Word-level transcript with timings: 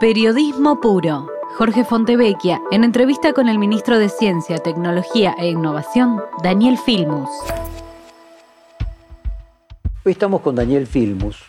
Periodismo 0.00 0.80
puro. 0.80 1.28
Jorge 1.58 1.84
Fontevecchia, 1.84 2.62
en 2.70 2.84
entrevista 2.84 3.34
con 3.34 3.50
el 3.50 3.58
ministro 3.58 3.98
de 3.98 4.08
Ciencia, 4.08 4.56
Tecnología 4.56 5.34
e 5.38 5.48
Innovación, 5.48 6.22
Daniel 6.42 6.78
Filmus. 6.78 7.28
Hoy 10.02 10.12
estamos 10.12 10.40
con 10.40 10.54
Daniel 10.54 10.86
Filmus. 10.86 11.44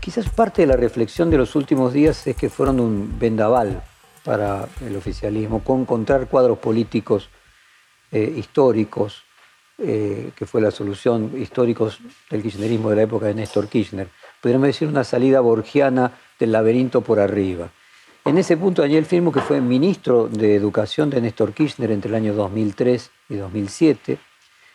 Quizás 0.00 0.28
parte 0.28 0.62
de 0.62 0.66
la 0.66 0.76
reflexión 0.76 1.30
de 1.30 1.38
los 1.38 1.54
últimos 1.54 1.92
días 1.92 2.26
es 2.26 2.34
que 2.34 2.50
fueron 2.50 2.80
un 2.80 3.16
vendaval 3.16 3.80
para 4.24 4.66
el 4.84 4.96
oficialismo, 4.96 5.62
con 5.62 5.82
encontrar 5.82 6.26
cuadros 6.26 6.58
políticos 6.58 7.28
eh, 8.10 8.34
históricos, 8.36 9.22
eh, 9.78 10.32
que 10.34 10.46
fue 10.46 10.60
la 10.60 10.72
solución, 10.72 11.30
históricos 11.36 12.00
del 12.28 12.42
kirchnerismo 12.42 12.90
de 12.90 12.96
la 12.96 13.02
época 13.02 13.26
de 13.26 13.34
Néstor 13.34 13.68
Kirchner. 13.68 14.08
Podríamos 14.40 14.66
decir 14.66 14.88
una 14.88 15.04
salida 15.04 15.38
borgiana 15.38 16.10
del 16.38 16.52
laberinto 16.52 17.00
por 17.00 17.20
arriba. 17.20 17.70
En 18.24 18.38
ese 18.38 18.56
punto, 18.56 18.82
Daniel 18.82 19.04
Filmus, 19.04 19.34
que 19.34 19.40
fue 19.40 19.60
ministro 19.60 20.28
de 20.28 20.56
Educación 20.56 21.10
de 21.10 21.20
Néstor 21.20 21.52
Kirchner 21.52 21.92
entre 21.92 22.08
el 22.08 22.16
año 22.16 22.34
2003 22.34 23.10
y 23.28 23.36
2007, 23.36 24.18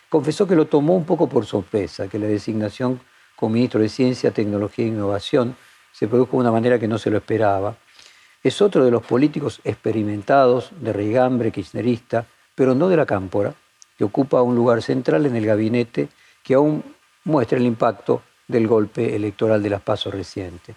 confesó 0.08 0.48
que 0.48 0.56
lo 0.56 0.68
tomó 0.68 0.96
un 0.96 1.06
poco 1.06 1.28
por 1.28 1.46
sorpresa, 1.46 2.08
que 2.08 2.18
la 2.18 2.28
designación 2.28 3.02
como 3.36 3.54
ministro 3.54 3.82
de 3.82 3.90
Ciencia, 3.90 4.32
Tecnología 4.32 4.86
e 4.86 4.90
Innovación 4.90 5.56
se 5.92 6.08
produjo 6.08 6.38
de 6.38 6.42
una 6.42 6.52
manera 6.52 6.80
que 6.80 6.88
no 6.88 6.98
se 6.98 7.10
lo 7.10 7.18
esperaba. 7.18 7.76
Es 8.44 8.62
otro 8.62 8.86
de 8.86 8.92
los 8.92 9.06
políticos 9.06 9.60
experimentados 9.64 10.72
de 10.80 10.94
Reigambre, 10.94 11.52
kirchnerista, 11.52 12.26
pero 12.56 12.74
no 12.74 12.88
de 12.88 12.98
la 12.98 13.06
cámpora, 13.06 13.54
que 13.98 14.04
ocupa 14.04 14.42
un 14.42 14.56
lugar 14.56 14.82
central 14.82 15.26
en 15.26 15.36
el 15.36 15.46
gabinete 15.46 16.10
que 16.44 16.54
aún 16.54 16.84
muestra 17.24 17.58
el 17.58 17.66
impacto 17.66 18.22
del 18.48 18.68
golpe 18.68 19.16
electoral 19.16 19.62
de 19.62 19.70
las 19.70 19.82
pasos 19.82 20.14
recientes. 20.14 20.76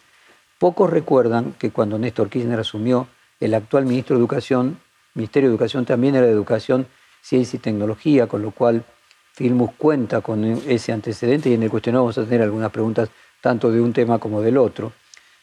Pocos 0.59 0.91
recuerdan 0.91 1.55
que 1.59 1.71
cuando 1.71 1.99
Néstor 1.99 2.29
Kirchner 2.29 2.61
asumió, 2.61 3.09
el 3.41 3.55
actual 3.55 3.87
ministro 3.87 4.17
de 4.17 4.21
Educación, 4.21 4.79
Ministerio 5.15 5.49
de 5.49 5.55
Educación 5.55 5.85
también 5.85 6.15
era 6.15 6.27
de 6.27 6.33
Educación, 6.33 6.87
Ciencia 7.21 7.57
y 7.57 7.61
Tecnología, 7.61 8.27
con 8.27 8.43
lo 8.43 8.51
cual 8.51 8.85
Filmus 9.33 9.73
cuenta 9.77 10.21
con 10.21 10.45
ese 10.45 10.93
antecedente 10.93 11.49
y 11.51 11.55
en 11.55 11.65
el 11.65 11.71
cuestionario 11.71 12.03
vamos 12.03 12.19
a 12.19 12.25
tener 12.25 12.43
algunas 12.43 12.71
preguntas 12.71 13.09
tanto 13.41 13.73
de 13.73 13.81
un 13.81 13.93
tema 13.93 14.19
como 14.19 14.41
del 14.41 14.57
otro. 14.57 14.93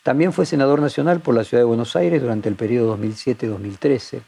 También 0.03 0.33
fue 0.33 0.45
senador 0.45 0.81
nacional 0.81 1.19
por 1.19 1.35
la 1.35 1.43
Ciudad 1.43 1.61
de 1.61 1.65
Buenos 1.67 1.95
Aires 1.95 2.21
durante 2.21 2.49
el 2.49 2.55
periodo 2.55 2.97
2007-2013. 2.97 4.21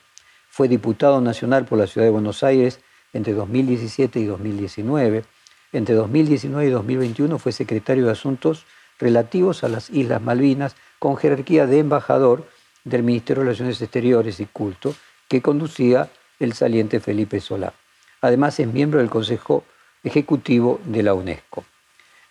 Fue 0.49 0.67
diputado 0.67 1.21
nacional 1.21 1.65
por 1.65 1.80
la 1.80 1.88
Ciudad 1.88 2.05
de 2.05 2.11
Buenos 2.11 2.43
Aires 2.43 2.80
entre 3.13 3.33
2017 3.33 4.19
y 4.19 4.25
2019. 4.25 5.23
Entre 5.71 5.95
2019 5.95 6.67
y 6.67 6.69
2021 6.69 7.39
fue 7.39 7.52
secretario 7.52 8.05
de 8.05 8.11
Asuntos 8.11 8.65
relativos 8.99 9.63
a 9.63 9.69
las 9.69 9.89
Islas 9.89 10.22
Malvinas 10.22 10.75
con 10.99 11.17
jerarquía 11.17 11.67
de 11.67 11.80
embajador 11.80 12.47
del 12.83 13.03
Ministerio 13.03 13.41
de 13.41 13.45
Relaciones 13.45 13.81
Exteriores 13.81 14.39
y 14.39 14.45
Culto 14.45 14.95
que 15.27 15.41
conducía 15.41 16.09
el 16.39 16.53
saliente 16.53 16.99
Felipe 16.99 17.39
Solá. 17.39 17.73
Además 18.21 18.59
es 18.59 18.67
miembro 18.67 18.99
del 18.99 19.09
Consejo 19.09 19.64
Ejecutivo 20.03 20.80
de 20.86 21.03
la 21.03 21.14
UNESCO. 21.14 21.64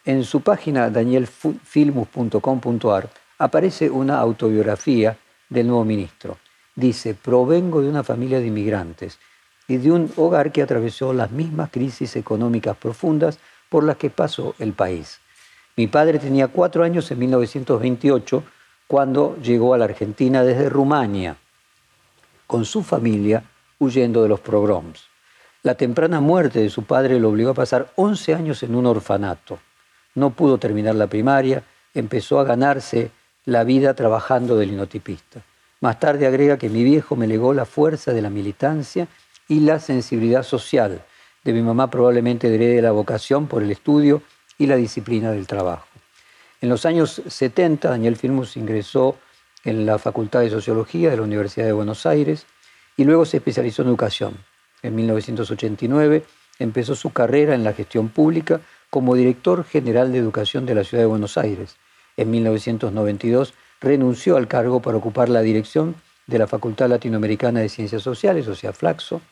En 0.04 0.24
su 0.24 0.40
página 0.40 0.90
danielfilmus.com.ar 0.90 3.10
aparece 3.38 3.88
una 3.88 4.18
autobiografía 4.18 5.16
del 5.48 5.68
nuevo 5.68 5.84
ministro. 5.84 6.38
Dice, 6.74 7.14
provengo 7.14 7.80
de 7.82 7.88
una 7.88 8.02
familia 8.02 8.40
de 8.40 8.46
inmigrantes 8.46 9.20
y 9.68 9.76
de 9.78 9.90
un 9.90 10.12
hogar 10.16 10.52
que 10.52 10.60
atravesó 10.62 11.12
las 11.12 11.30
mismas 11.30 11.70
crisis 11.70 12.16
económicas 12.16 12.76
profundas 12.76 13.38
por 13.68 13.84
las 13.84 13.96
que 13.96 14.10
pasó 14.10 14.54
el 14.58 14.74
país. 14.74 15.21
Mi 15.76 15.86
padre 15.86 16.18
tenía 16.18 16.48
cuatro 16.48 16.84
años 16.84 17.10
en 17.10 17.18
1928 17.18 18.44
cuando 18.86 19.36
llegó 19.36 19.72
a 19.72 19.78
la 19.78 19.86
Argentina 19.86 20.44
desde 20.44 20.68
Rumania, 20.68 21.36
con 22.46 22.66
su 22.66 22.82
familia 22.82 23.42
huyendo 23.78 24.22
de 24.22 24.28
los 24.28 24.40
pogroms. 24.40 25.06
La 25.62 25.74
temprana 25.74 26.20
muerte 26.20 26.60
de 26.60 26.68
su 26.68 26.84
padre 26.84 27.18
lo 27.18 27.30
obligó 27.30 27.50
a 27.50 27.54
pasar 27.54 27.90
11 27.96 28.34
años 28.34 28.62
en 28.62 28.74
un 28.74 28.84
orfanato. 28.84 29.60
No 30.14 30.30
pudo 30.30 30.58
terminar 30.58 30.94
la 30.94 31.06
primaria, 31.06 31.62
empezó 31.94 32.38
a 32.38 32.44
ganarse 32.44 33.10
la 33.46 33.64
vida 33.64 33.94
trabajando 33.94 34.56
de 34.56 34.66
linotipista. 34.66 35.42
Más 35.80 35.98
tarde 35.98 36.26
agrega 36.26 36.58
que 36.58 36.68
mi 36.68 36.84
viejo 36.84 37.16
me 37.16 37.26
legó 37.26 37.54
la 37.54 37.64
fuerza 37.64 38.12
de 38.12 38.20
la 38.20 38.28
militancia 38.28 39.08
y 39.48 39.60
la 39.60 39.80
sensibilidad 39.80 40.42
social. 40.42 41.02
De 41.42 41.52
mi 41.52 41.62
mamá 41.62 41.90
probablemente 41.90 42.54
herede 42.54 42.82
la 42.82 42.92
vocación 42.92 43.46
por 43.46 43.62
el 43.62 43.70
estudio 43.70 44.22
y 44.62 44.66
la 44.66 44.76
disciplina 44.76 45.32
del 45.32 45.48
trabajo. 45.48 45.86
En 46.60 46.68
los 46.68 46.86
años 46.86 47.20
70, 47.26 47.90
Daniel 47.90 48.14
Filmus 48.14 48.56
ingresó 48.56 49.16
en 49.64 49.84
la 49.84 49.98
Facultad 49.98 50.40
de 50.40 50.50
Sociología 50.50 51.10
de 51.10 51.16
la 51.16 51.24
Universidad 51.24 51.66
de 51.66 51.72
Buenos 51.72 52.06
Aires 52.06 52.46
y 52.96 53.02
luego 53.02 53.24
se 53.24 53.38
especializó 53.38 53.82
en 53.82 53.88
educación. 53.88 54.36
En 54.82 54.94
1989 54.94 56.22
empezó 56.60 56.94
su 56.94 57.12
carrera 57.12 57.56
en 57.56 57.64
la 57.64 57.72
gestión 57.72 58.08
pública 58.08 58.60
como 58.88 59.16
director 59.16 59.64
general 59.64 60.12
de 60.12 60.18
educación 60.18 60.64
de 60.64 60.76
la 60.76 60.84
Ciudad 60.84 61.02
de 61.02 61.08
Buenos 61.08 61.36
Aires. 61.36 61.76
En 62.16 62.30
1992 62.30 63.54
renunció 63.80 64.36
al 64.36 64.46
cargo 64.46 64.80
para 64.80 64.98
ocupar 64.98 65.28
la 65.28 65.40
dirección 65.40 65.96
de 66.28 66.38
la 66.38 66.46
Facultad 66.46 66.88
Latinoamericana 66.88 67.58
de 67.58 67.68
Ciencias 67.68 68.02
Sociales, 68.02 68.46
o 68.46 68.54
sea, 68.54 68.72
Flaxo, 68.72 69.22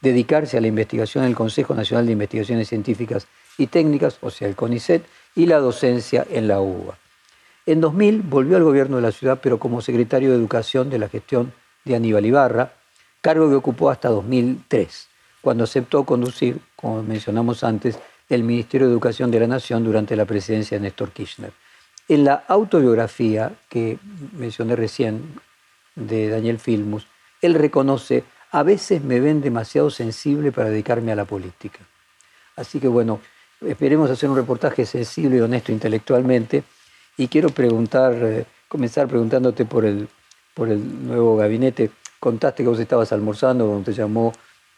dedicarse 0.00 0.56
a 0.56 0.60
la 0.60 0.68
investigación 0.68 1.24
en 1.24 1.30
el 1.30 1.36
Consejo 1.36 1.74
Nacional 1.74 2.06
de 2.06 2.12
Investigaciones 2.12 2.68
Científicas 2.68 3.26
y 3.58 3.68
Técnicas, 3.68 4.18
o 4.20 4.30
sea, 4.30 4.48
el 4.48 4.56
CONICET, 4.56 5.04
y 5.34 5.46
la 5.46 5.58
docencia 5.58 6.26
en 6.30 6.48
la 6.48 6.60
UBA. 6.60 6.98
En 7.66 7.80
2000 7.80 8.22
volvió 8.22 8.56
al 8.56 8.64
gobierno 8.64 8.96
de 8.96 9.02
la 9.02 9.12
ciudad, 9.12 9.40
pero 9.42 9.58
como 9.58 9.80
secretario 9.80 10.30
de 10.30 10.36
Educación 10.36 10.88
de 10.88 10.98
la 10.98 11.08
gestión 11.08 11.52
de 11.84 11.96
Aníbal 11.96 12.24
Ibarra, 12.24 12.72
cargo 13.20 13.48
que 13.48 13.56
ocupó 13.56 13.90
hasta 13.90 14.08
2003, 14.08 15.08
cuando 15.40 15.64
aceptó 15.64 16.04
conducir, 16.04 16.60
como 16.76 17.02
mencionamos 17.02 17.64
antes, 17.64 17.98
el 18.28 18.42
Ministerio 18.42 18.86
de 18.86 18.92
Educación 18.92 19.30
de 19.30 19.40
la 19.40 19.46
Nación 19.46 19.84
durante 19.84 20.16
la 20.16 20.24
presidencia 20.24 20.76
de 20.76 20.82
Néstor 20.82 21.10
Kirchner. 21.10 21.52
En 22.08 22.24
la 22.24 22.44
autobiografía 22.48 23.52
que 23.68 23.98
mencioné 24.32 24.76
recién 24.76 25.40
de 25.96 26.28
Daniel 26.28 26.58
Filmus, 26.58 27.06
él 27.42 27.54
reconoce, 27.54 28.24
a 28.52 28.62
veces 28.62 29.02
me 29.02 29.20
ven 29.20 29.40
demasiado 29.40 29.90
sensible 29.90 30.52
para 30.52 30.70
dedicarme 30.70 31.12
a 31.12 31.16
la 31.16 31.24
política. 31.24 31.80
Así 32.56 32.80
que 32.80 32.88
bueno, 32.88 33.20
esperemos 33.60 34.10
hacer 34.10 34.28
un 34.28 34.36
reportaje 34.36 34.84
sensible 34.86 35.36
y 35.36 35.40
honesto 35.40 35.72
intelectualmente. 35.72 36.64
Y 37.16 37.28
quiero 37.28 37.48
preguntar, 37.50 38.14
eh, 38.14 38.46
comenzar 38.68 39.08
preguntándote 39.08 39.64
por 39.64 39.84
el, 39.84 40.08
por 40.54 40.68
el 40.68 41.06
nuevo 41.06 41.36
gabinete 41.36 41.90
contaste 42.26 42.62
que 42.62 42.68
vos 42.68 42.80
estabas 42.80 43.12
almorzando 43.12 43.66
cuando 43.66 43.84
te 43.84 43.92
llamó 43.92 44.32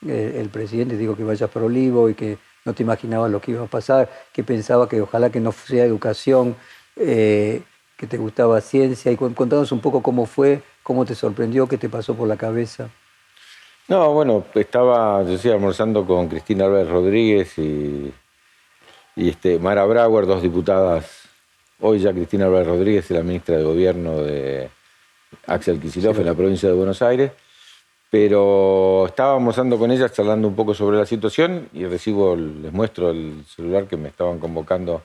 eh, 0.06 0.36
el 0.38 0.48
presidente, 0.48 0.96
dijo 0.96 1.16
que 1.16 1.24
vayas 1.24 1.48
para 1.50 1.66
Olivo 1.66 2.08
y 2.08 2.14
que 2.14 2.38
no 2.64 2.74
te 2.74 2.82
imaginabas 2.82 3.30
lo 3.30 3.40
que 3.40 3.52
iba 3.52 3.64
a 3.64 3.66
pasar, 3.66 4.10
que 4.32 4.44
pensaba 4.44 4.88
que 4.88 5.00
ojalá 5.00 5.30
que 5.30 5.40
no 5.40 5.52
sea 5.52 5.84
educación, 5.84 6.56
eh, 6.96 7.62
que 7.96 8.06
te 8.06 8.18
gustaba 8.18 8.60
ciencia. 8.60 9.10
Y 9.10 9.16
contanos 9.16 9.72
un 9.72 9.80
poco 9.80 10.02
cómo 10.02 10.26
fue, 10.26 10.62
cómo 10.82 11.04
te 11.04 11.14
sorprendió, 11.14 11.66
qué 11.66 11.78
te 11.78 11.88
pasó 11.88 12.14
por 12.14 12.28
la 12.28 12.36
cabeza. 12.36 12.90
No, 13.88 14.12
bueno, 14.12 14.44
estaba, 14.54 15.22
yo 15.22 15.30
decía, 15.30 15.54
almorzando 15.54 16.04
con 16.04 16.28
Cristina 16.28 16.66
Álvarez 16.66 16.90
Rodríguez 16.90 17.58
y, 17.58 18.12
y 19.18 19.30
este, 19.30 19.58
Mara 19.58 19.84
Brauer, 19.84 20.26
dos 20.26 20.42
diputadas. 20.42 21.24
Hoy 21.80 21.98
ya 21.98 22.12
Cristina 22.12 22.46
Álvarez 22.46 22.68
Rodríguez 22.68 23.04
es 23.04 23.10
la 23.10 23.24
ministra 23.24 23.56
de 23.56 23.64
Gobierno 23.64 24.22
de, 24.22 24.70
Axel 25.46 25.80
Kicillof 25.80 26.18
en 26.20 26.26
la 26.26 26.34
provincia 26.34 26.68
de 26.68 26.74
Buenos 26.74 27.02
Aires, 27.02 27.32
pero 28.10 29.06
estábamos 29.06 29.58
andando 29.58 29.78
con 29.78 29.90
ellas 29.90 30.12
charlando 30.12 30.46
un 30.46 30.54
poco 30.54 30.72
sobre 30.72 30.96
la 30.96 31.04
situación 31.04 31.68
y 31.72 31.84
recibo, 31.84 32.36
les 32.36 32.72
muestro 32.72 33.10
el 33.10 33.44
celular 33.44 33.86
que 33.86 33.96
me 33.96 34.08
estaban 34.08 34.38
convocando 34.38 35.02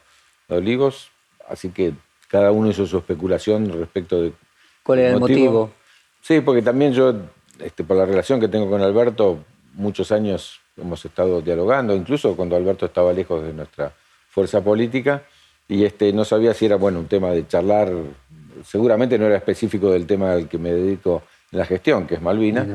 a 0.48 0.54
Olivos, 0.54 1.10
así 1.50 1.70
que 1.70 1.94
cada 2.28 2.52
uno 2.52 2.70
hizo 2.70 2.86
su 2.86 3.00
especulación 3.00 3.72
respecto 3.74 4.22
de... 4.22 4.34
¿Cuál 4.84 5.00
era 5.00 5.14
el 5.14 5.20
motivo? 5.20 5.72
Sí, 6.22 6.40
porque 6.42 6.62
también 6.62 6.94
yo, 6.94 7.16
este, 7.60 7.84
por 7.84 7.98
la 7.98 8.06
relación 8.06 8.40
que 8.40 8.48
tengo 8.48 8.70
con 8.70 8.82
Alberto, 8.82 9.40
muchos 9.74 10.12
años 10.12 10.60
hemos 10.78 11.04
estado 11.04 11.42
dialogando, 11.42 11.96
incluso 11.96 12.36
cuando 12.36 12.56
Alberto 12.56 12.86
estaba 12.86 13.12
lejos 13.12 13.44
de 13.44 13.54
nuestra 13.54 13.94
fuerza 14.34 14.64
política, 14.64 15.24
y 15.68 15.86
este, 15.86 16.12
no 16.12 16.26
sabía 16.26 16.54
si 16.54 16.66
era 16.66 16.76
bueno 16.76 17.00
un 17.00 17.08
tema 17.08 17.32
de 17.32 17.48
charlar 17.48 17.92
seguramente 18.66 19.18
no 19.18 19.26
era 19.26 19.38
específico 19.38 19.92
del 19.92 20.06
tema 20.06 20.34
al 20.34 20.48
que 20.48 20.58
me 20.58 20.72
dedico 20.72 21.24
en 21.52 21.60
la 21.60 21.66
gestión, 21.66 22.08
que 22.08 22.16
es 22.16 22.22
Malvinas, 22.22 22.68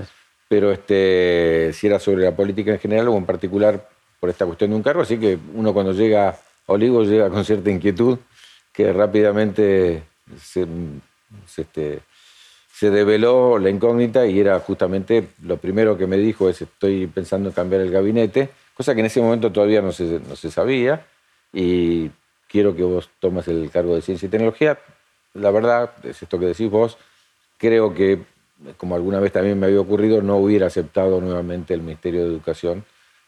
pero 0.49 0.73
este, 0.73 1.73
si 1.73 1.87
era 1.87 1.99
sobre 1.99 2.25
la 2.25 2.35
política 2.35 2.73
en 2.73 2.79
general 2.79 3.09
o 3.09 3.17
en 3.17 3.27
particular 3.27 3.89
por 4.19 4.31
esta 4.31 4.47
cuestión 4.47 4.71
de 4.71 4.77
un 4.77 4.83
cargo, 4.83 5.03
así 5.03 5.19
que 5.19 5.39
uno 5.55 5.73
cuando 5.73 5.93
llega 5.93 6.29
a 6.31 6.37
Olivo 6.67 7.03
llega 7.05 7.31
con 7.31 7.45
cierta 7.45 7.71
inquietud 7.71 8.19
que 8.73 8.93
rápidamente 8.93 10.03
se, 10.41 10.67
este, 11.57 12.01
se 12.73 12.91
develó 12.91 13.59
la 13.59 13.71
incógnita 13.71 14.27
y 14.27 14.41
era 14.41 14.59
justamente 14.61 15.29
lo 15.43 15.57
primero 15.57 15.97
que 15.97 16.07
me 16.07 16.17
dijo 16.17 16.49
es 16.49 16.63
estoy 16.63 17.07
pensando 17.07 17.49
en 17.49 17.55
cambiar 17.55 17.83
el 17.83 17.91
gabinete, 17.91 18.51
cosa 18.75 18.95
que 18.95 19.01
en 19.01 19.07
ese 19.07 19.21
momento 19.21 19.53
todavía 19.53 19.83
no 19.83 19.93
se, 19.93 20.21
no 20.21 20.37
se 20.37 20.51
sabía 20.51 21.05
y 21.53 22.11
quiero 22.49 22.75
que 22.75 22.83
vos 22.83 23.11
tomes 23.21 23.49
el 23.49 23.71
cargo 23.71 23.95
de 23.95 24.03
ciencia 24.03 24.27
y 24.27 24.31
tecnología, 24.31 24.79
la 25.35 25.51
verdad, 25.51 25.93
es 26.03 26.23
esto 26.23 26.39
que 26.39 26.47
decís 26.47 26.71
vos, 26.71 26.99
creo 27.59 27.95
que, 27.95 28.23
como 28.77 28.95
alguna 28.95 29.21
vez 29.21 29.33
también 29.33 29.59
me 29.59 29.67
había 29.67 29.81
ocurrido, 29.81 30.23
no 30.23 30.37
hubiera 30.37 30.67
aceptado 30.67 31.21
nuevamente 31.21 31.75
el 31.75 31.83
Ministerio 31.83 32.23
de 32.23 32.29
Educación, 32.29 32.85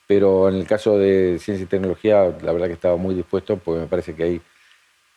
pero 0.07 0.49
en 0.49 0.57
el 0.57 0.67
caso 0.67 0.99
de 0.99 1.39
Ciencia 1.39 1.65
y 1.65 1.69
Tecnología, 1.69 2.37
la 2.43 2.53
verdad 2.53 2.67
que 2.67 2.73
estaba 2.73 2.97
muy 2.97 3.15
dispuesto, 3.15 3.57
porque 3.59 3.83
me 3.83 3.87
parece 3.87 4.15
que 4.15 4.25
hay 4.25 4.41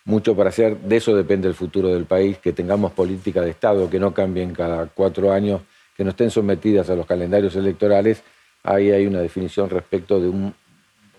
mucho 0.06 0.35
para 0.35 0.49
hacer, 0.49 0.77
de 0.77 0.97
eso 0.97 1.15
depende 1.15 1.47
el 1.47 1.56
futuro 1.56 1.88
del 1.89 2.06
país, 2.06 2.38
que 2.38 2.51
tengamos 2.51 2.91
política 2.91 3.41
de 3.41 3.49
Estado, 3.49 3.89
que 3.89 3.99
no 3.99 4.13
cambien 4.13 4.53
cada 4.53 4.85
cuatro 4.88 5.31
años, 5.31 5.61
que 5.95 6.03
no 6.03 6.11
estén 6.11 6.29
sometidas 6.29 6.89
a 6.89 6.95
los 6.95 7.06
calendarios 7.06 7.56
electorales, 7.56 8.21
ahí 8.63 8.91
hay 8.91 9.07
una 9.07 9.19
definición 9.19 9.69
respecto 9.69 10.19
de 10.19 10.27
un, 10.27 10.53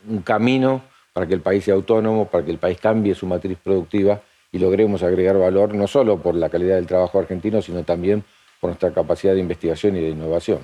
un 0.09 0.23
camino 0.23 0.83
para 1.15 1.29
que 1.29 1.35
el 1.35 1.41
país 1.41 1.65
sea 1.65 1.75
autónomo, 1.75 2.27
para 2.29 2.45
que 2.45 2.51
el 2.51 2.59
país 2.59 2.79
cambie 2.81 3.15
su 3.15 3.25
matriz 3.27 3.57
productiva 3.63 4.21
y 4.51 4.59
logremos 4.59 5.05
agregar 5.05 5.39
valor 5.39 5.73
no 5.73 5.87
solo 5.87 6.19
por 6.19 6.35
la 6.35 6.51
calidad 6.51 6.75
del 6.75 6.89
trabajo 6.89 7.21
argentino, 7.21 7.63
sino 7.63 7.85
también 7.85 8.25
por 8.61 8.71
nuestra 8.71 8.93
capacidad 8.93 9.33
de 9.33 9.39
investigación 9.39 9.97
y 9.97 10.01
de 10.01 10.09
innovación. 10.09 10.59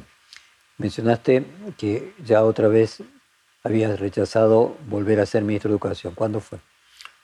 Mencionaste 0.79 1.45
que 1.79 2.15
ya 2.25 2.43
otra 2.43 2.67
vez 2.67 3.01
habías 3.63 4.01
rechazado 4.01 4.77
volver 4.89 5.21
a 5.21 5.27
ser 5.27 5.45
ministro 5.45 5.69
de 5.69 5.75
Educación. 5.75 6.15
¿Cuándo 6.17 6.41
fue? 6.41 6.59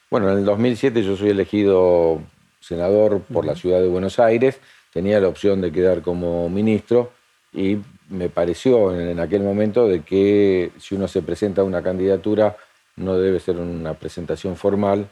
Bueno, 0.08 0.30
en 0.30 0.38
el 0.38 0.44
2007 0.44 1.02
yo 1.02 1.16
soy 1.16 1.30
elegido 1.30 2.20
senador 2.60 3.22
por 3.22 3.44
la 3.44 3.56
ciudad 3.56 3.80
de 3.80 3.88
Buenos 3.88 4.20
Aires, 4.20 4.60
tenía 4.92 5.18
la 5.18 5.26
opción 5.26 5.60
de 5.60 5.72
quedar 5.72 6.00
como 6.00 6.48
ministro 6.48 7.10
y 7.52 7.78
me 8.08 8.28
pareció 8.28 8.94
en 8.94 9.18
aquel 9.18 9.42
momento 9.42 9.88
de 9.88 10.02
que 10.02 10.70
si 10.78 10.94
uno 10.94 11.08
se 11.08 11.22
presenta 11.22 11.62
a 11.62 11.64
una 11.64 11.82
candidatura 11.82 12.56
no 12.96 13.18
debe 13.18 13.38
ser 13.40 13.56
una 13.56 13.94
presentación 13.94 14.56
formal, 14.56 15.08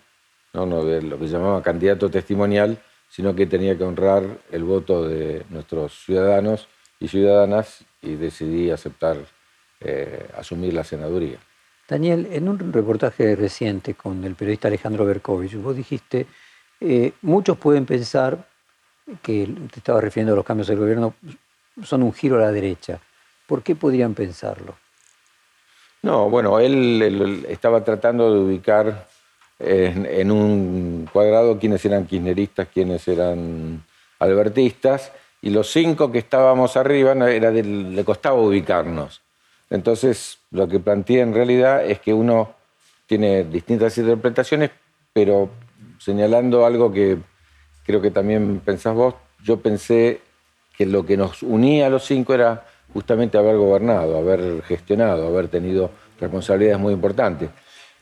no, 0.53 0.85
de 0.85 1.03
lo 1.03 1.19
que 1.19 1.27
llamaba 1.27 1.63
candidato 1.63 2.11
testimonial, 2.11 2.79
sino 3.09 3.35
que 3.35 3.47
tenía 3.47 3.77
que 3.77 3.85
honrar 3.85 4.23
el 4.51 4.65
voto 4.65 5.07
de 5.07 5.45
nuestros 5.51 6.05
ciudadanos 6.05 6.69
y 7.01 7.09
ciudadanas 7.09 7.85
y 8.03 8.15
decidí 8.15 8.71
aceptar 8.71 9.17
eh, 9.81 10.29
asumir 10.37 10.75
la 10.75 10.85
senaduría. 10.85 11.39
Daniel, 11.89 12.29
en 12.31 12.49
un 12.49 12.73
reportaje 12.73 13.37
reciente 13.37 13.95
con 13.95 14.25
el 14.25 14.35
periodista 14.35 14.69
Alejandro 14.69 15.05
Berkovich, 15.05 15.55
vos 15.57 15.77
dijiste, 15.77 16.27
eh, 16.81 17.13
muchos 17.23 17.59
pueden 17.59 17.85
pensar 17.85 18.49
que 19.23 19.47
te 19.71 19.81
estaba 19.81 20.01
refiriendo 20.01 20.33
a 20.33 20.37
los 20.37 20.45
cambios 20.47 20.69
del 20.69 20.79
gobierno, 20.79 21.15
son 21.83 22.03
un 22.03 22.13
giro 22.13 22.37
a 22.37 22.41
la 22.41 22.53
derecha. 22.53 23.01
¿Por 23.47 23.63
qué 23.63 23.77
podrían 23.77 24.15
pensarlo? 24.15 24.77
No, 26.05 26.29
bueno, 26.29 26.61
él 26.61 27.47
estaba 27.49 27.83
tratando 27.83 28.31
de 28.31 28.41
ubicar 28.41 29.07
en, 29.59 30.31
un 30.31 31.09
cuadrado 31.11 31.59
quiénes 31.59 31.83
eran 31.87 32.05
kirchneristas, 32.05 32.69
quiénes 32.69 33.09
eran 33.09 33.83
albertistas, 34.19 35.13
y 35.41 35.49
los 35.49 35.73
cinco 35.73 36.13
que 36.13 36.19
estábamos 36.19 36.77
arriba 36.77 37.15
le 37.15 38.05
costaba 38.05 38.39
ubicarnos. 38.39 39.23
Entonces, 39.71 40.41
lo 40.51 40.69
que 40.69 40.79
planteé 40.79 41.21
en 41.23 41.33
realidad 41.33 41.83
es 41.83 42.01
que 42.01 42.13
uno 42.13 42.53
tiene 43.07 43.45
distintas 43.45 43.97
interpretaciones, 43.97 44.73
pero 45.15 45.49
señalando 45.99 46.67
algo 46.67 46.93
que 46.93 47.17
creo 47.87 48.03
que 48.03 48.11
también 48.11 48.61
pensás 48.63 48.95
vos, 48.95 49.15
yo 49.43 49.59
pensé 49.59 50.21
que 50.77 50.85
lo 50.85 51.07
que 51.07 51.17
nos 51.17 51.43
unía 51.43 51.87
a 51.87 51.91
los 51.91 52.05
cinco 52.05 52.35
era 52.35 52.67
justamente 52.95 53.37
haber 53.37 53.57
gobernado, 53.57 54.17
haber 54.17 54.63
gestionado, 54.63 55.27
haber 55.27 55.49
tenido 55.49 55.91
responsabilidades 56.19 56.81
muy 56.81 56.95
importantes 56.95 57.51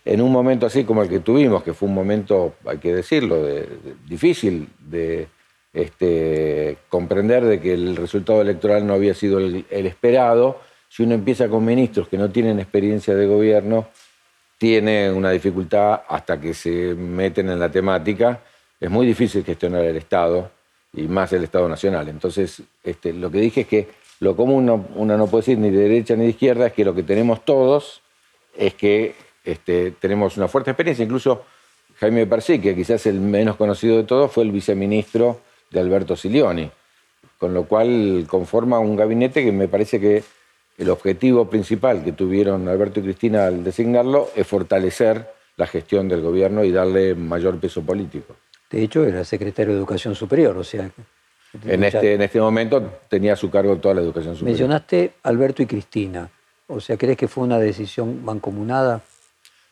en 0.04 0.20
un 0.20 0.32
momento 0.32 0.66
así 0.66 0.84
como 0.84 1.02
el 1.02 1.08
que 1.08 1.20
tuvimos, 1.20 1.62
que 1.62 1.74
fue 1.74 1.88
un 1.88 1.94
momento, 1.94 2.54
hay 2.66 2.78
que 2.78 2.94
decirlo, 2.94 3.46
difícil 4.06 4.68
de 4.78 5.28
este, 5.72 6.78
comprender 6.88 7.44
de 7.44 7.60
que 7.60 7.74
el 7.74 7.96
resultado 7.96 8.42
electoral 8.42 8.86
no 8.86 8.94
había 8.94 9.14
sido 9.14 9.38
el, 9.38 9.64
esperado, 9.70 10.60
si 10.88 11.04
uno 11.04 11.14
empieza 11.14 11.48
con 11.48 11.64
ministros 11.64 12.08
que 12.08 12.18
no 12.18 12.30
tienen 12.30 12.58
experiencia 12.58 13.14
de 13.14 13.26
gobierno, 13.26 13.88
tiene 14.58 15.10
una 15.10 15.30
dificultad 15.30 16.02
hasta 16.08 16.40
que 16.40 16.52
se 16.52 16.94
meten 16.94 17.48
en 17.48 17.58
la 17.58 17.70
temática. 17.70 18.40
Es 18.78 18.90
muy 18.90 19.06
difícil 19.06 19.44
gestionar 19.44 19.84
el 19.84 19.96
Estado 19.96 20.50
y 20.92 21.02
más 21.02 21.32
el 21.32 21.44
Estado 21.44 21.68
Nacional. 21.68 22.08
Entonces, 22.08 22.62
este, 22.84 23.12
lo 23.12 23.30
que 23.30 23.38
dije 23.40 23.62
es 23.62 23.66
que 23.66 23.88
lo 24.22 24.36
común 24.36 24.86
uno 24.94 25.18
no 25.18 25.26
puede 25.26 25.42
decir 25.42 25.58
ni 25.58 25.70
de 25.70 25.78
derecha 25.78 26.14
ni 26.14 26.22
de 26.22 26.30
izquierda, 26.30 26.68
es 26.68 26.72
que 26.72 26.84
lo 26.84 26.94
que 26.94 27.02
tenemos 27.02 27.44
todos 27.44 28.02
es 28.56 28.72
que 28.74 29.16
este, 29.44 29.90
tenemos 29.90 30.36
una 30.36 30.46
fuerte 30.46 30.70
experiencia, 30.70 31.04
incluso 31.04 31.44
Jaime 31.98 32.24
Persí, 32.28 32.60
que 32.60 32.76
quizás 32.76 33.04
el 33.06 33.18
menos 33.18 33.56
conocido 33.56 33.96
de 33.96 34.04
todos, 34.04 34.30
fue 34.30 34.44
el 34.44 34.52
viceministro 34.52 35.40
de 35.72 35.80
Alberto 35.80 36.14
Silioni, 36.14 36.70
con 37.36 37.52
lo 37.52 37.64
cual 37.64 38.24
conforma 38.28 38.78
un 38.78 38.94
gabinete 38.94 39.44
que 39.44 39.50
me 39.50 39.66
parece 39.66 39.98
que 39.98 40.22
el 40.78 40.88
objetivo 40.88 41.50
principal 41.50 42.04
que 42.04 42.12
tuvieron 42.12 42.68
Alberto 42.68 43.00
y 43.00 43.02
Cristina 43.02 43.46
al 43.46 43.64
designarlo 43.64 44.30
es 44.36 44.46
fortalecer 44.46 45.32
la 45.56 45.66
gestión 45.66 46.06
del 46.06 46.20
gobierno 46.20 46.62
y 46.62 46.70
darle 46.70 47.16
mayor 47.16 47.58
peso 47.58 47.82
político. 47.82 48.36
De 48.70 48.84
hecho, 48.84 49.04
era 49.04 49.24
secretario 49.24 49.72
de 49.72 49.78
Educación 49.78 50.14
Superior, 50.14 50.56
o 50.56 50.62
sea... 50.62 50.88
En 51.64 51.84
este, 51.84 52.14
en 52.14 52.22
este 52.22 52.40
momento 52.40 53.00
tenía 53.08 53.34
a 53.34 53.36
su 53.36 53.50
cargo 53.50 53.76
toda 53.76 53.94
la 53.94 54.00
educación 54.00 54.34
superior. 54.34 54.52
Mencionaste 54.52 55.14
Alberto 55.22 55.62
y 55.62 55.66
Cristina, 55.66 56.30
o 56.66 56.80
sea, 56.80 56.96
¿crees 56.96 57.16
que 57.16 57.28
fue 57.28 57.44
una 57.44 57.58
decisión 57.58 58.24
mancomunada? 58.24 59.02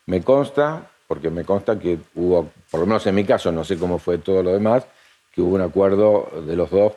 Me 0.07 0.23
consta, 0.23 0.91
porque 1.07 1.31
me 1.31 1.45
consta 1.45 1.79
que 1.79 1.99
hubo, 2.15 2.51
por 2.71 2.81
lo 2.81 2.87
menos 2.87 3.07
en 3.07 3.15
mi 3.15 3.25
caso, 3.25 3.51
no 3.51 3.65
sé 3.65 3.79
cómo 3.79 3.99
fue 3.99 4.19
todo 4.19 4.43
lo 4.43 4.53
demás, 4.53 4.87
que 5.33 5.41
hubo 5.41 5.55
un 5.55 5.63
acuerdo 5.63 6.29
de 6.47 6.57
los 6.57 6.71
dos 6.71 6.93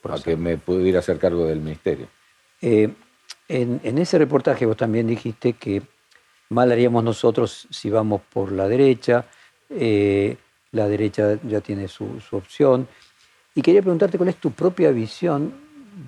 para 0.00 0.18
que 0.18 0.36
me 0.36 0.56
pudiera 0.56 1.00
hacer 1.00 1.18
cargo 1.18 1.44
del 1.44 1.60
ministerio. 1.60 2.06
Eh, 2.60 2.88
en, 3.48 3.98
ese 3.98 4.18
reportaje 4.18 4.66
vos 4.66 4.76
también 4.76 5.06
dijiste 5.06 5.52
que 5.54 5.82
mal 6.48 6.72
haríamos 6.72 7.04
nosotros 7.04 7.68
si 7.70 7.90
vamos 7.90 8.22
por 8.32 8.52
la 8.52 8.66
derecha, 8.68 9.26
eh, 9.68 10.36
la 10.72 10.88
derecha 10.88 11.38
ya 11.42 11.60
tiene 11.60 11.88
su, 11.88 12.20
su, 12.20 12.36
opción. 12.36 12.88
Y 13.54 13.62
quería 13.62 13.82
preguntarte 13.82 14.16
cuál 14.16 14.30
es 14.30 14.36
tu 14.36 14.50
propia 14.52 14.90
visión 14.90 15.52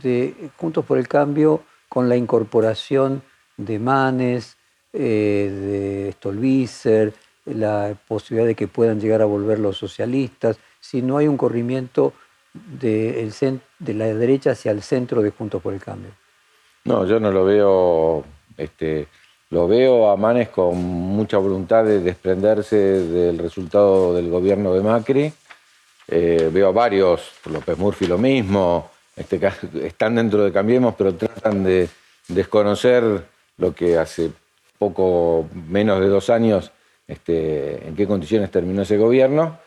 de 0.03 0.51
Juntos 0.57 0.85
por 0.85 0.99
el 0.99 1.09
Cambio 1.09 1.63
con 1.89 2.09
la 2.09 2.17
incorporación 2.17 3.23
de 3.57 3.79
Manes, 3.79 4.57
eh, 4.93 5.51
de 5.51 6.13
Stolbizer, 6.13 7.13
la 7.45 7.95
posibilidad 8.09 8.47
de 8.47 8.55
que 8.55 8.69
puedan 8.69 9.01
llegar 9.01 9.21
a 9.21 9.27
volver 9.27 9.59
los 9.59 9.77
socialistas, 9.77 10.59
si 10.81 11.03
no 11.03 11.19
hay 11.19 11.29
un 11.29 11.37
corrimiento 11.37 12.15
de, 12.53 13.31
de 13.79 13.95
la 13.95 14.07
derecha 14.07 14.53
hacia 14.53 14.71
el 14.71 14.83
centro 14.83 15.21
de 15.23 15.31
Juntos 15.31 15.61
por 15.61 15.75
el 15.75 15.81
Cambio. 15.81 16.11
No, 16.85 17.07
yo 17.07 17.19
no 17.21 17.31
lo 17.31 17.45
veo, 17.45 18.25
este, 18.57 19.09
lo 19.51 19.67
veo 19.69 20.11
a 20.11 20.17
Manes 20.17 20.49
con 20.49 20.77
mucha 20.77 21.39
voluntad 21.39 21.85
de 21.85 22.01
desprenderse 22.01 22.77
del 22.77 23.39
resultado 23.39 24.15
del 24.15 24.31
gobierno 24.31 24.75
de 24.75 24.83
Macri. 24.83 25.33
Eh, 26.09 26.51
veo 26.53 26.69
a 26.69 26.73
varios, 26.73 27.33
López 27.47 27.79
Murphy 27.79 28.07
lo 28.07 28.19
mismo, 28.19 28.91
este, 29.17 29.41
están 29.83 30.17
dentro 30.17 30.45
de 30.45 30.53
Cambiemos, 30.53 30.95
pero 30.97 31.15
tratan 31.15 31.65
de 31.65 31.89
desconocer 32.29 33.25
lo 33.57 33.75
que 33.75 33.97
hace 33.99 34.31
poco 34.79 35.49
menos 35.69 36.01
de 36.01 36.09
dos 36.09 36.31
años 36.31 36.73
este, 37.07 37.87
en 37.87 37.95
qué 37.95 38.07
condiciones 38.07 38.51
terminó 38.51 38.83
ese 38.83 38.97
gobierno, 38.97 39.59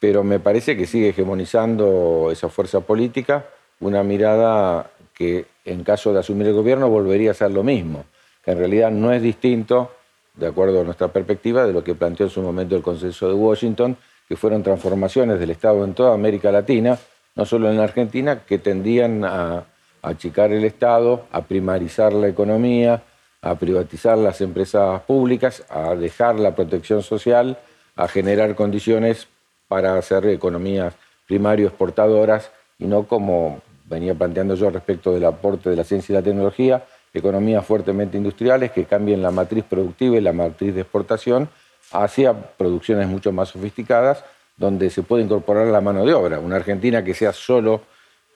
pero 0.00 0.24
me 0.24 0.40
parece 0.40 0.76
que 0.76 0.86
sigue 0.86 1.10
hegemonizando 1.10 2.30
esa 2.30 2.48
fuerza 2.48 2.80
política 2.80 3.46
una 3.80 4.02
mirada 4.02 4.90
que 5.14 5.46
en 5.64 5.84
caso 5.84 6.12
de 6.12 6.20
asumir 6.20 6.46
el 6.46 6.54
gobierno 6.54 6.88
volvería 6.88 7.30
a 7.30 7.34
ser 7.34 7.50
lo 7.50 7.62
mismo, 7.62 8.04
que 8.44 8.52
en 8.52 8.58
realidad 8.58 8.90
no 8.90 9.12
es 9.12 9.22
distinto, 9.22 9.92
de 10.34 10.46
acuerdo 10.46 10.80
a 10.80 10.84
nuestra 10.84 11.08
perspectiva, 11.08 11.66
de 11.66 11.72
lo 11.72 11.82
que 11.82 11.94
planteó 11.94 12.26
en 12.26 12.30
su 12.30 12.42
momento 12.42 12.76
el 12.76 12.82
Consenso 12.82 13.28
de 13.28 13.34
Washington, 13.34 13.96
que 14.28 14.36
fueron 14.36 14.62
transformaciones 14.62 15.38
del 15.38 15.50
Estado 15.50 15.84
en 15.84 15.94
toda 15.94 16.14
América 16.14 16.50
Latina, 16.50 16.98
no 17.34 17.44
solo 17.44 17.70
en 17.70 17.76
la 17.76 17.84
Argentina, 17.84 18.44
que 18.44 18.58
tendían 18.58 19.24
a 19.24 19.64
achicar 20.02 20.52
el 20.52 20.64
Estado, 20.64 21.26
a 21.32 21.42
primarizar 21.42 22.12
la 22.12 22.28
economía, 22.28 23.02
a 23.42 23.54
privatizar 23.54 24.18
las 24.18 24.40
empresas 24.40 25.02
públicas, 25.02 25.64
a 25.68 25.94
dejar 25.94 26.40
la 26.40 26.54
protección 26.54 27.02
social, 27.02 27.58
a 27.94 28.08
generar 28.08 28.54
condiciones 28.54 29.28
para 29.68 29.96
hacer 29.96 30.26
economías 30.26 30.94
primario 31.26 31.66
exportadoras 31.66 32.50
y 32.78 32.86
no 32.86 33.04
como 33.04 33.60
venía 33.86 34.14
planteando 34.14 34.54
yo 34.54 34.70
respecto 34.70 35.12
del 35.12 35.24
aporte 35.24 35.70
de 35.70 35.76
la 35.76 35.84
ciencia 35.84 36.12
y 36.12 36.16
la 36.16 36.22
tecnología, 36.22 36.84
economías 37.14 37.64
fuertemente 37.64 38.16
industriales 38.16 38.72
que 38.72 38.84
cambien 38.84 39.22
la 39.22 39.30
matriz 39.30 39.64
productiva 39.64 40.16
y 40.16 40.20
la 40.20 40.32
matriz 40.32 40.74
de 40.74 40.82
exportación 40.82 41.48
hacia 41.92 42.34
producciones 42.34 43.08
mucho 43.08 43.32
más 43.32 43.50
sofisticadas 43.50 44.24
donde 44.56 44.90
se 44.90 45.02
puede 45.02 45.22
incorporar 45.22 45.66
la 45.66 45.80
mano 45.80 46.04
de 46.04 46.14
obra. 46.14 46.38
Una 46.38 46.56
Argentina 46.56 47.04
que 47.04 47.14
sea 47.14 47.32
solo 47.32 47.82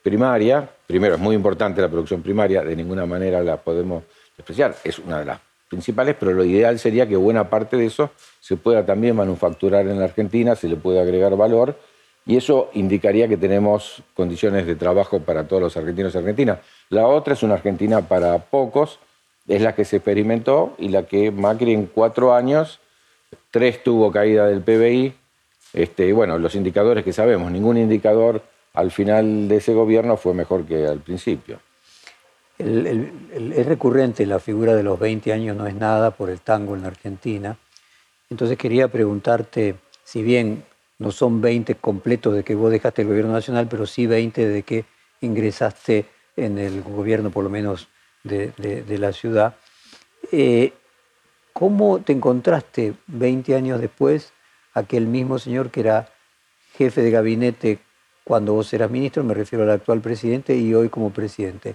primaria, 0.02 0.68
primero 0.86 1.14
es 1.14 1.20
muy 1.20 1.34
importante 1.34 1.80
la 1.80 1.88
producción 1.88 2.22
primaria, 2.22 2.62
de 2.62 2.76
ninguna 2.76 3.06
manera 3.06 3.42
la 3.42 3.56
podemos 3.56 4.04
especial, 4.36 4.74
es 4.84 4.98
una 4.98 5.20
de 5.20 5.24
las 5.26 5.40
principales, 5.68 6.16
pero 6.18 6.32
lo 6.32 6.44
ideal 6.44 6.78
sería 6.78 7.06
que 7.06 7.16
buena 7.16 7.48
parte 7.48 7.76
de 7.76 7.86
eso 7.86 8.10
se 8.40 8.56
pueda 8.56 8.84
también 8.84 9.16
manufacturar 9.16 9.86
en 9.86 9.98
la 9.98 10.06
Argentina, 10.06 10.56
se 10.56 10.68
le 10.68 10.76
pueda 10.76 11.02
agregar 11.02 11.36
valor 11.36 11.76
y 12.26 12.36
eso 12.36 12.70
indicaría 12.74 13.28
que 13.28 13.36
tenemos 13.36 14.02
condiciones 14.14 14.66
de 14.66 14.76
trabajo 14.76 15.20
para 15.20 15.46
todos 15.46 15.62
los 15.62 15.76
argentinos 15.76 16.14
y 16.14 16.18
argentinas. 16.18 16.58
La 16.88 17.06
otra 17.06 17.34
es 17.34 17.42
una 17.42 17.54
Argentina 17.54 18.02
para 18.02 18.36
pocos, 18.38 18.98
es 19.46 19.62
la 19.62 19.74
que 19.74 19.84
se 19.84 19.96
experimentó 19.96 20.74
y 20.78 20.88
la 20.88 21.04
que 21.04 21.30
Macri 21.30 21.72
en 21.72 21.86
cuatro 21.86 22.34
años, 22.34 22.80
tres 23.50 23.82
tuvo 23.82 24.10
caída 24.10 24.46
del 24.46 24.62
PBI, 24.62 25.14
este, 25.72 26.12
bueno, 26.12 26.38
los 26.38 26.54
indicadores 26.54 27.04
que 27.04 27.12
sabemos, 27.12 27.50
ningún 27.50 27.76
indicador 27.76 28.42
al 28.74 28.90
final 28.90 29.48
de 29.48 29.56
ese 29.56 29.74
gobierno 29.74 30.16
fue 30.16 30.34
mejor 30.34 30.64
que 30.64 30.86
al 30.86 31.00
principio. 31.00 31.60
es 32.58 33.66
recurrente 33.66 34.26
la 34.26 34.38
figura 34.38 34.74
de 34.74 34.82
los 34.82 34.98
20 34.98 35.32
años 35.32 35.56
no 35.56 35.66
es 35.66 35.74
nada 35.74 36.10
por 36.10 36.30
el 36.30 36.40
tango 36.40 36.74
en 36.74 36.82
la 36.82 36.88
Argentina. 36.88 37.56
Entonces 38.28 38.56
quería 38.56 38.88
preguntarte, 38.88 39.76
si 40.04 40.22
bien 40.22 40.64
no 40.98 41.10
son 41.10 41.40
20 41.40 41.76
completos 41.76 42.34
de 42.34 42.44
que 42.44 42.54
vos 42.54 42.70
dejaste 42.70 43.02
el 43.02 43.08
gobierno 43.08 43.32
nacional, 43.32 43.66
pero 43.68 43.86
sí 43.86 44.06
20 44.06 44.48
de 44.48 44.62
que 44.62 44.84
ingresaste 45.20 46.06
en 46.36 46.58
el 46.58 46.82
gobierno, 46.82 47.30
por 47.30 47.42
lo 47.44 47.50
menos 47.50 47.88
de, 48.22 48.52
la 48.98 49.12
ciudad. 49.12 49.56
Eh, 50.30 50.72
¿Cómo 51.52 52.00
te 52.00 52.12
encontraste 52.12 52.94
20 53.06 53.54
años 53.54 53.80
después 53.80 54.32
aquel 54.74 55.06
mismo 55.06 55.38
señor 55.38 55.70
que 55.70 55.80
era 55.80 56.08
jefe 56.74 57.02
de 57.02 57.10
gabinete 57.10 57.78
cuando 58.24 58.54
vos 58.54 58.72
eras 58.72 58.90
ministro, 58.90 59.24
me 59.24 59.34
refiero 59.34 59.64
al 59.64 59.70
actual 59.70 60.00
presidente, 60.00 60.56
y 60.56 60.72
hoy 60.74 60.88
como 60.88 61.10
presidente? 61.10 61.74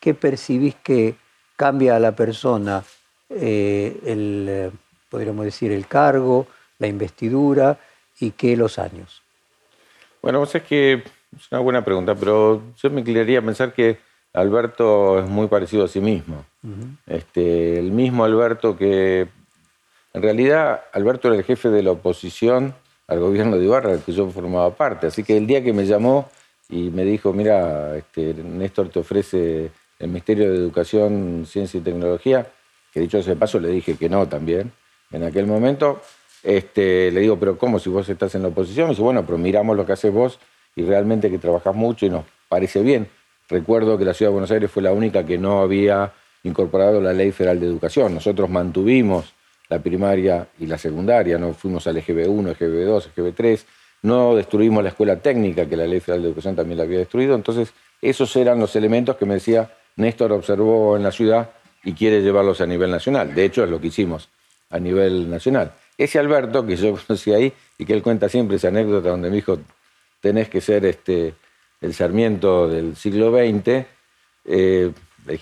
¿Qué 0.00 0.14
percibís 0.14 0.74
que 0.76 1.16
cambia 1.56 1.96
a 1.96 1.98
la 1.98 2.16
persona 2.16 2.82
eh, 3.28 4.00
el, 4.06 4.46
eh, 4.48 4.70
podríamos 5.10 5.44
decir, 5.44 5.72
el 5.72 5.86
cargo, 5.86 6.46
la 6.78 6.86
investidura? 6.86 7.78
y 8.20 8.30
qué 8.32 8.56
los 8.56 8.78
años? 8.78 9.22
Bueno, 10.22 10.38
vos 10.38 10.54
es 10.54 10.62
que 10.62 11.02
es 11.36 11.50
una 11.50 11.60
buena 11.60 11.84
pregunta, 11.84 12.14
pero 12.14 12.62
yo 12.76 12.90
me 12.90 13.00
inclinaría 13.00 13.38
a 13.38 13.42
pensar 13.42 13.72
que 13.72 13.98
Alberto 14.32 15.18
es 15.18 15.28
muy 15.28 15.48
parecido 15.48 15.84
a 15.84 15.88
sí 15.88 16.00
mismo. 16.00 16.44
Este, 17.06 17.78
el 17.78 17.92
mismo 17.92 18.24
Alberto 18.24 18.76
que, 18.76 19.28
en 20.12 20.22
realidad, 20.22 20.82
Alberto 20.92 21.28
era 21.28 21.36
el 21.36 21.44
jefe 21.44 21.70
de 21.70 21.82
la 21.82 21.92
oposición 21.92 22.74
al 23.06 23.20
gobierno 23.20 23.56
de 23.56 23.64
Ibarra, 23.64 23.90
del 23.90 24.02
que 24.02 24.12
yo 24.12 24.28
formaba 24.30 24.74
parte. 24.74 25.06
Así 25.06 25.24
que 25.24 25.36
el 25.36 25.46
día 25.46 25.62
que 25.62 25.72
me 25.72 25.86
llamó 25.86 26.28
y 26.68 26.90
me 26.90 27.04
dijo, 27.04 27.32
mira, 27.32 27.96
este, 27.96 28.34
Néstor 28.34 28.88
te 28.88 29.00
ofrece 29.00 29.70
el 29.98 30.08
Ministerio 30.08 30.50
de 30.50 30.56
Educación, 30.56 31.44
Ciencia 31.46 31.78
y 31.78 31.82
Tecnología, 31.82 32.46
que 32.92 33.00
dicho 33.00 33.18
ese 33.18 33.36
paso 33.36 33.58
le 33.58 33.68
dije 33.68 33.96
que 33.96 34.08
no 34.08 34.28
también. 34.28 34.72
En 35.12 35.24
aquel 35.24 35.46
momento 35.46 36.00
este, 36.42 37.10
le 37.10 37.20
digo, 37.20 37.38
pero 37.38 37.58
¿cómo 37.58 37.78
si 37.78 37.90
vos 37.90 38.08
estás 38.08 38.34
en 38.34 38.42
la 38.42 38.48
oposición? 38.48 38.86
Me 38.86 38.90
dice, 38.90 39.02
bueno, 39.02 39.24
pero 39.26 39.38
miramos 39.38 39.76
lo 39.76 39.84
que 39.84 39.92
haces 39.92 40.12
vos 40.12 40.38
y 40.74 40.84
realmente 40.84 41.30
que 41.30 41.38
trabajás 41.38 41.74
mucho 41.74 42.06
y 42.06 42.10
nos 42.10 42.24
parece 42.48 42.82
bien. 42.82 43.08
Recuerdo 43.48 43.98
que 43.98 44.04
la 44.04 44.14
Ciudad 44.14 44.30
de 44.30 44.34
Buenos 44.34 44.50
Aires 44.50 44.70
fue 44.70 44.82
la 44.82 44.92
única 44.92 45.26
que 45.26 45.36
no 45.36 45.60
había 45.60 46.12
incorporado 46.42 47.00
la 47.00 47.12
Ley 47.12 47.32
Federal 47.32 47.60
de 47.60 47.66
Educación. 47.66 48.14
Nosotros 48.14 48.48
mantuvimos 48.48 49.34
la 49.68 49.78
primaria 49.78 50.48
y 50.58 50.66
la 50.66 50.78
secundaria, 50.78 51.38
no 51.38 51.54
fuimos 51.54 51.86
al 51.86 51.96
EGB1, 51.96 52.56
EGB2, 52.56 53.08
EGB3, 53.14 53.64
no 54.02 54.34
destruimos 54.34 54.82
la 54.82 54.90
escuela 54.90 55.16
técnica, 55.16 55.66
que 55.66 55.76
la 55.76 55.86
Ley 55.86 56.00
Federal 56.00 56.22
de 56.22 56.28
Educación 56.28 56.56
también 56.56 56.78
la 56.78 56.84
había 56.84 56.98
destruido. 56.98 57.34
Entonces, 57.34 57.72
esos 58.02 58.34
eran 58.36 58.58
los 58.58 58.74
elementos 58.74 59.16
que 59.16 59.26
me 59.26 59.34
decía 59.34 59.70
Néstor 59.96 60.32
observó 60.32 60.96
en 60.96 61.02
la 61.02 61.12
ciudad 61.12 61.50
y 61.84 61.92
quiere 61.92 62.22
llevarlos 62.22 62.60
a 62.60 62.66
nivel 62.66 62.90
nacional. 62.90 63.34
De 63.34 63.44
hecho, 63.44 63.64
es 63.64 63.70
lo 63.70 63.80
que 63.80 63.88
hicimos 63.88 64.28
a 64.70 64.78
nivel 64.78 65.30
nacional. 65.30 65.72
Ese 65.96 66.18
Alberto, 66.18 66.66
que 66.66 66.76
yo 66.76 66.96
conocí 67.06 67.32
ahí, 67.32 67.52
y 67.78 67.84
que 67.84 67.92
él 67.92 68.02
cuenta 68.02 68.28
siempre 68.28 68.56
esa 68.56 68.68
anécdota 68.68 69.10
donde 69.10 69.30
me 69.30 69.36
dijo, 69.36 69.58
tenés 70.20 70.48
que 70.48 70.60
ser 70.60 70.84
este, 70.84 71.34
el 71.80 71.94
Sarmiento 71.94 72.68
del 72.68 72.96
siglo 72.96 73.30
XX, 73.30 73.86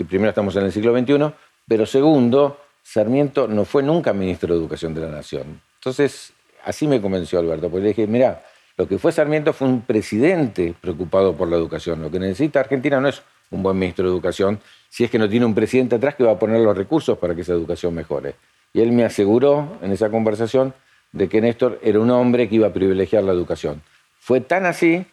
primero 0.08 0.30
estamos 0.30 0.54
en 0.56 0.64
el 0.64 0.72
siglo 0.72 0.96
XXI, 0.98 1.32
pero 1.66 1.86
segundo, 1.86 2.58
Sarmiento 2.82 3.48
no 3.48 3.64
fue 3.64 3.82
nunca 3.82 4.12
ministro 4.12 4.54
de 4.54 4.60
Educación 4.60 4.94
de 4.94 5.02
la 5.02 5.08
Nación. 5.08 5.60
Entonces, 5.74 6.32
así 6.64 6.86
me 6.86 7.00
convenció 7.00 7.38
Alberto, 7.38 7.68
porque 7.68 7.82
le 7.82 7.88
dije, 7.88 8.06
mira, 8.06 8.42
lo 8.76 8.88
que 8.88 8.98
fue 8.98 9.12
Sarmiento 9.12 9.52
fue 9.52 9.68
un 9.68 9.82
presidente 9.82 10.74
preocupado 10.80 11.36
por 11.36 11.48
la 11.48 11.56
educación. 11.56 12.00
Lo 12.00 12.10
que 12.10 12.18
necesita 12.18 12.60
Argentina 12.60 13.00
no 13.00 13.08
es 13.08 13.22
un 13.50 13.62
buen 13.62 13.78
ministro 13.78 14.04
de 14.04 14.10
Educación, 14.10 14.60
si 14.88 15.04
es 15.04 15.10
que 15.10 15.18
no 15.18 15.28
tiene 15.28 15.46
un 15.46 15.54
presidente 15.54 15.96
atrás 15.96 16.14
que 16.14 16.24
va 16.24 16.32
a 16.32 16.38
poner 16.38 16.60
los 16.60 16.76
recursos 16.76 17.18
para 17.18 17.34
que 17.34 17.42
esa 17.42 17.52
educación 17.52 17.94
mejore. 17.94 18.36
Y 18.72 18.80
él 18.80 18.92
me 18.92 19.04
aseguró 19.04 19.78
en 19.82 19.92
esa 19.92 20.10
conversación 20.10 20.74
de 21.12 21.28
que 21.28 21.40
Néstor 21.40 21.78
era 21.82 22.00
un 22.00 22.10
hombre 22.10 22.48
que 22.48 22.56
iba 22.56 22.68
a 22.68 22.72
privilegiar 22.72 23.24
la 23.24 23.32
educación. 23.32 23.82
Fue 24.18 24.40
tan 24.40 24.66
así 24.66 25.06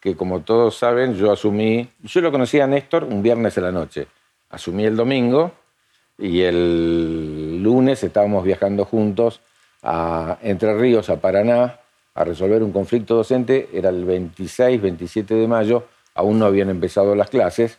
que, 0.00 0.16
como 0.16 0.40
todos 0.40 0.76
saben, 0.76 1.14
yo 1.14 1.32
asumí, 1.32 1.88
yo 2.02 2.20
lo 2.20 2.30
conocí 2.30 2.60
a 2.60 2.66
Néstor 2.66 3.04
un 3.04 3.22
viernes 3.22 3.56
en 3.56 3.64
la 3.64 3.72
noche, 3.72 4.06
asumí 4.50 4.84
el 4.84 4.96
domingo 4.96 5.52
y 6.16 6.42
el 6.42 7.62
lunes 7.62 8.02
estábamos 8.02 8.44
viajando 8.44 8.84
juntos 8.84 9.40
a 9.82 10.38
Entre 10.42 10.76
Ríos, 10.76 11.10
a 11.10 11.20
Paraná, 11.20 11.80
a 12.14 12.24
resolver 12.24 12.62
un 12.62 12.72
conflicto 12.72 13.14
docente, 13.14 13.68
era 13.72 13.90
el 13.90 14.04
26, 14.04 14.82
27 14.82 15.34
de 15.34 15.46
mayo, 15.46 15.84
aún 16.14 16.38
no 16.38 16.46
habían 16.46 16.68
empezado 16.68 17.14
las 17.14 17.30
clases, 17.30 17.78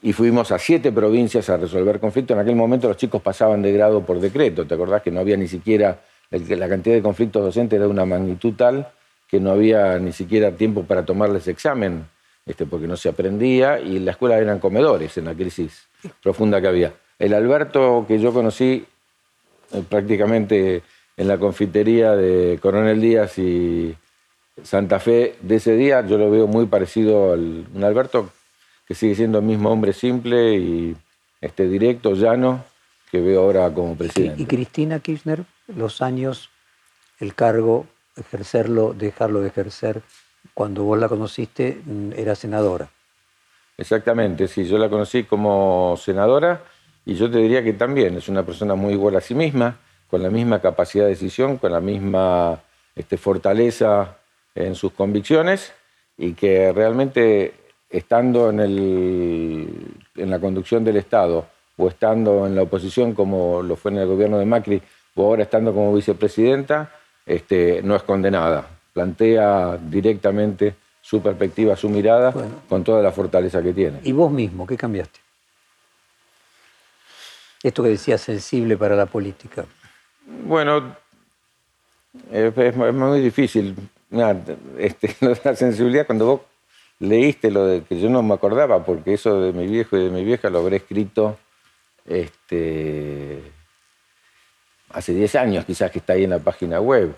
y 0.00 0.12
fuimos 0.12 0.52
a 0.52 0.58
siete 0.60 0.92
provincias 0.92 1.48
a 1.50 1.56
resolver 1.56 1.98
conflictos. 1.98 2.36
En 2.36 2.40
aquel 2.40 2.54
momento 2.54 2.86
los 2.86 2.96
chicos 2.96 3.20
pasaban 3.20 3.62
de 3.62 3.72
grado 3.72 4.06
por 4.06 4.20
decreto, 4.20 4.64
¿te 4.64 4.74
acordás 4.74 5.02
que 5.02 5.10
no 5.10 5.18
había 5.18 5.36
ni 5.36 5.48
siquiera, 5.48 6.00
la 6.30 6.68
cantidad 6.68 6.94
de 6.94 7.02
conflictos 7.02 7.42
docentes 7.42 7.76
era 7.76 7.86
de 7.86 7.90
una 7.90 8.04
magnitud 8.04 8.54
tal 8.54 8.86
que 9.28 9.40
no 9.40 9.50
había 9.50 9.98
ni 9.98 10.12
siquiera 10.12 10.52
tiempo 10.52 10.84
para 10.84 11.04
tomarles 11.04 11.48
examen, 11.48 12.06
este, 12.46 12.66
porque 12.66 12.86
no 12.86 12.96
se 12.96 13.10
aprendía, 13.10 13.78
y 13.78 13.98
la 13.98 14.12
escuela 14.12 14.38
eran 14.38 14.58
comedores 14.58 15.16
en 15.18 15.26
la 15.26 15.34
crisis 15.34 15.86
profunda 16.22 16.60
que 16.60 16.68
había. 16.68 16.94
El 17.18 17.34
Alberto 17.34 18.04
que 18.08 18.18
yo 18.18 18.32
conocí 18.32 18.86
eh, 19.72 19.82
prácticamente 19.88 20.82
en 21.16 21.28
la 21.28 21.36
confitería 21.36 22.12
de 22.12 22.58
Coronel 22.62 23.00
Díaz 23.00 23.38
y 23.38 23.94
Santa 24.62 24.98
Fe 24.98 25.36
de 25.42 25.56
ese 25.56 25.74
día, 25.76 26.06
yo 26.06 26.16
lo 26.16 26.30
veo 26.30 26.46
muy 26.46 26.66
parecido 26.66 27.32
al 27.32 27.66
un 27.74 27.84
Alberto 27.84 28.30
que 28.86 28.94
sigue 28.94 29.14
siendo 29.14 29.38
el 29.38 29.44
mismo 29.44 29.70
hombre 29.70 29.92
simple 29.92 30.54
y 30.56 30.96
este, 31.40 31.68
directo, 31.68 32.14
llano, 32.14 32.64
que 33.10 33.20
veo 33.20 33.42
ahora 33.42 33.72
como 33.72 33.96
presidente. 33.96 34.42
¿Y, 34.42 34.46
Cristina 34.46 34.98
Kirchner, 35.00 35.44
los 35.66 36.00
años, 36.00 36.48
el 37.20 37.34
cargo, 37.34 37.86
ejercerlo, 38.18 38.92
dejarlo 38.92 39.40
de 39.40 39.48
ejercer, 39.48 40.02
cuando 40.54 40.84
vos 40.84 40.98
la 40.98 41.08
conociste, 41.08 41.80
mm, 41.84 42.12
era 42.16 42.34
senadora? 42.34 42.88
Exactamente, 43.76 44.48
sí, 44.48 44.66
yo 44.66 44.78
la 44.78 44.88
conocí 44.88 45.24
como 45.24 45.96
senadora 45.96 46.62
y 47.06 47.14
yo 47.14 47.30
te 47.30 47.38
diría 47.38 47.62
que 47.62 47.72
también 47.72 48.16
es 48.16 48.28
una 48.28 48.44
persona 48.44 48.74
muy 48.74 48.94
igual 48.94 49.16
a 49.16 49.20
sí 49.20 49.34
misma, 49.34 49.78
con 50.10 50.22
la 50.22 50.30
misma 50.30 50.60
capacidad 50.60 51.04
de 51.04 51.10
decisión, 51.10 51.58
con 51.58 51.72
la 51.72 51.80
misma 51.80 52.60
este, 52.96 53.16
fortaleza 53.16 54.16
en 54.54 54.74
sus 54.74 54.92
convicciones 54.92 55.72
y 56.16 56.32
que 56.32 56.72
realmente 56.72 57.54
estando 57.88 58.50
en, 58.50 58.60
el, 58.60 59.68
en 60.16 60.30
la 60.30 60.40
conducción 60.40 60.84
del 60.84 60.96
Estado 60.96 61.46
o 61.76 61.88
estando 61.88 62.46
en 62.46 62.56
la 62.56 62.62
oposición 62.62 63.14
como 63.14 63.62
lo 63.62 63.76
fue 63.76 63.92
en 63.92 63.98
el 63.98 64.06
gobierno 64.06 64.38
de 64.38 64.44
Macri 64.44 64.82
o 65.14 65.24
ahora 65.24 65.44
estando 65.44 65.72
como 65.72 65.94
vicepresidenta, 65.94 66.90
este, 67.28 67.82
no 67.82 67.94
es 67.94 68.02
condenada. 68.02 68.66
Plantea 68.92 69.76
directamente 69.76 70.74
su 71.00 71.22
perspectiva, 71.22 71.76
su 71.76 71.88
mirada, 71.88 72.34
con 72.68 72.82
toda 72.82 73.02
la 73.02 73.12
fortaleza 73.12 73.62
que 73.62 73.72
tiene. 73.72 74.00
¿Y 74.02 74.12
vos 74.12 74.32
mismo 74.32 74.66
qué 74.66 74.76
cambiaste? 74.76 75.20
Esto 77.62 77.82
que 77.82 77.90
decías 77.90 78.20
sensible 78.20 78.76
para 78.76 78.96
la 78.96 79.06
política. 79.06 79.64
Bueno, 80.44 80.96
es, 82.32 82.76
muy 82.76 83.20
difícil. 83.20 83.76
Este, 84.78 85.14
la 85.44 85.54
sensibilidad, 85.54 86.06
cuando 86.06 86.26
vos 86.26 86.40
leíste 86.98 87.50
lo 87.50 87.66
de 87.66 87.82
que 87.82 88.00
yo 88.00 88.08
no 88.08 88.22
me 88.22 88.34
acordaba, 88.34 88.84
porque 88.84 89.14
eso 89.14 89.40
de 89.40 89.52
mi 89.52 89.66
viejo 89.66 89.96
y 89.96 90.04
de 90.04 90.10
mi 90.10 90.24
vieja 90.24 90.50
lo 90.50 90.60
habré 90.60 90.76
escrito 90.76 91.38
este, 92.06 93.42
hace 94.90 95.14
10 95.14 95.34
años, 95.36 95.64
quizás 95.64 95.90
que 95.90 95.98
está 95.98 96.14
ahí 96.14 96.24
en 96.24 96.30
la 96.30 96.38
página 96.38 96.80
web. 96.80 97.14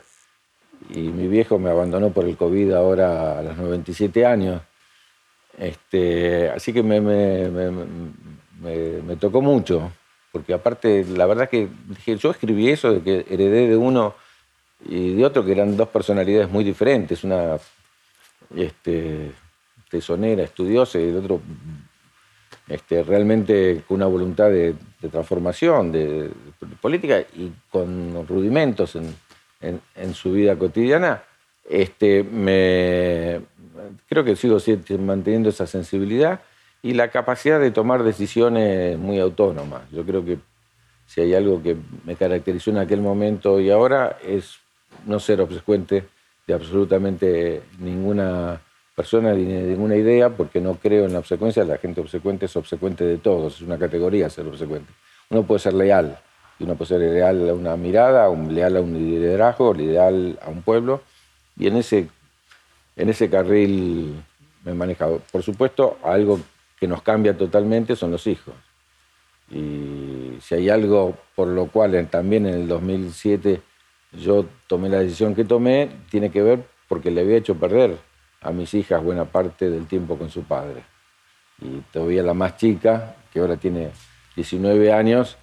Y 0.91 1.01
mi 1.01 1.29
viejo 1.29 1.59
me 1.59 1.71
abandonó 1.71 2.11
por 2.11 2.25
el 2.25 2.37
COVID 2.37 2.73
ahora 2.73 3.39
a 3.39 3.43
los 3.43 3.57
97 3.57 4.25
años. 4.27 4.63
Este, 5.59 6.49
así 6.51 6.73
que 6.73 6.83
me, 6.83 6.97
tocó 9.17 9.43
mucho, 9.43 9.93
porque 10.33 10.55
aparte, 10.55 11.05
la 11.05 11.27
verdad 11.27 11.51
que 11.51 11.69
yo 12.07 12.31
escribí 12.31 12.71
eso 12.71 12.93
de 12.95 13.03
que 13.03 13.27
heredé 13.33 13.69
de 13.69 13.77
uno 13.77 14.15
y 14.87 15.15
de 15.15 15.25
otro 15.25 15.45
que 15.45 15.53
eran 15.53 15.77
dos 15.77 15.89
personalidades 15.89 16.51
muy 16.51 16.65
diferentes, 16.65 17.25
una 17.25 17.59
este, 18.57 19.33
tesonera, 19.91 20.43
estudiosa, 20.43 20.99
y 20.99 21.09
el 21.09 21.17
otro 21.17 21.41
este, 22.71 23.03
realmente 23.03 23.83
con 23.87 23.97
una 23.97 24.07
voluntad 24.07 24.49
de, 24.49 24.77
transformación, 25.11 25.91
de, 25.91 26.31
política 26.81 27.21
y 27.21 27.51
con 27.69 28.27
rudimentos 28.29 28.97
en, 28.97 30.15
su 30.15 30.33
vida 30.33 30.57
cotidiana, 30.57 31.23
este, 31.69 32.23
me, 32.23 33.41
creo 34.09 34.25
que 34.25 34.37
sigo 34.37 34.59
manteniendo 35.01 35.49
esa 35.49 35.67
sensibilidad 35.67 36.41
y 36.81 36.95
la 36.95 37.09
capacidad 37.09 37.59
de 37.59 37.73
tomar 37.73 38.05
decisiones 38.05 38.97
muy 38.97 39.19
autónomas. 39.19 39.83
Yo 39.91 40.07
creo 40.07 40.25
que 40.25 40.39
si 41.07 41.21
hay 41.23 41.35
algo 41.35 41.61
que 41.61 41.77
me 42.05 42.15
caracterizó 42.15 42.71
en 42.71 42.79
aquel 42.79 43.01
momento 43.01 43.59
y 43.59 43.69
ahora 43.71 44.17
es 44.25 44.61
no 45.07 45.19
ser 45.19 45.41
obsecuente 45.41 46.05
de 46.47 46.55
absolutamente 46.55 47.63
ninguna 47.81 48.61
persona 48.95 49.33
ni 49.33 49.45
de 49.45 49.63
ninguna 49.63 49.97
idea, 49.97 50.31
porque 50.31 50.61
no 50.61 50.75
creo 50.75 51.07
en 51.07 51.13
la 51.13 51.21
obsecuencia. 51.21 51.65
La 51.65 51.79
gente 51.79 52.01
obsecuente 52.01 52.47
es 52.47 52.57
obsecuente 52.57 53.05
de 53.05 53.19
todos, 53.19 53.57
es 53.57 53.63
una 53.63 53.79
categoría 53.79 54.29
ser 54.31 54.47
obsecuente. 54.47 54.93
Uno 55.31 55.45
puede 55.45 55.61
ser 55.61 55.75
leal, 55.75 56.19
y 56.59 56.65
uno 56.65 56.75
puede 56.75 56.89
ser 56.89 57.01
leal 57.01 57.49
a 57.49 57.55
una 57.55 57.77
mirada, 57.77 58.29
un, 58.29 58.55
leal 58.55 58.77
a 58.77 58.81
un 58.81 58.93
liderazgo, 58.95 59.73
leal 59.73 60.39
a 60.43 60.51
un 60.51 60.63
pueblo, 60.63 61.03
y 61.57 61.67
en 61.67 61.77
ese, 61.77 62.09
en 62.97 63.09
ese 63.09 63.31
carril 63.31 64.23
me 64.65 64.73
he 64.73 64.75
manejado. 64.75 65.23
Por 65.31 65.43
supuesto, 65.43 65.99
algo 66.03 66.41
que 66.79 66.87
nos 66.87 67.03
cambia 67.03 67.37
totalmente 67.37 67.97
son 67.97 68.11
los 68.11 68.27
hijos. 68.27 68.55
Y 69.51 70.39
si 70.41 70.55
hay 70.55 70.69
algo 70.69 71.15
por 71.35 71.49
lo 71.49 71.67
cual 71.67 72.09
también 72.09 72.47
en 72.47 72.55
el 72.55 72.69
2007 72.69 73.61
yo 74.13 74.47
tomé 74.67 74.89
la 74.89 75.01
decisión 75.01 75.35
que 75.35 75.45
tomé, 75.45 75.91
tiene 76.11 76.31
que 76.31 76.43
ver 76.43 76.61
porque 76.89 77.11
le 77.11 77.21
había 77.21 77.37
hecho 77.37 77.57
perder 77.57 77.97
a 78.41 78.53
mis 78.53 78.73
hijas 78.75 79.03
buena 79.03 79.25
parte 79.25 79.71
del 79.71 79.87
tiempo 79.87 80.17
con 80.17 80.31
su 80.31 80.43
padre. 80.45 80.83
Y 81.61 81.81
todavía 81.93 82.23
la 82.23 82.35
más 82.35 82.57
chica, 82.57 83.17
que 83.33 83.41
ahora 83.41 83.57
tiene 83.57 83.91
19 84.37 84.93
años, 84.93 85.37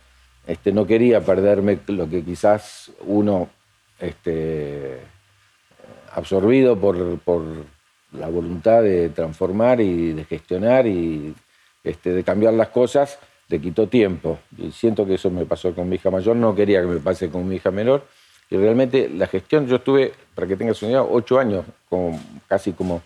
este, 0.47 0.71
no 0.71 0.87
quería 0.87 1.21
perderme 1.21 1.79
lo 1.87 2.09
que 2.09 2.23
quizás 2.23 2.91
uno, 3.01 3.49
este, 3.99 4.99
absorbido 6.13 6.79
por, 6.79 7.19
por 7.19 7.43
la 8.13 8.29
voluntad 8.29 8.81
de 8.81 9.09
transformar 9.09 9.81
y 9.81 10.13
de 10.13 10.23
gestionar 10.23 10.87
y 10.87 11.35
este, 11.83 12.11
de 12.11 12.23
cambiar 12.23 12.53
las 12.53 12.69
cosas, 12.69 13.19
le 13.49 13.59
quitó 13.59 13.87
tiempo. 13.87 14.39
Y 14.57 14.71
siento 14.71 15.05
que 15.05 15.15
eso 15.15 15.29
me 15.29 15.45
pasó 15.45 15.73
con 15.75 15.87
mi 15.89 15.95
hija 15.95 16.09
mayor, 16.09 16.35
no 16.35 16.55
quería 16.55 16.81
que 16.81 16.87
me 16.87 16.99
pase 16.99 17.29
con 17.29 17.47
mi 17.47 17.55
hija 17.55 17.71
menor. 17.71 18.05
Y 18.49 18.57
realmente 18.57 19.09
la 19.09 19.27
gestión, 19.27 19.67
yo 19.67 19.77
estuve, 19.77 20.13
para 20.33 20.47
que 20.47 20.55
tengas 20.55 20.81
una 20.81 20.91
idea, 20.91 21.03
ocho 21.03 21.39
años 21.39 21.65
como, 21.89 22.19
casi 22.47 22.71
como 22.71 23.01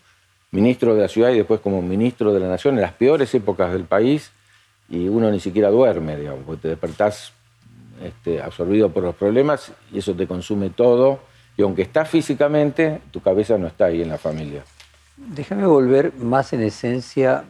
ministro 0.51 0.93
de 0.95 1.01
la 1.01 1.07
ciudad 1.07 1.29
y 1.31 1.37
después 1.37 1.61
como 1.61 1.81
ministro 1.81 2.33
de 2.33 2.39
la 2.39 2.47
nación 2.47 2.75
en 2.75 2.81
las 2.81 2.93
peores 2.93 3.33
épocas 3.33 3.71
del 3.71 3.85
país 3.85 4.31
y 4.89 5.07
uno 5.07 5.31
ni 5.31 5.39
siquiera 5.39 5.69
duerme, 5.69 6.17
digamos, 6.17 6.41
porque 6.45 6.63
te 6.63 6.67
despertás 6.67 7.33
este, 8.03 8.41
absorbido 8.41 8.91
por 8.91 9.03
los 9.03 9.15
problemas 9.15 9.71
y 9.91 9.99
eso 9.99 10.13
te 10.13 10.27
consume 10.27 10.69
todo. 10.69 11.19
Y 11.57 11.63
aunque 11.63 11.83
estás 11.83 12.09
físicamente, 12.09 13.01
tu 13.11 13.21
cabeza 13.21 13.57
no 13.57 13.67
está 13.67 13.85
ahí 13.85 14.01
en 14.01 14.09
la 14.09 14.17
familia. 14.17 14.63
Déjame 15.17 15.65
volver 15.65 16.13
más 16.15 16.53
en 16.53 16.61
esencia 16.61 17.45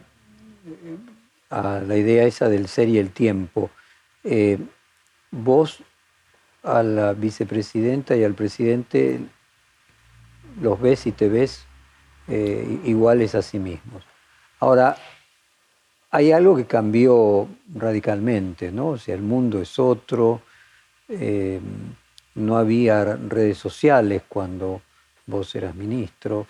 a 1.50 1.80
la 1.80 1.96
idea 1.96 2.24
esa 2.24 2.48
del 2.48 2.68
ser 2.68 2.88
y 2.88 2.98
el 2.98 3.10
tiempo. 3.10 3.70
Eh, 4.24 4.58
vos 5.30 5.82
a 6.62 6.82
la 6.82 7.12
vicepresidenta 7.12 8.16
y 8.16 8.24
al 8.24 8.34
presidente 8.34 9.20
los 10.60 10.80
ves 10.80 11.06
y 11.06 11.12
te 11.12 11.28
ves 11.28 11.64
eh, 12.28 12.80
iguales 12.84 13.34
a 13.34 13.42
sí 13.42 13.58
mismos. 13.58 14.04
Ahora, 14.60 14.96
hay 16.10 16.30
algo 16.30 16.56
que 16.56 16.66
cambió 16.66 17.48
radicalmente, 17.74 18.70
¿no? 18.70 18.88
O 18.88 18.98
sea, 18.98 19.14
el 19.14 19.22
mundo 19.22 19.60
es 19.60 19.78
otro, 19.78 20.42
eh, 21.08 21.60
no 22.34 22.56
había 22.56 23.16
redes 23.16 23.58
sociales 23.58 24.22
cuando 24.28 24.82
vos 25.26 25.54
eras 25.54 25.74
ministro, 25.74 26.46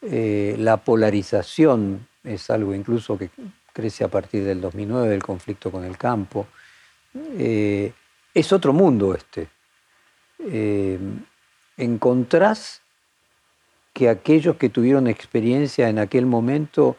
la 0.00 0.78
polarización 0.78 2.08
es 2.24 2.50
algo 2.50 2.74
incluso 2.74 3.16
que 3.16 3.30
crece 3.72 4.04
a 4.04 4.08
partir 4.08 4.44
del 4.44 4.60
2009, 4.60 5.08
del 5.08 5.22
conflicto 5.22 5.70
con 5.70 5.84
el 5.84 5.96
campo. 5.96 6.46
Eh, 7.14 7.92
es 8.34 8.52
otro 8.52 8.72
mundo 8.72 9.14
este. 9.14 9.48
Eh, 10.38 10.98
encontrás 11.76 12.80
que 13.92 14.08
aquellos 14.08 14.56
que 14.56 14.68
tuvieron 14.68 15.06
experiencia 15.06 15.88
en 15.88 15.98
aquel 15.98 16.26
momento 16.26 16.96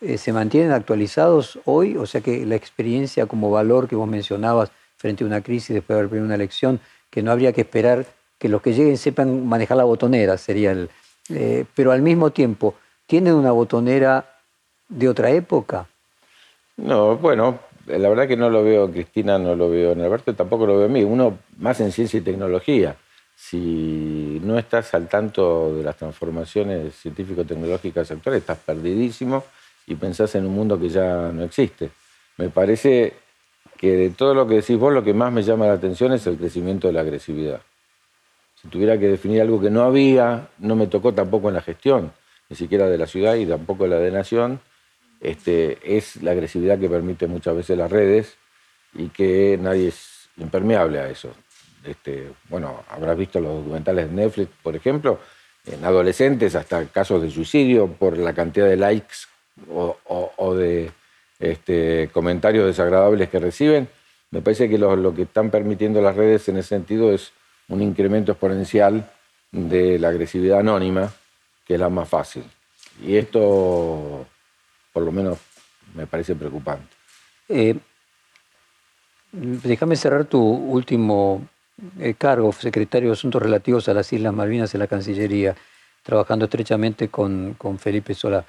eh, 0.00 0.18
se 0.18 0.32
mantienen 0.32 0.72
actualizados 0.72 1.58
hoy, 1.64 1.96
o 1.96 2.06
sea 2.06 2.20
que 2.20 2.44
la 2.46 2.56
experiencia 2.56 3.26
como 3.26 3.50
valor 3.50 3.88
que 3.88 3.96
vos 3.96 4.08
mencionabas 4.08 4.70
frente 4.96 5.24
a 5.24 5.26
una 5.26 5.42
crisis 5.42 5.74
después 5.74 5.94
de 5.94 6.00
haber 6.00 6.08
perdido 6.08 6.26
una 6.26 6.34
elección, 6.34 6.80
que 7.10 7.22
no 7.22 7.30
habría 7.30 7.52
que 7.52 7.60
esperar 7.62 8.06
que 8.38 8.48
los 8.48 8.62
que 8.62 8.72
lleguen 8.72 8.96
sepan 8.96 9.46
manejar 9.46 9.76
la 9.76 9.84
botonera, 9.84 10.38
sería 10.38 10.72
el... 10.72 10.90
pero 11.74 11.92
al 11.92 12.02
mismo 12.02 12.30
tiempo, 12.30 12.74
¿tienen 13.06 13.34
una 13.34 13.52
botonera 13.52 14.38
de 14.88 15.08
otra 15.08 15.30
época? 15.30 15.86
No, 16.76 17.16
bueno, 17.16 17.60
la 17.86 18.08
verdad 18.08 18.28
que 18.28 18.36
no 18.36 18.50
lo 18.50 18.62
veo 18.62 18.90
Cristina, 18.90 19.38
no 19.38 19.56
lo 19.56 19.70
veo 19.70 19.92
en 19.92 20.00
Alberto, 20.00 20.34
tampoco 20.34 20.66
lo 20.66 20.76
veo 20.76 20.86
en 20.86 20.92
mí. 20.92 21.02
Uno 21.02 21.38
más 21.58 21.80
en 21.80 21.92
ciencia 21.92 22.18
y 22.18 22.22
tecnología. 22.22 22.96
Si 23.34 24.40
no 24.42 24.58
estás 24.58 24.94
al 24.94 25.08
tanto 25.08 25.74
de 25.74 25.82
las 25.82 25.96
transformaciones 25.96 26.94
científico-tecnológicas 26.94 28.10
actuales, 28.10 28.42
estás 28.42 28.58
perdidísimo 28.58 29.44
y 29.86 29.94
pensás 29.96 30.34
en 30.34 30.46
un 30.46 30.54
mundo 30.54 30.78
que 30.78 30.88
ya 30.88 31.32
no 31.32 31.42
existe. 31.42 31.90
Me 32.36 32.48
parece 32.50 33.14
que 33.76 33.96
de 33.96 34.10
todo 34.10 34.34
lo 34.34 34.46
que 34.46 34.56
decís 34.56 34.78
vos, 34.78 34.92
lo 34.92 35.02
que 35.02 35.12
más 35.12 35.32
me 35.32 35.42
llama 35.42 35.66
la 35.66 35.72
atención 35.72 36.12
es 36.12 36.26
el 36.26 36.36
crecimiento 36.36 36.86
de 36.86 36.92
la 36.92 37.00
agresividad. 37.00 37.60
Si 38.60 38.68
tuviera 38.68 38.96
que 38.96 39.08
definir 39.08 39.40
algo 39.40 39.60
que 39.60 39.70
no 39.70 39.82
había, 39.82 40.48
no 40.58 40.76
me 40.76 40.86
tocó 40.86 41.12
tampoco 41.12 41.48
en 41.48 41.54
la 41.54 41.62
gestión, 41.62 42.12
ni 42.48 42.54
siquiera 42.54 42.86
de 42.86 42.96
la 42.96 43.08
ciudad 43.08 43.34
y 43.34 43.44
tampoco 43.44 43.88
la 43.88 43.98
de 43.98 44.12
Nación, 44.12 44.60
este, 45.22 45.78
es 45.84 46.16
la 46.22 46.32
agresividad 46.32 46.78
que 46.78 46.88
permite 46.88 47.28
muchas 47.28 47.54
veces 47.54 47.78
las 47.78 47.90
redes 47.90 48.36
y 48.92 49.08
que 49.08 49.56
nadie 49.60 49.88
es 49.88 50.28
impermeable 50.36 50.98
a 50.98 51.08
eso. 51.08 51.32
Este, 51.84 52.28
bueno, 52.48 52.84
habrás 52.88 53.16
visto 53.16 53.40
los 53.40 53.58
documentales 53.58 54.08
de 54.08 54.16
Netflix, 54.16 54.50
por 54.62 54.74
ejemplo, 54.74 55.20
en 55.64 55.84
adolescentes 55.84 56.56
hasta 56.56 56.84
casos 56.86 57.22
de 57.22 57.30
suicidio 57.30 57.86
por 57.86 58.18
la 58.18 58.32
cantidad 58.32 58.66
de 58.66 58.76
likes 58.76 59.14
o, 59.70 60.54
de 60.54 60.90
este, 61.38 62.10
comentarios 62.12 62.66
desagradables 62.66 63.28
que 63.28 63.38
reciben. 63.38 63.88
Me 64.32 64.42
parece 64.42 64.68
que 64.68 64.78
lo, 64.78 64.96
lo, 64.96 65.14
que 65.14 65.22
están 65.22 65.50
permitiendo 65.50 66.00
las 66.00 66.16
redes 66.16 66.48
en 66.48 66.56
ese 66.56 66.70
sentido 66.70 67.12
es 67.12 67.32
un 67.68 67.80
incremento 67.80 68.32
exponencial 68.32 69.08
de 69.52 69.98
la 69.98 70.08
agresividad 70.08 70.60
anónima, 70.60 71.12
que 71.64 71.74
es 71.74 71.80
la 71.80 71.90
más 71.90 72.08
fácil. 72.08 72.44
Y 73.04 73.16
esto 73.16 74.26
por 74.92 75.02
lo 75.02 75.12
menos 75.12 75.38
me 75.94 76.06
parece 76.06 76.34
preocupante. 76.34 76.88
Eh, 77.48 77.76
déjame 79.32 79.96
cerrar 79.96 80.24
tu 80.24 80.40
último 80.40 81.46
eh, 81.98 82.14
cargo, 82.14 82.52
secretario 82.52 83.08
de 83.08 83.14
Asuntos 83.14 83.42
Relativos 83.42 83.88
a 83.88 83.94
las 83.94 84.12
Islas 84.12 84.32
Malvinas 84.32 84.74
en 84.74 84.80
la 84.80 84.86
Cancillería, 84.86 85.56
trabajando 86.02 86.44
estrechamente 86.44 87.08
con, 87.08 87.56
Felipe 87.78 88.14
Sola. 88.14 88.44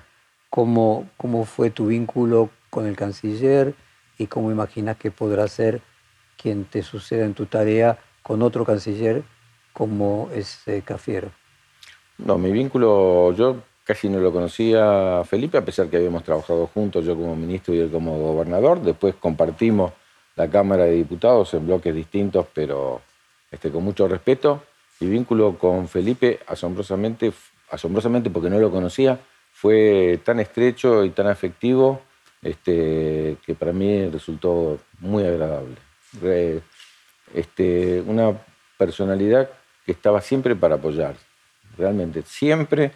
¿Cómo, 0.49 1.09
¿Cómo 1.17 1.45
fue 1.45 1.71
tu 1.71 1.87
vínculo 1.87 2.49
con 2.69 2.85
el 2.85 2.95
canciller 2.95 3.73
y 4.17 4.27
cómo 4.27 4.51
imaginas 4.51 4.97
que 4.97 5.09
podrá 5.09 5.47
ser 5.47 5.81
quien 6.37 6.65
te 6.65 6.83
suceda 6.83 7.25
en 7.25 7.33
tu 7.33 7.47
tarea 7.47 7.97
con 8.21 8.41
otro 8.41 8.65
canciller 8.65 9.23
como 9.71 10.29
es 10.33 10.67
eh, 10.67 10.83
Cafiero? 10.85 11.31
No, 12.19 12.37
mi 12.37 12.51
vínculo, 12.51 13.33
yo 13.33 13.63
Casi 13.83 14.07
no 14.07 14.19
lo 14.19 14.31
conocía 14.31 15.23
Felipe, 15.25 15.57
a 15.57 15.65
pesar 15.65 15.87
que 15.87 15.97
habíamos 15.97 16.23
trabajado 16.23 16.67
juntos, 16.67 17.05
yo 17.05 17.15
como 17.15 17.35
ministro 17.35 17.73
y 17.73 17.79
él 17.79 17.91
como 17.91 18.17
gobernador. 18.17 18.81
Después 18.81 19.15
compartimos 19.15 19.91
la 20.35 20.49
Cámara 20.49 20.85
de 20.85 20.93
Diputados 20.93 21.53
en 21.53 21.67
bloques 21.67 21.93
distintos, 21.93 22.45
pero 22.53 23.01
este, 23.51 23.69
con 23.69 23.83
mucho 23.83 24.07
respeto. 24.07 24.63
Mi 24.99 25.09
vínculo 25.09 25.57
con 25.57 25.89
Felipe, 25.89 26.39
asombrosamente, 26.47 27.33
asombrosamente 27.69 28.29
porque 28.29 28.49
no 28.49 28.57
lo 28.57 28.71
conocía, 28.71 29.19
fue 29.51 30.19
tan 30.23 30.39
estrecho 30.39 31.03
y 31.03 31.09
tan 31.09 31.27
afectivo 31.27 32.01
este, 32.41 33.37
que 33.45 33.53
para 33.53 33.73
mí 33.73 34.07
resultó 34.07 34.79
muy 34.99 35.25
agradable. 35.25 35.75
Este, 37.33 38.01
una 38.01 38.37
personalidad 38.77 39.49
que 39.85 39.91
estaba 39.91 40.21
siempre 40.21 40.55
para 40.55 40.75
apoyar, 40.75 41.15
realmente, 41.77 42.23
siempre 42.25 42.91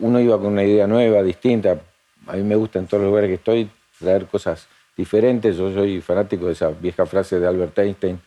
uno 0.00 0.20
iba 0.20 0.36
con 0.38 0.52
una 0.52 0.64
idea 0.64 0.86
nueva, 0.86 1.22
distinta. 1.22 1.80
A 2.26 2.36
mí 2.36 2.42
me 2.42 2.56
gusta 2.56 2.78
en 2.78 2.86
todos 2.86 3.02
los 3.02 3.10
lugares 3.10 3.28
que 3.28 3.34
estoy 3.34 3.70
traer 3.98 4.26
cosas 4.26 4.68
diferentes. 4.96 5.56
Yo 5.56 5.72
soy 5.72 6.00
fanático 6.00 6.46
de 6.46 6.52
esa 6.52 6.70
vieja 6.70 7.06
frase 7.06 7.38
de 7.38 7.46
Albert 7.46 7.78
Einstein, 7.78 8.20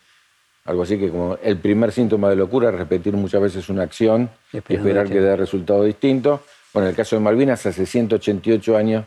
algo 0.64 0.82
así 0.82 0.98
que 0.98 1.10
como 1.10 1.38
el 1.42 1.56
primer 1.58 1.92
síntoma 1.92 2.28
de 2.30 2.36
locura 2.36 2.70
es 2.70 2.74
repetir 2.74 3.14
muchas 3.14 3.42
veces 3.42 3.68
una 3.68 3.82
acción 3.82 4.30
y 4.52 4.58
esperar 4.58 5.08
que 5.08 5.20
dé 5.20 5.36
resultado 5.36 5.84
distinto. 5.84 6.42
Bueno, 6.72 6.86
en 6.86 6.90
el 6.90 6.96
caso 6.96 7.16
de 7.16 7.20
Malvinas, 7.20 7.66
hace 7.66 7.84
188 7.84 8.76
años 8.76 9.04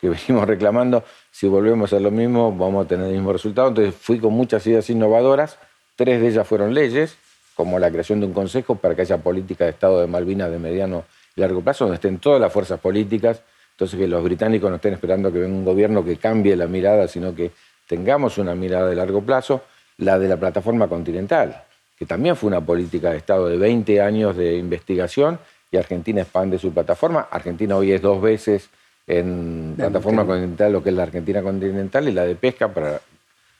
que 0.00 0.08
venimos 0.28 0.46
reclamando, 0.46 1.04
si 1.30 1.46
volvemos 1.46 1.92
a 1.92 2.00
lo 2.00 2.10
mismo, 2.10 2.54
vamos 2.56 2.84
a 2.84 2.88
tener 2.88 3.06
el 3.06 3.12
mismo 3.12 3.32
resultado. 3.32 3.68
Entonces 3.68 3.94
fui 3.94 4.18
con 4.18 4.32
muchas 4.32 4.66
ideas 4.66 4.88
innovadoras, 4.90 5.58
tres 5.96 6.20
de 6.20 6.28
ellas 6.28 6.46
fueron 6.46 6.74
leyes, 6.74 7.16
como 7.54 7.78
la 7.78 7.90
creación 7.90 8.20
de 8.20 8.26
un 8.26 8.32
consejo 8.32 8.74
para 8.74 8.96
que 8.96 9.02
haya 9.02 9.18
política 9.18 9.64
de 9.64 9.70
Estado 9.70 10.00
de 10.00 10.08
Malvinas 10.08 10.50
de 10.50 10.58
mediano 10.58 11.04
largo 11.36 11.60
plazo, 11.60 11.84
donde 11.84 11.96
estén 11.96 12.18
todas 12.18 12.40
las 12.40 12.52
fuerzas 12.52 12.80
políticas, 12.80 13.42
entonces 13.72 13.98
que 13.98 14.06
los 14.06 14.22
británicos 14.22 14.70
no 14.70 14.76
estén 14.76 14.94
esperando 14.94 15.32
que 15.32 15.38
venga 15.38 15.54
un 15.54 15.64
gobierno 15.64 16.04
que 16.04 16.16
cambie 16.16 16.56
la 16.56 16.66
mirada, 16.66 17.08
sino 17.08 17.34
que 17.34 17.50
tengamos 17.88 18.38
una 18.38 18.54
mirada 18.54 18.88
de 18.88 18.94
largo 18.94 19.22
plazo, 19.22 19.62
la 19.98 20.18
de 20.18 20.28
la 20.28 20.36
plataforma 20.36 20.88
continental, 20.88 21.64
que 21.96 22.06
también 22.06 22.36
fue 22.36 22.48
una 22.48 22.60
política 22.60 23.10
de 23.10 23.18
Estado 23.18 23.48
de 23.48 23.56
20 23.56 24.00
años 24.00 24.36
de 24.36 24.56
investigación 24.56 25.38
y 25.70 25.76
Argentina 25.76 26.22
expande 26.22 26.58
su 26.58 26.72
plataforma. 26.72 27.28
Argentina 27.30 27.76
hoy 27.76 27.92
es 27.92 28.00
dos 28.00 28.20
veces 28.20 28.70
en 29.06 29.74
plataforma 29.76 30.24
continental 30.24 30.72
lo 30.72 30.82
que 30.82 30.90
es 30.90 30.96
la 30.96 31.02
Argentina 31.02 31.42
continental 31.42 32.08
y 32.08 32.12
la 32.12 32.24
de 32.24 32.36
pesca 32.36 32.72
para 32.72 33.00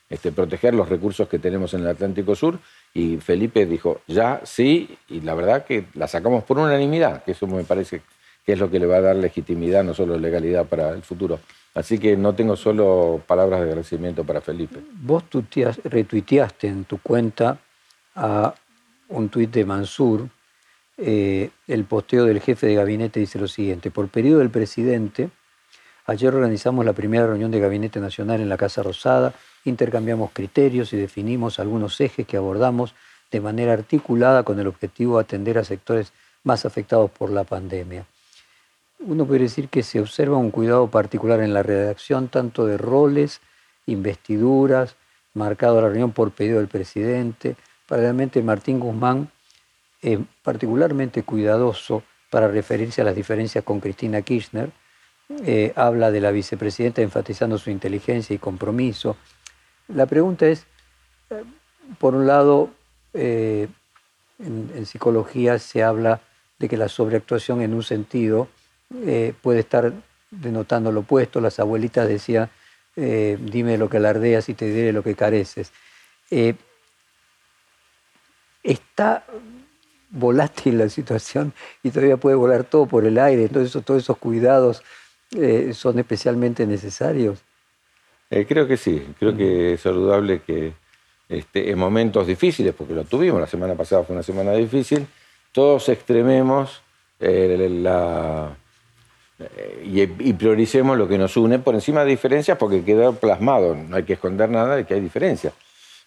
este, 0.08 0.32
proteger 0.32 0.74
los 0.74 0.88
recursos 0.88 1.28
que 1.28 1.38
tenemos 1.38 1.74
en 1.74 1.80
el 1.80 1.88
Atlántico 1.88 2.34
Sur. 2.34 2.58
Y 2.94 3.16
Felipe 3.16 3.66
dijo, 3.66 4.00
ya, 4.06 4.40
sí, 4.44 4.96
y 5.08 5.20
la 5.20 5.34
verdad 5.34 5.64
que 5.64 5.86
la 5.94 6.06
sacamos 6.06 6.44
por 6.44 6.58
unanimidad, 6.58 7.24
que 7.24 7.32
eso 7.32 7.46
me 7.48 7.64
parece 7.64 8.02
que 8.46 8.52
es 8.52 8.58
lo 8.58 8.70
que 8.70 8.78
le 8.78 8.86
va 8.86 8.96
a 8.96 9.00
dar 9.00 9.16
legitimidad, 9.16 9.82
no 9.82 9.94
solo 9.94 10.16
legalidad 10.16 10.66
para 10.66 10.90
el 10.90 11.02
futuro. 11.02 11.40
Así 11.74 11.98
que 11.98 12.16
no 12.16 12.34
tengo 12.34 12.56
solo 12.56 13.20
palabras 13.26 13.60
de 13.60 13.66
agradecimiento 13.66 14.22
para 14.22 14.40
Felipe. 14.40 14.78
Vos 15.02 15.24
retuiteaste 15.84 16.68
en 16.68 16.84
tu 16.84 16.98
cuenta 16.98 17.58
a 18.14 18.54
un 19.08 19.28
tuit 19.28 19.50
de 19.50 19.64
Mansur, 19.64 20.28
eh, 20.96 21.50
el 21.66 21.84
posteo 21.84 22.24
del 22.24 22.40
jefe 22.40 22.68
de 22.68 22.76
gabinete 22.76 23.18
dice 23.18 23.38
lo 23.38 23.48
siguiente, 23.48 23.90
por 23.90 24.08
periodo 24.08 24.38
del 24.38 24.50
presidente, 24.50 25.30
ayer 26.06 26.32
organizamos 26.32 26.84
la 26.84 26.92
primera 26.92 27.26
reunión 27.26 27.50
de 27.50 27.58
gabinete 27.58 27.98
nacional 27.98 28.40
en 28.40 28.48
la 28.48 28.56
Casa 28.56 28.82
Rosada, 28.82 29.34
intercambiamos 29.64 30.30
criterios 30.32 30.92
y 30.92 30.96
definimos 30.96 31.58
algunos 31.58 32.00
ejes 32.00 32.26
que 32.26 32.36
abordamos 32.36 32.94
de 33.30 33.40
manera 33.40 33.72
articulada 33.72 34.42
con 34.42 34.60
el 34.60 34.66
objetivo 34.66 35.16
de 35.16 35.24
atender 35.24 35.58
a 35.58 35.64
sectores 35.64 36.12
más 36.44 36.66
afectados 36.66 37.10
por 37.10 37.30
la 37.30 37.44
pandemia. 37.44 38.06
Uno 39.00 39.26
puede 39.26 39.40
decir 39.40 39.68
que 39.68 39.82
se 39.82 40.00
observa 40.00 40.36
un 40.36 40.50
cuidado 40.50 40.88
particular 40.88 41.40
en 41.40 41.52
la 41.52 41.62
redacción 41.62 42.28
tanto 42.28 42.66
de 42.66 42.78
roles, 42.78 43.40
investiduras, 43.86 44.96
marcado 45.34 45.80
la 45.80 45.88
reunión 45.88 46.12
por 46.12 46.30
pedido 46.30 46.58
del 46.58 46.68
presidente. 46.68 47.56
Paralelamente, 47.86 48.42
Martín 48.42 48.78
Guzmán 48.80 49.30
es 50.00 50.18
particularmente 50.42 51.22
cuidadoso 51.22 52.02
para 52.30 52.48
referirse 52.48 53.00
a 53.00 53.04
las 53.04 53.16
diferencias 53.16 53.64
con 53.64 53.80
Cristina 53.80 54.22
Kirchner. 54.22 54.70
Eh, 55.44 55.72
habla 55.74 56.10
de 56.10 56.20
la 56.20 56.30
vicepresidenta 56.30 57.02
enfatizando 57.02 57.58
su 57.58 57.70
inteligencia 57.70 58.34
y 58.34 58.38
compromiso. 58.38 59.16
La 59.88 60.06
pregunta 60.06 60.46
es, 60.46 60.66
eh, 61.30 61.44
por 61.98 62.14
un 62.14 62.26
lado, 62.26 62.70
eh, 63.12 63.68
en, 64.38 64.86
psicología 64.86 65.58
se 65.58 65.82
habla 65.82 66.20
de 66.58 66.68
que 66.68 66.76
la 66.76 66.88
sobreactuación 66.88 67.62
en 67.62 67.74
un 67.74 67.82
sentido 67.82 68.48
puede 69.42 69.60
estar 69.60 69.92
denotando 70.30 70.92
lo 70.92 71.00
opuesto. 71.00 71.40
Las 71.40 71.58
abuelitas 71.58 72.06
decían, 72.08 72.48
dime 72.94 73.76
lo 73.76 73.88
que 73.88 73.96
alardeas 73.96 74.48
y 74.48 74.54
te 74.54 74.66
diré 74.66 74.92
lo 74.92 75.02
que 75.02 75.16
careces. 75.16 75.72
está 78.62 79.24
volátil 80.14 80.78
la 80.78 80.88
situación 80.88 81.52
y 81.82 81.90
todavía 81.90 82.16
puede 82.16 82.36
volar 82.36 82.64
todo 82.64 82.86
por 82.86 83.04
el 83.04 83.18
aire. 83.18 83.44
Entonces 83.44 83.84
todos 83.84 84.02
esos 84.02 84.16
cuidados 84.16 84.82
eh, 85.32 85.72
son 85.74 85.98
especialmente 85.98 86.66
necesarios. 86.66 87.42
Eh, 88.34 88.46
creo 88.48 88.66
que 88.66 88.76
sí, 88.76 89.14
creo 89.16 89.36
que 89.36 89.74
es 89.74 89.80
saludable 89.80 90.40
que 90.40 90.72
este, 91.28 91.70
en 91.70 91.78
momentos 91.78 92.26
difíciles, 92.26 92.74
porque 92.74 92.92
lo 92.92 93.04
tuvimos, 93.04 93.40
la 93.40 93.46
semana 93.46 93.76
pasada 93.76 94.02
fue 94.02 94.16
una 94.16 94.24
semana 94.24 94.50
difícil, 94.54 95.06
todos 95.52 95.88
extrememos 95.88 96.82
eh, 97.20 97.68
la, 97.80 98.56
y, 99.84 100.32
prioricemos 100.32 100.98
lo 100.98 101.06
que 101.06 101.16
nos 101.16 101.36
une 101.36 101.60
por 101.60 101.76
encima 101.76 102.02
de 102.02 102.10
diferencias, 102.10 102.58
porque 102.58 102.82
queda 102.82 103.12
plasmado, 103.12 103.76
no 103.76 103.94
hay 103.94 104.02
que 104.02 104.14
esconder 104.14 104.50
nada 104.50 104.74
de 104.74 104.84
que 104.84 104.94
hay 104.94 105.00
diferencias. 105.00 105.54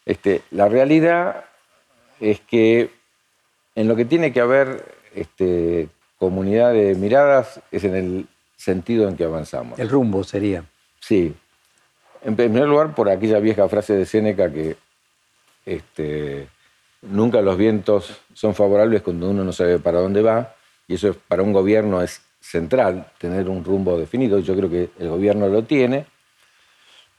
Este, 0.06 0.42
la 0.52 0.68
realidad 0.68 1.46
es 2.20 2.42
que 2.42 2.90
en 3.74 3.88
lo 3.88 3.96
que 3.96 4.04
tiene 4.04 4.34
que 4.34 4.42
haber 4.42 4.84
este, 5.16 5.88
comunidad 6.18 6.74
de 6.74 6.94
miradas 6.96 7.62
es 7.72 7.86
en 7.86 7.96
el 7.96 8.28
sentido 8.58 9.08
en 9.08 9.16
que 9.16 9.24
avanzamos. 9.24 9.80
El 9.80 9.88
rumbo 9.88 10.26
sería. 10.26 10.66
Sí. 11.00 11.34
En 12.24 12.36
primer 12.36 12.68
lugar, 12.68 12.94
por 12.96 13.10
aquella 13.10 13.40
vieja 13.40 13.68
frase 13.70 13.96
de 13.96 14.06
Séneca 14.06 14.52
que 14.52 14.78
este, 15.66 16.48
nunca 17.02 17.42
los 17.42 17.58
vientos 17.58 18.22
son 18.34 18.56
favorables 18.56 19.02
cuando 19.02 19.30
uno 19.30 19.44
no 19.44 19.52
sabe 19.52 19.80
para 19.80 20.00
dónde 20.00 20.22
va, 20.22 20.56
y 20.88 20.96
eso 20.96 21.16
para 21.28 21.44
un 21.44 21.54
gobierno 21.54 22.02
es 22.02 22.22
central, 22.40 23.12
tener 23.18 23.50
un 23.50 23.64
rumbo 23.64 23.98
definido. 23.98 24.40
Yo 24.40 24.56
creo 24.56 24.70
que 24.70 24.90
el 25.00 25.10
gobierno 25.10 25.48
lo 25.48 25.64
tiene 25.64 26.06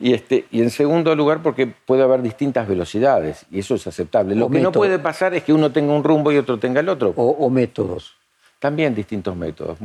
y, 0.00 0.14
este, 0.14 0.46
y 0.50 0.62
en 0.62 0.70
segundo 0.70 1.14
lugar, 1.16 1.42
porque 1.42 1.66
puede 1.66 2.02
haber 2.02 2.22
distintas 2.22 2.68
velocidades 2.68 3.46
y 3.50 3.58
eso 3.58 3.74
es 3.74 3.86
aceptable. 3.86 4.36
Lo 4.36 4.48
que 4.48 4.60
no 4.60 4.70
puede 4.70 4.98
pasar 4.98 5.34
es 5.34 5.42
que 5.42 5.52
uno 5.52 5.72
tenga 5.72 5.92
un 5.92 6.04
rumbo 6.04 6.30
y 6.30 6.38
otro 6.38 6.58
tenga 6.58 6.80
el 6.80 6.88
otro. 6.88 7.12
O, 7.16 7.50
métodos. 7.50 8.14
También 8.60 8.94
distintos 8.94 9.36
métodos. 9.36 9.78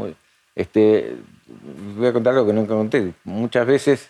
este, 0.56 1.15
voy 1.97 2.08
a 2.08 2.13
contar 2.13 2.34
algo 2.34 2.45
que 2.45 2.54
nunca 2.54 2.76
conté. 2.76 3.13
Muchas 3.23 3.65
veces, 3.65 4.10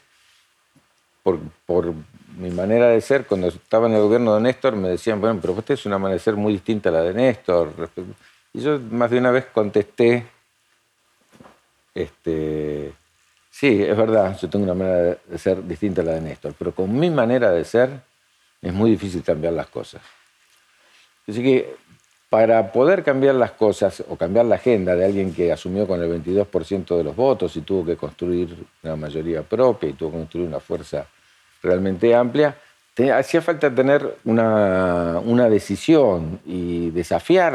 por, 1.23 1.39
por, 1.65 1.93
mi 2.37 2.49
manera 2.49 2.87
de 2.87 2.99
ser, 2.99 3.27
cuando 3.27 3.47
estaba 3.47 3.85
en 3.87 3.93
el 3.93 4.01
gobierno 4.01 4.33
de 4.33 4.41
Néstor, 4.41 4.75
me 4.75 4.89
decían, 4.89 5.21
bueno, 5.21 5.39
pero 5.39 5.53
usted 5.53 5.75
es 5.75 5.85
una 5.85 5.99
manera 5.99 6.15
de 6.15 6.23
ser 6.23 6.35
muy 6.35 6.53
distinta 6.53 6.89
a 6.89 6.91
la 6.91 7.01
de 7.03 7.13
Néstor. 7.13 7.71
Y 8.53 8.61
yo 8.61 8.79
más 8.79 9.11
de 9.11 9.19
una 9.19 9.29
vez 9.29 9.45
contesté, 9.53 10.25
este, 11.93 12.91
Sí, 13.53 13.83
es 13.83 13.95
verdad, 13.95 14.35
yo 14.41 14.49
tengo 14.49 14.65
una 14.65 14.73
manera 14.73 15.15
de 15.25 15.37
ser 15.37 15.63
distinta 15.63 16.01
a 16.01 16.05
la 16.05 16.13
de 16.13 16.21
Néstor, 16.21 16.55
pero 16.57 16.73
con 16.73 16.99
mi 16.99 17.11
manera 17.11 17.51
de 17.51 17.63
ser 17.63 18.01
es 18.59 18.73
muy 18.73 18.89
difícil 18.89 19.21
cambiar 19.21 19.53
las 19.53 19.67
cosas. 19.67 20.01
Así 21.27 21.43
que 21.43 21.75
para 22.33 22.71
poder 22.71 23.03
cambiar 23.03 23.35
las 23.35 23.51
cosas 23.51 24.03
o 24.09 24.15
cambiar 24.15 24.47
la 24.47 24.55
agenda 24.55 24.95
de 24.95 25.05
alguien 25.05 25.35
que 25.35 25.51
asumió 25.51 25.85
con 25.85 26.01
el 26.01 26.09
22% 26.09 26.97
de 26.97 27.03
los 27.03 27.15
votos 27.15 27.55
y 27.57 27.61
tuvo 27.61 27.85
que 27.85 27.95
construir 27.95 28.57
una 28.81 28.95
mayoría 28.95 29.43
propia 29.43 29.89
y 29.89 29.93
tuvo 29.93 30.09
que 30.09 30.17
construir 30.17 30.47
una 30.47 30.59
fuerza 30.59 31.05
realmente 31.61 32.15
amplia, 32.15 32.57
hacía 33.15 33.39
falta 33.39 33.69
tener 33.69 34.17
una, 34.25 35.21
una 35.23 35.47
decisión 35.47 36.39
y 36.43 36.89
desafiar 36.89 37.53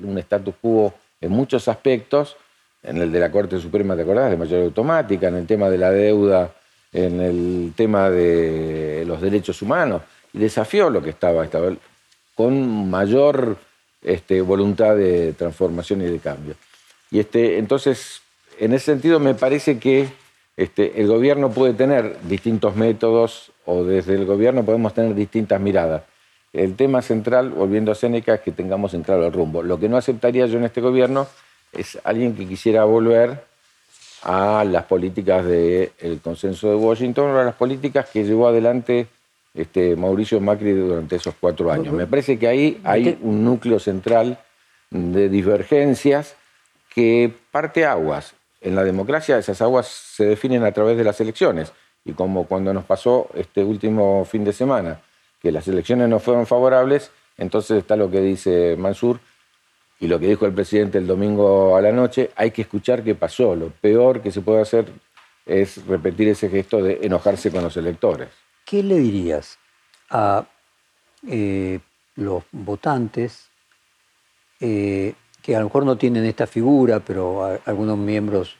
un 0.00 0.16
status 0.18 0.54
quo 0.62 0.94
en 1.20 1.32
muchos 1.32 1.66
aspectos 1.66 2.36
en 2.84 2.98
el 2.98 3.10
de 3.10 3.18
la 3.18 3.32
Corte 3.32 3.58
Suprema, 3.58 3.96
¿te 3.96 4.02
acordás? 4.02 4.30
De 4.30 4.36
mayoría 4.36 4.66
automática, 4.66 5.26
en 5.26 5.34
el 5.34 5.46
tema 5.48 5.68
de 5.68 5.78
la 5.78 5.90
deuda, 5.90 6.52
en 6.92 7.20
el 7.20 7.72
tema 7.74 8.08
de 8.08 9.02
los 9.04 9.20
derechos 9.20 9.60
humanos, 9.62 10.02
y 10.32 10.38
desafió 10.38 10.90
lo 10.90 11.02
que 11.02 11.10
estaba, 11.10 11.42
estaba 11.42 11.72
con 12.36 12.88
mayor 12.88 13.56
este, 14.02 14.40
voluntad 14.40 14.96
de 14.96 15.32
transformación 15.32 16.02
y 16.02 16.06
de 16.06 16.18
cambio. 16.18 16.54
Y 17.10 17.20
este, 17.20 17.58
entonces, 17.58 18.22
en 18.58 18.72
ese 18.72 18.86
sentido, 18.86 19.20
me 19.20 19.34
parece 19.34 19.78
que 19.78 20.08
este, 20.56 21.00
el 21.00 21.06
gobierno 21.06 21.50
puede 21.50 21.74
tener 21.74 22.18
distintos 22.22 22.76
métodos 22.76 23.52
o 23.64 23.84
desde 23.84 24.14
el 24.14 24.26
gobierno 24.26 24.64
podemos 24.64 24.94
tener 24.94 25.14
distintas 25.14 25.60
miradas. 25.60 26.02
El 26.52 26.76
tema 26.76 27.00
central, 27.00 27.50
volviendo 27.50 27.92
a 27.92 27.94
Séneca, 27.94 28.34
es 28.34 28.40
que 28.40 28.52
tengamos 28.52 28.92
en 28.92 29.02
claro 29.02 29.26
el 29.26 29.32
rumbo. 29.32 29.62
Lo 29.62 29.80
que 29.80 29.88
no 29.88 29.96
aceptaría 29.96 30.46
yo 30.46 30.58
en 30.58 30.64
este 30.64 30.82
gobierno 30.82 31.26
es 31.72 31.98
alguien 32.04 32.36
que 32.36 32.46
quisiera 32.46 32.84
volver 32.84 33.44
a 34.22 34.64
las 34.64 34.84
políticas 34.84 35.44
del 35.46 36.20
consenso 36.22 36.68
de 36.68 36.76
Washington 36.76 37.30
o 37.30 37.38
a 37.38 37.44
las 37.44 37.54
políticas 37.54 38.08
que 38.10 38.24
llevó 38.24 38.48
adelante 38.48 39.06
este, 39.54 39.96
Mauricio 39.96 40.40
Macri 40.40 40.72
durante 40.72 41.16
esos 41.16 41.34
cuatro 41.38 41.70
años. 41.70 41.94
Me 41.94 42.06
parece 42.06 42.38
que 42.38 42.48
ahí 42.48 42.80
hay 42.84 43.18
un 43.20 43.44
núcleo 43.44 43.78
central 43.78 44.38
de 44.90 45.28
divergencias 45.28 46.36
que 46.94 47.32
parte 47.50 47.84
aguas. 47.86 48.34
En 48.60 48.74
la 48.74 48.84
democracia 48.84 49.38
esas 49.38 49.60
aguas 49.60 49.86
se 49.86 50.24
definen 50.24 50.64
a 50.64 50.72
través 50.72 50.96
de 50.96 51.04
las 51.04 51.20
elecciones 51.20 51.72
y 52.04 52.12
como 52.12 52.46
cuando 52.46 52.72
nos 52.72 52.84
pasó 52.84 53.28
este 53.34 53.62
último 53.64 54.24
fin 54.24 54.44
de 54.44 54.52
semana, 54.52 55.00
que 55.40 55.52
las 55.52 55.66
elecciones 55.68 56.08
no 56.08 56.18
fueron 56.18 56.46
favorables, 56.46 57.10
entonces 57.38 57.78
está 57.78 57.96
lo 57.96 58.10
que 58.10 58.20
dice 58.20 58.76
Mansur, 58.76 59.20
y 60.02 60.08
lo 60.08 60.18
que 60.18 60.26
dijo 60.26 60.46
el 60.46 60.52
presidente 60.52 60.98
el 60.98 61.06
domingo 61.06 61.76
a 61.76 61.80
la 61.80 61.92
noche, 61.92 62.30
hay 62.34 62.50
que 62.50 62.62
escuchar 62.62 63.04
qué 63.04 63.14
pasó. 63.14 63.54
Lo 63.54 63.68
peor 63.68 64.20
que 64.20 64.32
se 64.32 64.40
puede 64.40 64.60
hacer 64.60 64.86
es 65.46 65.86
repetir 65.86 66.26
ese 66.26 66.48
gesto 66.48 66.82
de 66.82 66.98
enojarse 67.02 67.52
con 67.52 67.62
los 67.62 67.76
electores. 67.76 68.28
¿Qué 68.64 68.82
le 68.82 68.98
dirías 68.98 69.58
a 70.10 70.46
eh, 71.26 71.80
los 72.16 72.44
votantes 72.52 73.48
eh, 74.60 75.14
que 75.42 75.56
a 75.56 75.58
lo 75.58 75.66
mejor 75.66 75.84
no 75.84 75.96
tienen 75.96 76.24
esta 76.24 76.46
figura, 76.46 77.00
pero 77.00 77.58
algunos 77.64 77.98
miembros 77.98 78.56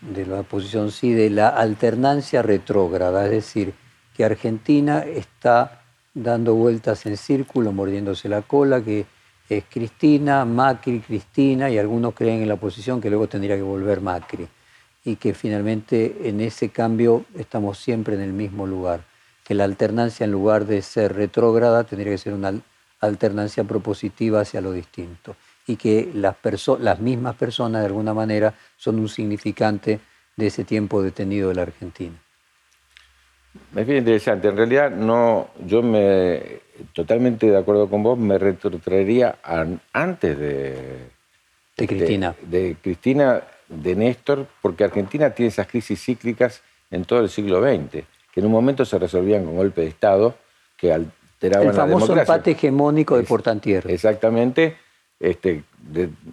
de 0.00 0.26
la 0.26 0.40
oposición 0.40 0.90
sí, 0.90 1.12
de 1.12 1.30
la 1.30 1.48
alternancia 1.48 2.42
retrógrada, 2.42 3.24
es 3.24 3.30
decir, 3.30 3.74
que 4.14 4.24
Argentina 4.24 5.00
está 5.00 5.82
dando 6.14 6.54
vueltas 6.54 7.04
en 7.06 7.16
círculo, 7.16 7.72
mordiéndose 7.72 8.28
la 8.28 8.42
cola, 8.42 8.82
que 8.82 9.06
es 9.48 9.64
Cristina, 9.68 10.44
Macri, 10.44 11.00
Cristina, 11.00 11.68
y 11.68 11.78
algunos 11.78 12.14
creen 12.14 12.42
en 12.42 12.48
la 12.48 12.54
oposición 12.54 13.00
que 13.00 13.10
luego 13.10 13.28
tendría 13.28 13.56
que 13.56 13.62
volver 13.62 14.00
Macri. 14.00 14.46
Y 15.04 15.16
que 15.16 15.34
finalmente 15.34 16.28
en 16.28 16.40
ese 16.40 16.70
cambio 16.70 17.26
estamos 17.36 17.78
siempre 17.78 18.14
en 18.14 18.22
el 18.22 18.32
mismo 18.32 18.66
lugar. 18.66 19.04
Que 19.44 19.54
la 19.54 19.64
alternancia 19.64 20.24
en 20.24 20.32
lugar 20.32 20.66
de 20.66 20.82
ser 20.82 21.14
retrógrada 21.14 21.84
tendría 21.84 22.12
que 22.12 22.18
ser 22.18 22.32
una 22.32 22.52
alternancia 23.00 23.64
propositiva 23.64 24.40
hacia 24.40 24.60
lo 24.60 24.72
distinto. 24.72 25.36
Y 25.66 25.76
que 25.76 26.10
las, 26.14 26.36
las 26.80 26.98
mismas 26.98 27.36
personas 27.36 27.82
de 27.82 27.86
alguna 27.86 28.14
manera 28.14 28.54
son 28.76 28.98
un 28.98 29.08
significante 29.08 30.00
de 30.36 30.46
ese 30.46 30.64
tiempo 30.64 31.02
detenido 31.02 31.50
de 31.50 31.54
la 31.54 31.62
Argentina. 31.62 32.16
Es 33.76 33.86
bien 33.86 33.98
interesante. 33.98 34.48
En 34.48 34.56
realidad, 34.56 34.90
no, 34.90 35.50
yo 35.64 35.82
me 35.82 36.64
totalmente 36.92 37.46
de 37.46 37.56
acuerdo 37.56 37.88
con 37.88 38.02
vos, 38.02 38.18
me 38.18 38.38
retrotraería 38.38 39.36
antes 39.92 40.38
de, 40.38 40.98
de 41.76 41.86
Cristina. 41.86 42.34
De, 42.42 42.76
Cristina, 42.80 43.42
de 43.68 43.94
Néstor, 43.94 44.46
porque 44.60 44.84
Argentina 44.84 45.30
tiene 45.30 45.48
esas 45.48 45.66
crisis 45.66 46.02
cíclicas 46.02 46.62
en 46.90 47.04
todo 47.04 47.20
el 47.20 47.28
siglo 47.28 47.62
XX, 47.62 48.04
que 48.34 48.40
en 48.40 48.46
un 48.46 48.52
momento 48.52 48.84
se 48.84 48.98
resolvían 48.98 49.44
con 49.44 49.54
golpe 49.54 49.82
de 49.82 49.86
Estado, 49.86 50.34
que 50.76 50.92
alteraban 50.92 51.68
el 51.68 51.72
famoso 51.72 52.18
empate 52.18 52.50
hegemónico 52.50 53.16
de 53.16 53.22
Portantier. 53.22 53.88
Exactamente. 53.88 54.76
Este, 55.20 55.62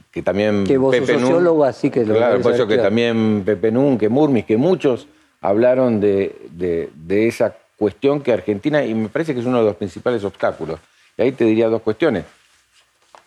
que 0.10 0.24
también 0.24 0.66
que 0.66 0.78
vos 0.78 0.96
Pepe 0.96 1.20
sociólogo, 1.20 1.64
así 1.64 1.92
que 1.92 2.04
lo 2.04 2.16
claro, 2.16 2.42
por 2.42 2.54
eso 2.54 2.66
que 2.66 2.78
también 2.80 3.44
Pepe 3.46 3.72
Nun, 3.72 4.00
que 4.00 4.10
Murmis, 4.10 4.46
que 4.46 4.58
muchos 4.58 5.08
hablaron 5.42 6.00
de, 6.00 6.36
de, 6.52 7.28
esa 7.28 7.56
cuestión 7.78 8.22
que 8.22 8.34
Argentina, 8.34 8.84
y 8.84 8.96
me 8.96 9.10
parece 9.10 9.36
que 9.36 9.40
es 9.40 9.46
uno 9.46 9.60
de 9.60 9.66
los 9.66 9.76
principales 9.76 10.24
obstáculos. 10.24 10.80
Y 11.18 11.22
ahí 11.22 11.32
te 11.32 11.46
diría 11.46 11.68
dos 11.68 11.84
cuestiones. 11.84 12.26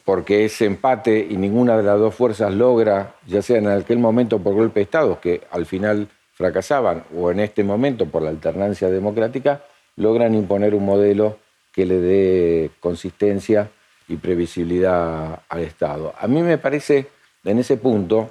Porque 0.04 0.44
ese 0.44 0.66
empate 0.66 1.26
y 1.30 1.36
ninguna 1.36 1.76
de 1.76 1.84
las 1.84 1.98
dos 1.98 2.14
fuerzas 2.14 2.52
logra, 2.52 3.14
ya 3.26 3.40
sea 3.40 3.58
en 3.58 3.68
aquel 3.68 3.98
momento 3.98 4.38
por 4.40 4.54
golpe 4.54 4.80
de 4.80 4.84
Estado, 4.84 5.20
que 5.20 5.42
al 5.50 5.64
final 5.64 6.08
fracasaban, 6.34 7.04
o 7.16 7.30
en 7.30 7.40
este 7.40 7.64
momento 7.64 8.06
por 8.06 8.22
la 8.22 8.30
alternancia 8.30 8.90
democrática, 8.90 9.62
logran 9.96 10.34
imponer 10.34 10.74
un 10.74 10.84
modelo 10.84 11.38
que 11.72 11.86
le 11.86 12.00
dé 12.00 12.70
consistencia 12.80 13.70
y 14.08 14.16
previsibilidad 14.16 15.40
al 15.48 15.60
Estado. 15.60 16.12
A 16.18 16.26
mí 16.26 16.42
me 16.42 16.58
parece 16.58 17.06
en 17.44 17.58
ese 17.58 17.76
punto 17.76 18.30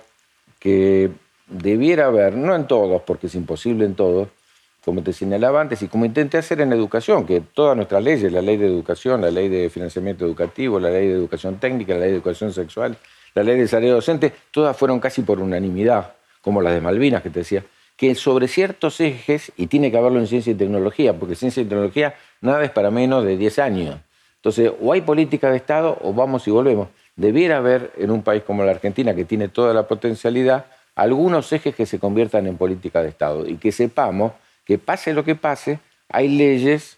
que 0.59 1.11
debiera 1.47 2.05
haber, 2.05 2.35
no 2.35 2.55
en 2.55 2.67
todos, 2.67 3.01
porque 3.03 3.27
es 3.27 3.35
imposible 3.35 3.85
en 3.85 3.95
todos, 3.95 4.27
como 4.83 5.01
te 5.01 5.13
señalaba 5.13 5.61
antes, 5.61 5.81
y 5.81 5.87
como 5.87 6.05
intenté 6.05 6.37
hacer 6.37 6.59
en 6.61 6.73
educación, 6.73 7.25
que 7.25 7.41
todas 7.41 7.75
nuestras 7.75 8.03
leyes, 8.03 8.31
la 8.31 8.41
ley 8.41 8.57
de 8.57 8.67
educación, 8.67 9.21
la 9.21 9.31
ley 9.31 9.47
de 9.47 9.69
financiamiento 9.69 10.25
educativo, 10.25 10.79
la 10.79 10.89
ley 10.89 11.07
de 11.07 11.13
educación 11.13 11.57
técnica, 11.57 11.93
la 11.93 12.01
ley 12.01 12.09
de 12.09 12.15
educación 12.15 12.51
sexual, 12.53 12.97
la 13.33 13.43
ley 13.43 13.57
de 13.57 13.67
salario 13.67 13.95
docente, 13.95 14.33
todas 14.51 14.75
fueron 14.75 14.99
casi 14.99 15.21
por 15.21 15.39
unanimidad, 15.39 16.13
como 16.41 16.61
las 16.61 16.73
de 16.73 16.81
Malvinas 16.81 17.23
que 17.23 17.29
te 17.29 17.39
decía, 17.39 17.63
que 17.97 18.15
sobre 18.15 18.47
ciertos 18.47 18.99
ejes, 18.99 19.51
y 19.57 19.67
tiene 19.67 19.91
que 19.91 19.97
haberlo 19.97 20.19
en 20.19 20.27
ciencia 20.27 20.51
y 20.51 20.55
tecnología, 20.55 21.13
porque 21.13 21.35
ciencia 21.35 21.61
y 21.61 21.65
tecnología 21.65 22.15
nada 22.41 22.63
es 22.63 22.71
para 22.71 22.91
menos 22.91 23.23
de 23.23 23.37
10 23.37 23.59
años. 23.59 23.97
Entonces, 24.37 24.71
o 24.81 24.91
hay 24.91 25.01
política 25.01 25.49
de 25.49 25.57
Estado 25.57 25.97
o 26.01 26.13
vamos 26.13 26.47
y 26.47 26.51
volvemos. 26.51 26.89
Debiera 27.15 27.57
haber 27.57 27.91
en 27.97 28.11
un 28.11 28.23
país 28.23 28.43
como 28.43 28.63
la 28.63 28.71
Argentina, 28.71 29.15
que 29.15 29.25
tiene 29.25 29.47
toda 29.47 29.73
la 29.73 29.87
potencialidad, 29.87 30.65
algunos 30.95 31.51
ejes 31.53 31.75
que 31.75 31.85
se 31.85 31.99
conviertan 31.99 32.47
en 32.47 32.57
política 32.57 33.01
de 33.01 33.09
Estado 33.09 33.47
y 33.47 33.55
que 33.55 33.71
sepamos 33.71 34.33
que 34.65 34.77
pase 34.77 35.13
lo 35.13 35.23
que 35.23 35.35
pase, 35.35 35.79
hay 36.09 36.27
leyes 36.29 36.97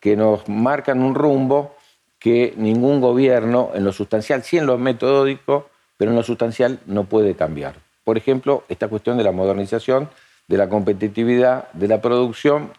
que 0.00 0.16
nos 0.16 0.48
marcan 0.48 1.02
un 1.02 1.14
rumbo 1.14 1.76
que 2.18 2.54
ningún 2.56 3.00
gobierno 3.00 3.70
en 3.74 3.84
lo 3.84 3.92
sustancial, 3.92 4.42
sí 4.42 4.58
en 4.58 4.66
lo 4.66 4.78
metodológico, 4.78 5.68
pero 5.96 6.10
en 6.10 6.16
lo 6.16 6.22
sustancial 6.22 6.80
no 6.86 7.04
puede 7.04 7.34
cambiar. 7.34 7.83
Por 8.04 8.18
ejemplo, 8.18 8.64
esta 8.68 8.88
cuestión 8.88 9.16
de 9.16 9.24
la 9.24 9.32
modernización, 9.32 10.08
de 10.46 10.58
la 10.58 10.68
competitividad, 10.68 11.70
de 11.72 11.88
la 11.88 12.00
producción, 12.00 12.70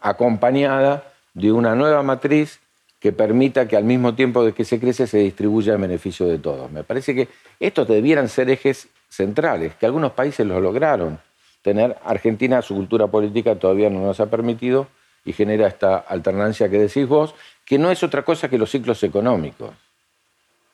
acompañada 0.00 1.04
de 1.34 1.52
una 1.52 1.74
nueva 1.74 2.02
matriz 2.02 2.58
que 2.98 3.12
permita 3.12 3.66
que 3.66 3.76
al 3.76 3.84
mismo 3.84 4.14
tiempo 4.14 4.44
de 4.44 4.52
que 4.52 4.64
se 4.64 4.78
crece 4.78 5.06
se 5.06 5.18
distribuya 5.18 5.74
en 5.74 5.80
beneficio 5.80 6.26
de 6.26 6.38
todos. 6.38 6.70
Me 6.70 6.84
parece 6.84 7.14
que 7.14 7.28
estos 7.58 7.88
debieran 7.88 8.28
ser 8.28 8.48
ejes 8.48 8.88
centrales, 9.08 9.74
que 9.74 9.86
algunos 9.86 10.12
países 10.12 10.46
los 10.46 10.62
lograron. 10.62 11.18
Tener 11.62 11.96
Argentina, 12.04 12.62
su 12.62 12.74
cultura 12.74 13.08
política 13.08 13.56
todavía 13.56 13.90
no 13.90 14.00
nos 14.00 14.20
ha 14.20 14.26
permitido 14.26 14.86
y 15.24 15.32
genera 15.32 15.66
esta 15.66 15.96
alternancia 15.96 16.68
que 16.68 16.78
decís 16.78 17.06
vos, 17.06 17.34
que 17.64 17.78
no 17.78 17.90
es 17.90 18.02
otra 18.02 18.22
cosa 18.22 18.48
que 18.48 18.58
los 18.58 18.70
ciclos 18.70 19.02
económicos. 19.02 19.70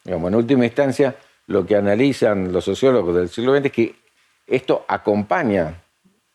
en 0.04 0.34
última 0.34 0.64
instancia, 0.64 1.14
lo 1.48 1.66
que 1.66 1.76
analizan 1.76 2.52
los 2.52 2.64
sociólogos 2.64 3.16
del 3.16 3.28
siglo 3.28 3.54
XX 3.54 3.66
es 3.66 3.72
que 3.72 3.94
esto 4.46 4.84
acompaña, 4.86 5.74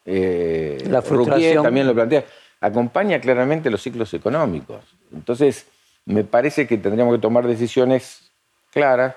eh, 0.06 0.84
la 0.90 1.02
frustración. 1.02 1.64
también 1.64 1.88
lo 1.88 1.94
plantea, 1.94 2.26
acompaña 2.60 3.20
claramente 3.20 3.70
los 3.70 3.82
ciclos 3.82 4.14
económicos. 4.14 4.84
Entonces, 5.14 5.68
me 6.06 6.24
parece 6.24 6.68
que 6.68 6.78
tendríamos 6.78 7.16
que 7.16 7.22
tomar 7.22 7.48
decisiones 7.48 8.32
claras 8.72 9.16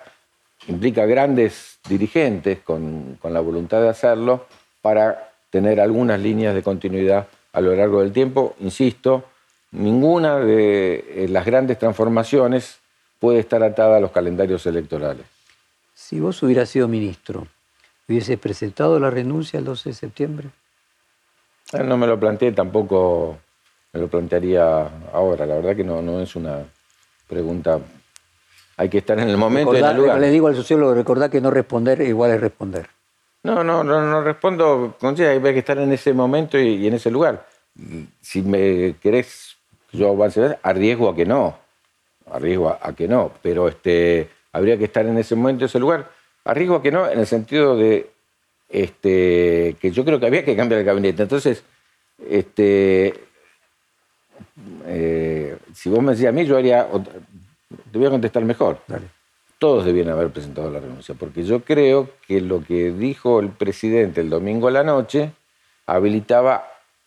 implica 0.69 1.07
grandes 1.07 1.79
dirigentes 1.89 2.59
con, 2.61 3.19
la 3.23 3.41
voluntad 3.41 3.81
de 3.81 3.89
hacerlo 3.89 4.47
para 4.83 5.31
tener 5.51 5.81
algunas 5.81 6.21
líneas 6.21 6.55
de 6.55 6.63
continuidad 6.63 7.27
a 7.53 7.61
lo 7.61 7.75
largo 7.75 8.03
del 8.03 8.13
tiempo. 8.13 8.55
Insisto, 8.61 9.25
ninguna 9.73 10.39
de 10.39 11.05
eh, 11.09 11.27
las 11.29 11.47
grandes 11.47 11.79
transformaciones 11.79 12.79
puede 13.19 13.39
estar 13.39 13.63
atada 13.63 13.97
a 13.97 14.01
los 14.01 14.11
calendarios 14.11 14.67
electorales. 14.67 15.36
Si 15.97 16.21
vos 16.21 16.41
hubieras 16.45 16.69
sido 16.69 16.87
ministro, 16.87 17.49
¿hubiese 18.07 18.37
presentado 18.37 19.01
la 19.01 19.11
renuncia 19.11 19.59
el 19.59 19.65
12 19.65 19.89
de 19.89 19.95
septiembre? 19.95 20.49
Eh, 21.73 21.83
no 21.83 21.97
me 21.97 22.07
lo 22.07 22.21
planteé, 22.21 22.53
tampoco 22.53 23.39
me 23.93 24.01
lo 24.01 24.07
plantearía 24.07 24.89
ahora. 25.13 25.47
La 25.47 25.57
verdad 25.57 25.75
que 25.75 25.83
no, 25.83 26.03
no 26.03 26.21
es 26.21 26.37
una 26.37 26.65
pregunta 27.27 27.81
hay 28.77 28.89
que 28.91 28.99
estar 28.99 29.19
en 29.19 29.29
el 29.29 29.37
momento 29.39 29.75
y 29.75 29.79
en 29.79 29.85
el 29.85 29.97
lugar. 29.97 30.21
Le 30.21 30.31
digo 30.31 30.49
al 30.49 30.55
sociólogo, 30.55 30.95
recordar 30.95 31.31
que 31.31 31.41
no 31.41 31.51
responder 31.51 32.03
igual 32.03 32.33
es 32.33 32.41
responder. 32.41 32.89
No, 33.43 33.65
no, 33.65 33.83
no, 33.83 34.03
no 34.03 34.23
respondo. 34.23 34.97
Hay 35.01 35.41
que 35.41 35.59
estar 35.59 35.79
en 35.79 35.93
ese 35.93 36.13
momento 36.13 36.59
y, 36.59 36.87
en 36.87 36.95
ese 36.95 37.11
lugar. 37.11 37.47
Si 38.21 38.43
me 38.43 38.97
querés 39.01 39.57
yo 39.93 40.11
avance, 40.11 40.59
arriesgo 40.63 41.09
a 41.09 41.17
que 41.17 41.25
no. 41.25 41.57
Arriesgo 42.31 42.69
a, 42.69 42.93
que 42.93 43.09
no. 43.09 43.33
Pero 43.41 43.69
este, 43.69 44.29
habría 44.57 44.79
que 44.79 44.85
estar 44.85 45.05
en 45.07 45.19
ese 45.19 45.35
momento 45.35 45.65
y 45.65 45.67
ese 45.67 45.79
lugar. 45.79 46.11
Arriesgo 46.45 46.81
que 46.81 46.91
no, 46.91 47.09
en 47.09 47.19
el 47.19 47.27
sentido 47.27 47.77
de 47.77 48.11
este, 48.69 49.77
que 49.81 49.91
yo 49.91 50.05
creo 50.05 50.19
que 50.19 50.27
había 50.27 50.45
que 50.45 50.57
cambiar 50.57 50.81
el 50.81 50.87
gabinete. 50.87 51.23
Entonces, 51.23 51.63
este, 52.29 53.15
eh, 54.87 55.57
si 55.75 55.91
vos 55.91 56.03
me 56.03 56.13
decís 56.13 56.27
a 56.27 56.33
mí, 56.33 56.47
yo 56.47 56.57
haría 56.57 56.89
te 57.91 57.99
voy 57.99 58.07
a 58.07 58.11
contestar 58.11 58.45
mejor. 58.45 58.79
Todos 59.59 59.85
debían 59.85 60.09
haber 60.09 60.31
presentado 60.31 60.71
la 60.71 60.81
renuncia, 60.81 61.15
porque 61.15 61.45
yo 61.45 61.61
creo 61.61 62.11
que 62.27 62.41
lo 62.41 62.63
que 62.63 62.93
dijo 62.93 63.41
el 63.41 63.51
presidente 63.51 64.21
el 64.21 64.31
domingo 64.31 64.69
a 64.69 64.71
la 64.71 64.85
noche 64.85 65.33
habilitaba, 65.87 66.67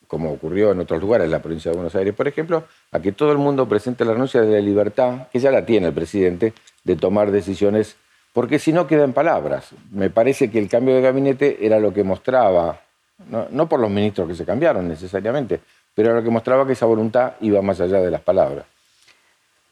como 0.09 0.31
ocurrió 0.31 0.71
en 0.71 0.79
otros 0.79 0.99
lugares, 0.99 1.25
en 1.25 1.31
la 1.31 1.39
provincia 1.39 1.69
de 1.69 1.77
Buenos 1.77 1.93
Aires, 1.93 2.15
por 2.15 2.27
ejemplo, 2.27 2.63
a 2.91 2.99
que 2.99 3.11
todo 3.11 3.31
el 3.31 3.37
mundo 3.37 3.69
presente 3.69 4.03
la 4.03 4.13
renuncia 4.13 4.41
de 4.41 4.51
la 4.51 4.59
libertad, 4.59 5.27
que 5.31 5.37
ya 5.37 5.51
la 5.51 5.63
tiene 5.63 5.85
el 5.85 5.93
presidente, 5.93 6.55
de 6.83 6.95
tomar 6.95 7.29
decisiones, 7.29 7.95
porque 8.33 8.57
si 8.57 8.73
no 8.73 8.87
queda 8.87 9.03
en 9.03 9.13
palabras. 9.13 9.69
Me 9.91 10.09
parece 10.09 10.49
que 10.49 10.57
el 10.57 10.67
cambio 10.67 10.95
de 10.95 11.01
gabinete 11.01 11.63
era 11.63 11.79
lo 11.79 11.93
que 11.93 12.03
mostraba, 12.03 12.81
no, 13.51 13.69
por 13.69 13.79
los 13.79 13.91
ministros 13.91 14.27
que 14.27 14.33
se 14.33 14.45
cambiaron 14.45 14.87
necesariamente, 14.87 15.61
pero 15.93 16.09
era 16.09 16.17
lo 16.17 16.23
que 16.23 16.31
mostraba 16.31 16.65
que 16.65 16.73
esa 16.73 16.87
voluntad 16.87 17.33
iba 17.41 17.61
más 17.61 17.79
allá 17.79 17.99
de 17.99 18.09
las 18.09 18.21
palabras. 18.21 18.65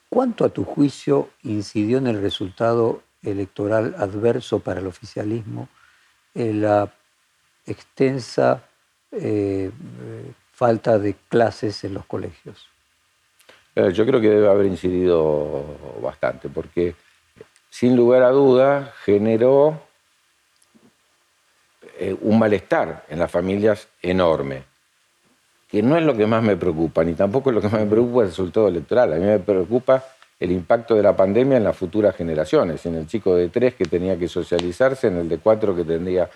¿Cuánto 0.07 0.45
a 0.45 0.49
tu 0.49 0.65
juicio 0.65 1.29
incidió 1.41 1.97
en 1.97 2.05
el 2.05 2.21
resultado 2.21 3.01
electoral 3.23 3.95
adverso 3.97 4.59
para 4.59 4.81
el 4.81 4.85
oficialismo 4.85 5.67
la 6.35 6.93
extensa 7.65 8.63
eh, 9.11 9.71
falta 10.51 10.97
de 10.99 11.15
clases 11.29 11.83
en 11.83 11.93
los 11.93 12.05
colegios? 12.05 12.67
Eh, 13.75 13.91
yo 13.93 14.05
creo 14.05 14.19
que 14.19 14.29
debe 14.29 14.49
haber 14.49 14.65
incidido 14.65 15.63
bastante, 16.01 16.49
porque 16.49 16.95
sin 17.69 17.95
lugar 17.95 18.23
a 18.23 18.29
duda 18.29 18.93
generó 19.03 19.81
eh, 21.99 22.15
un 22.21 22.39
malestar 22.39 23.05
en 23.09 23.19
las 23.19 23.29
familias 23.29 23.87
enorme 24.01 24.63
que 25.67 25.83
no 25.83 25.97
es 25.97 26.03
lo 26.03 26.15
que 26.15 26.25
más 26.25 26.41
me 26.41 26.55
preocupa, 26.55 27.03
ni 27.03 27.13
tampoco 27.13 27.49
es 27.49 27.55
lo 27.55 27.61
que 27.61 27.69
más 27.69 27.81
me 27.81 27.87
preocupa 27.87 28.21
el 28.21 28.29
resultado 28.29 28.67
electoral. 28.67 29.13
A 29.13 29.15
mí 29.17 29.25
me 29.25 29.39
preocupa 29.39 30.03
el 30.39 30.51
impacto 30.51 30.95
de 30.95 31.03
la 31.03 31.15
pandemia 31.15 31.57
en 31.57 31.63
las 31.63 31.75
futuras 31.75 32.15
generaciones, 32.15 32.85
en 32.85 32.95
el 32.95 33.07
chico 33.07 33.35
de 33.35 33.49
tres 33.49 33.75
que 33.75 33.85
tenía 33.85 34.17
que 34.17 34.27
socializarse, 34.27 35.07
en 35.07 35.17
el 35.17 35.29
de 35.29 35.39
cuatro 35.39 35.75
que 35.75 35.83
tendría 35.83 36.29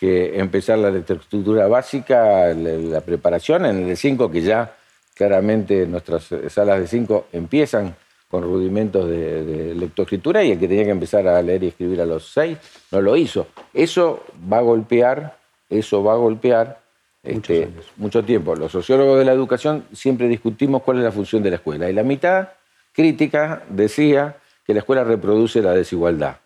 que 0.00 0.40
empezar 0.40 0.78
la 0.78 0.90
lectoescritura 0.90 1.68
básica, 1.68 2.54
la 2.54 3.02
preparación, 3.02 3.66
en 3.66 3.82
el 3.82 3.88
de 3.88 3.96
cinco 3.96 4.30
que 4.30 4.40
ya 4.40 4.74
claramente 5.14 5.86
nuestras 5.86 6.26
salas 6.48 6.80
de 6.80 6.86
cinco 6.86 7.26
empiezan 7.34 7.94
con 8.30 8.42
rudimentos 8.42 9.06
de, 9.06 9.44
de, 9.44 9.74
lectoescritura 9.74 10.42
y 10.42 10.52
el 10.52 10.58
que 10.58 10.68
tenía 10.68 10.84
que 10.84 10.90
empezar 10.90 11.28
a 11.28 11.42
leer 11.42 11.64
y 11.64 11.66
escribir 11.66 12.00
a 12.00 12.06
los 12.06 12.32
seis 12.32 12.56
no 12.90 13.02
lo 13.02 13.14
hizo. 13.14 13.48
Eso 13.74 14.24
va 14.50 14.58
a 14.58 14.62
golpear, 14.62 15.36
eso 15.68 16.02
va 16.02 16.14
a 16.14 16.16
golpear 16.16 16.80
este, 17.22 17.68
mucho 17.98 18.24
tiempo. 18.24 18.56
Los 18.56 18.72
sociólogos 18.72 19.18
de 19.18 19.26
la 19.26 19.32
educación 19.32 19.84
siempre 19.92 20.28
discutimos 20.28 20.82
cuál 20.82 20.96
es 20.96 21.04
la 21.04 21.12
función 21.12 21.42
de 21.42 21.50
la 21.50 21.56
escuela 21.56 21.90
y 21.90 21.92
la 21.92 22.04
mitad 22.04 22.48
crítica 22.94 23.64
decía 23.68 24.36
que 24.66 24.72
la 24.72 24.80
escuela 24.80 25.04
reproduce 25.04 25.60
la 25.60 25.74
desigualdad. 25.74 26.36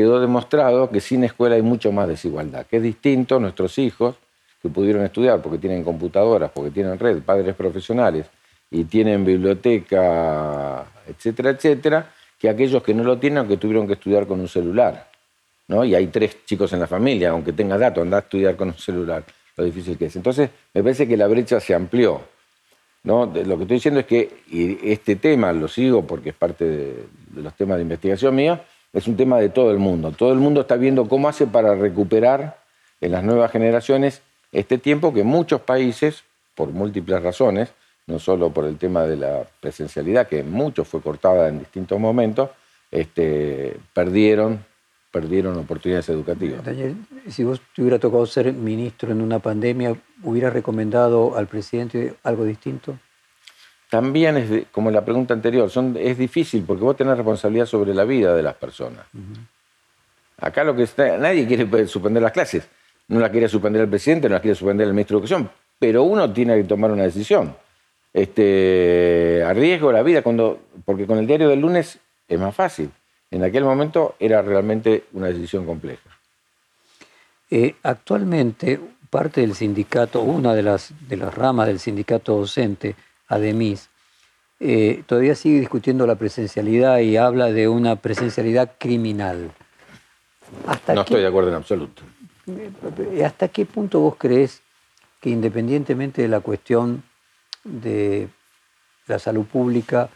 Quedó 0.00 0.18
demostrado 0.18 0.88
que 0.88 0.98
sin 0.98 1.24
escuela 1.24 1.56
hay 1.56 1.60
mucho 1.60 1.92
más 1.92 2.08
desigualdad, 2.08 2.64
que 2.64 2.78
es 2.78 2.82
distinto 2.82 3.38
nuestros 3.38 3.76
hijos 3.76 4.16
que 4.62 4.70
pudieron 4.70 5.04
estudiar 5.04 5.42
porque 5.42 5.58
tienen 5.58 5.84
computadoras, 5.84 6.50
porque 6.52 6.70
tienen 6.70 6.98
red, 6.98 7.20
padres 7.20 7.54
profesionales 7.54 8.24
y 8.70 8.84
tienen 8.84 9.26
biblioteca, 9.26 10.86
etcétera, 11.06 11.50
etcétera, 11.50 12.10
que 12.38 12.48
aquellos 12.48 12.82
que 12.82 12.94
no 12.94 13.04
lo 13.04 13.18
tienen, 13.18 13.46
que 13.46 13.58
tuvieron 13.58 13.86
que 13.86 13.92
estudiar 13.92 14.26
con 14.26 14.40
un 14.40 14.48
celular. 14.48 15.10
¿no? 15.68 15.84
Y 15.84 15.94
hay 15.94 16.06
tres 16.06 16.46
chicos 16.46 16.72
en 16.72 16.80
la 16.80 16.86
familia, 16.86 17.28
aunque 17.28 17.52
tenga 17.52 17.76
datos, 17.76 18.00
anda 18.00 18.16
a 18.16 18.20
estudiar 18.20 18.56
con 18.56 18.68
un 18.68 18.78
celular, 18.78 19.22
lo 19.54 19.64
difícil 19.64 19.98
que 19.98 20.06
es. 20.06 20.16
Entonces, 20.16 20.48
me 20.72 20.82
parece 20.82 21.06
que 21.06 21.18
la 21.18 21.26
brecha 21.26 21.60
se 21.60 21.74
amplió. 21.74 22.22
¿no? 23.02 23.26
Lo 23.26 23.56
que 23.58 23.64
estoy 23.64 23.76
diciendo 23.76 24.00
es 24.00 24.06
que 24.06 24.78
este 24.82 25.16
tema, 25.16 25.52
lo 25.52 25.68
sigo 25.68 26.06
porque 26.06 26.30
es 26.30 26.34
parte 26.34 26.64
de, 26.64 27.04
de 27.32 27.42
los 27.42 27.54
temas 27.54 27.76
de 27.76 27.82
investigación 27.82 28.34
mía, 28.34 28.64
es 28.92 29.06
un 29.06 29.16
tema 29.16 29.38
de 29.38 29.48
todo 29.48 29.70
el 29.70 29.78
mundo. 29.78 30.12
Todo 30.12 30.32
el 30.32 30.38
mundo 30.38 30.62
está 30.62 30.76
viendo 30.76 31.08
cómo 31.08 31.28
hace 31.28 31.46
para 31.46 31.74
recuperar 31.74 32.58
en 33.00 33.12
las 33.12 33.24
nuevas 33.24 33.50
generaciones 33.50 34.22
este 34.52 34.78
tiempo 34.78 35.12
que 35.14 35.22
muchos 35.22 35.60
países, 35.60 36.24
por 36.54 36.70
múltiples 36.70 37.22
razones, 37.22 37.72
no 38.06 38.18
solo 38.18 38.50
por 38.50 38.64
el 38.64 38.76
tema 38.76 39.04
de 39.04 39.16
la 39.16 39.44
presencialidad, 39.60 40.26
que 40.26 40.42
mucho 40.42 40.84
fue 40.84 41.00
cortada 41.00 41.48
en 41.48 41.60
distintos 41.60 42.00
momentos, 42.00 42.50
este, 42.90 43.76
perdieron, 43.94 44.64
perdieron 45.12 45.56
oportunidades 45.56 46.08
educativas. 46.08 46.64
Daniel, 46.64 46.96
si 47.28 47.44
vos 47.44 47.60
te 47.74 47.82
hubiera 47.82 48.00
tocado 48.00 48.26
ser 48.26 48.52
ministro 48.52 49.12
en 49.12 49.20
una 49.20 49.38
pandemia, 49.38 49.96
¿hubiera 50.24 50.50
recomendado 50.50 51.36
al 51.36 51.46
presidente 51.46 52.14
algo 52.24 52.44
distinto? 52.44 52.98
También 53.90 54.36
es 54.36 54.66
como 54.70 54.90
la 54.90 55.04
pregunta 55.04 55.34
anterior, 55.34 55.68
son, 55.68 55.96
es 55.98 56.16
difícil 56.16 56.64
porque 56.66 56.84
vos 56.84 56.96
tenés 56.96 57.16
responsabilidad 57.16 57.66
sobre 57.66 57.92
la 57.92 58.04
vida 58.04 58.34
de 58.34 58.42
las 58.42 58.54
personas. 58.54 59.04
Acá 60.38 60.64
lo 60.64 60.74
que 60.74 60.84
está, 60.84 61.18
nadie 61.18 61.46
quiere 61.46 61.86
suspender 61.86 62.22
las 62.22 62.32
clases. 62.32 62.68
No 63.08 63.18
las 63.18 63.30
quiere 63.30 63.48
suspender 63.48 63.82
el 63.82 63.88
presidente, 63.88 64.28
no 64.28 64.34
las 64.34 64.42
quiere 64.42 64.54
suspender 64.54 64.86
el 64.86 64.92
ministro 64.92 65.18
de 65.18 65.26
Educación, 65.26 65.50
pero 65.78 66.04
uno 66.04 66.32
tiene 66.32 66.56
que 66.56 66.64
tomar 66.64 66.92
una 66.92 67.02
decisión 67.02 67.54
este, 68.12 69.42
arriesgo 69.44 69.92
la 69.92 70.02
vida, 70.02 70.22
cuando, 70.22 70.60
porque 70.84 71.06
con 71.06 71.18
el 71.18 71.26
diario 71.26 71.48
del 71.48 71.60
lunes 71.60 71.98
es 72.28 72.40
más 72.40 72.54
fácil. 72.54 72.90
En 73.30 73.44
aquel 73.44 73.64
momento 73.64 74.16
era 74.18 74.42
realmente 74.42 75.04
una 75.12 75.28
decisión 75.28 75.64
compleja. 75.64 76.10
Eh, 77.50 77.74
actualmente, 77.82 78.80
parte 79.08 79.40
del 79.40 79.54
sindicato, 79.54 80.22
una 80.22 80.54
de 80.54 80.62
las, 80.62 80.92
de 81.08 81.16
las 81.16 81.34
ramas 81.34 81.68
del 81.68 81.78
sindicato 81.78 82.36
docente, 82.36 82.96
ADEMIS, 83.30 83.88
eh, 84.60 85.02
todavía 85.06 85.34
sigue 85.34 85.60
discutiendo 85.60 86.06
la 86.06 86.16
presencialidad 86.16 86.98
y 86.98 87.16
habla 87.16 87.50
de 87.50 87.66
una 87.66 87.96
presencialidad 87.96 88.72
criminal. 88.78 89.50
no 90.88 91.00
estoy 91.00 91.22
de 91.22 91.26
acuerdo 91.26 91.48
en 91.48 91.54
absoluto. 91.54 92.02
Eh, 92.46 93.24
¿Hasta 93.24 93.48
qué 93.48 93.64
punto 93.64 94.00
vos 94.00 94.16
crees 94.18 94.60
que 95.20 95.30
independientemente 95.30 96.22
de 96.22 96.28
la 96.28 96.40
cuestión 96.40 97.02
de 97.64 98.28
la 99.06 99.18
salud 99.18 99.46
pública, 99.46 100.08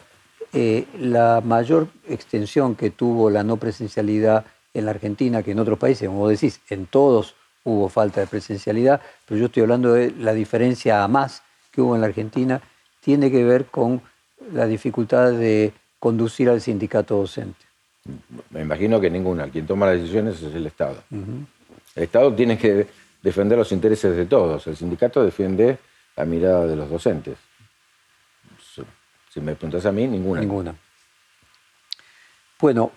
eh, 0.53 0.87
la 0.98 1.42
mayor 1.44 1.88
extensión 2.09 2.74
que 2.74 2.90
tuvo 2.90 3.31
la 3.31 3.42
no 3.42 3.57
presencialidad 3.57 4.44
en 4.72 4.85
la 4.85 4.90
Argentina 4.90 5.42
que 5.42 5.53
en 5.53 5.59
otros 5.59 5.79
países, 5.79 6.09
como 6.09 6.20
vos 6.20 6.31
decís, 6.31 6.61
en 6.68 6.87
todos 6.87 7.35
hubo 7.64 7.88
falta 7.88 8.20
de 8.20 8.27
presencialidad, 8.27 9.00
pero 9.27 9.40
yo 9.40 9.46
estoy 9.46 9.62
hablando 9.62 9.92
de 9.92 10.11
la 10.11 10.35
diferencia 10.35 11.03
a 11.03 11.09
más 11.09 11.42
que 11.70 11.81
hubo 11.81 11.94
en 11.94 12.03
la 12.03 12.09
Argentina, 12.09 12.61
tiene 13.05 13.31
que 13.31 13.45
ver 13.45 13.67
con 13.67 14.01
la 14.53 14.67
dificultad 14.67 15.33
de 15.33 15.73
conducir 15.99 16.49
al 16.49 16.62
sindicato 16.62 17.17
docente. 17.17 17.64
Me 18.51 18.62
imagino 18.62 19.01
que 19.01 19.11
ninguna. 19.11 19.49
Quien 19.49 19.67
toma 19.67 19.87
las 19.87 19.97
decisiones 19.97 20.43
es 20.43 20.55
el 20.55 20.67
Estado. 20.67 21.03
El 21.11 22.03
Estado 22.03 22.33
tiene 22.35 22.57
que 22.57 22.87
defender 23.23 23.59
los 23.59 23.73
intereses 23.73 24.17
de 24.17 24.25
todos. 24.25 24.67
El 24.67 24.77
sindicato 24.77 25.23
defiende 25.23 25.79
la 26.17 26.25
mirada 26.25 26.67
de 26.67 26.77
los 26.77 26.88
docentes. 26.88 27.37
Si 29.31 29.40
me 29.40 29.55
preguntas 29.55 29.85
a 29.85 29.93
mí, 29.93 30.07
ninguna. 30.07 30.40
Ninguna. 30.40 30.75
Bueno, 32.61 32.93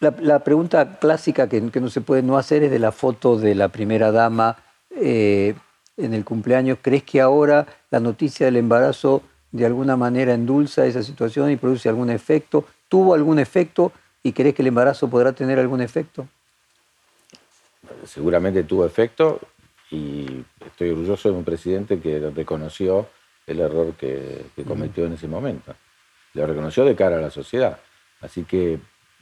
la, 0.00 0.38
pregunta 0.40 0.98
clásica 0.98 1.48
que, 1.48 1.60
no 1.60 1.90
se 1.90 2.00
puede 2.00 2.22
no 2.22 2.38
hacer 2.38 2.64
es 2.64 2.70
de 2.70 2.78
la 2.78 2.92
foto 2.92 3.36
de 3.36 3.54
la 3.54 3.68
primera 3.68 4.10
dama 4.10 4.56
eh, 4.90 5.54
en 5.96 6.14
el 6.14 6.24
cumpleaños. 6.24 6.78
¿Crees 6.80 7.02
que 7.02 7.20
ahora 7.20 7.66
la 7.90 8.00
noticia 8.00 8.46
del 8.46 8.56
embarazo 8.56 9.22
de 9.50 9.66
alguna 9.66 9.96
manera 9.96 10.34
endulza 10.34 10.86
esa 10.86 11.02
situación 11.02 11.50
y 11.50 11.56
produce 11.56 11.88
algún 11.88 12.10
efecto? 12.10 12.64
¿Tuvo 12.88 13.14
algún 13.14 13.38
efecto 13.38 13.92
y 14.22 14.32
crees 14.32 14.54
que 14.54 14.62
el 14.62 14.68
embarazo 14.68 15.08
podrá 15.08 15.32
tener 15.32 15.58
algún 15.58 15.80
efecto? 15.80 16.26
Seguramente 18.06 18.64
tuvo 18.64 18.86
efecto 18.86 19.40
y 19.90 20.44
estoy 20.64 20.90
orgulloso 20.90 21.30
de 21.30 21.36
un 21.36 21.44
presidente 21.44 22.00
que 22.00 22.30
reconoció 22.30 23.08
el 23.46 23.60
error 23.60 23.94
que, 23.94 24.46
cometió 24.66 25.04
en 25.04 25.14
ese 25.14 25.28
momento. 25.28 25.74
Lo 26.34 26.46
reconoció 26.46 26.84
de 26.84 26.96
cara 26.96 27.18
a 27.18 27.20
la 27.20 27.30
sociedad. 27.30 27.78
Así 28.20 28.44
que 28.44 28.78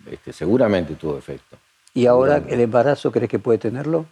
este, 0.09 0.33
seguramente 0.33 0.95
tuvo 0.95 1.19
efecto. 1.19 1.57
¿Y 1.93 2.07
ahora 2.07 2.43
el 2.49 2.61
embarazo 2.61 3.11
crees 3.11 3.29
que 3.29 3.39
puede 3.39 3.59
tenerlo? 3.59 4.07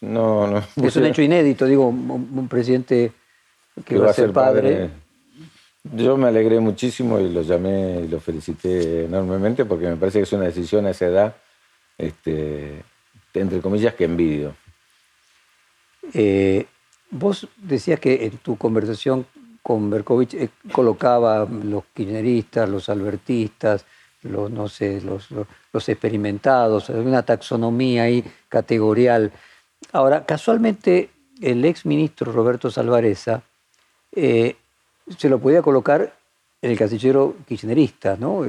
No, 0.00 0.46
no. 0.46 0.62
Es 0.86 0.96
un 0.96 1.06
hecho 1.06 1.22
inédito, 1.22 1.66
digo, 1.66 1.88
un, 1.88 2.48
presidente 2.48 3.12
que, 3.84 3.98
va, 3.98 4.10
a 4.10 4.12
ser 4.12 4.32
padre. 4.32 4.90
Yo 5.82 6.16
me 6.16 6.28
alegré 6.28 6.60
muchísimo 6.60 7.18
y 7.18 7.32
lo 7.32 7.42
llamé 7.42 8.00
y 8.04 8.08
lo 8.08 8.20
felicité 8.20 9.04
enormemente 9.04 9.64
porque 9.64 9.86
me 9.86 9.96
parece 9.96 10.18
que 10.18 10.24
es 10.24 10.32
una 10.32 10.44
decisión 10.44 10.86
a 10.86 10.90
esa 10.90 11.06
edad, 11.06 11.36
este, 11.96 12.84
entre 13.34 13.60
comillas, 13.60 13.94
que 13.94 14.04
envidio. 14.04 14.54
Eh, 16.12 16.66
vos 17.10 17.48
decías 17.56 18.00
que 18.00 18.26
en 18.26 18.38
tu 18.38 18.56
conversación 18.56 19.26
con 19.62 19.90
Berkovich 19.90 20.34
eh, 20.34 20.48
colocaba 20.72 21.44
los 21.44 21.84
kirchneristas, 21.94 22.68
los 22.68 22.88
albertistas, 22.88 23.84
los, 24.22 24.50
no 24.50 24.68
sé, 24.68 25.00
los, 25.00 25.28
los, 25.30 25.88
experimentados, 25.88 26.88
una 26.88 27.22
taxonomía 27.22 28.04
ahí 28.04 28.24
categorial. 28.48 29.30
Ahora, 29.92 30.24
casualmente, 30.24 31.10
el 31.40 31.64
ex 31.64 31.86
ministro 31.86 32.32
Roberto 32.32 32.70
Salvareza 32.70 33.42
eh, 34.12 34.56
se 35.16 35.28
lo 35.28 35.38
podía 35.38 35.62
colocar 35.62 36.14
en 36.60 36.70
el 36.70 36.78
casillero 36.78 37.36
kirchnerista, 37.46 38.16
¿no? 38.16 38.42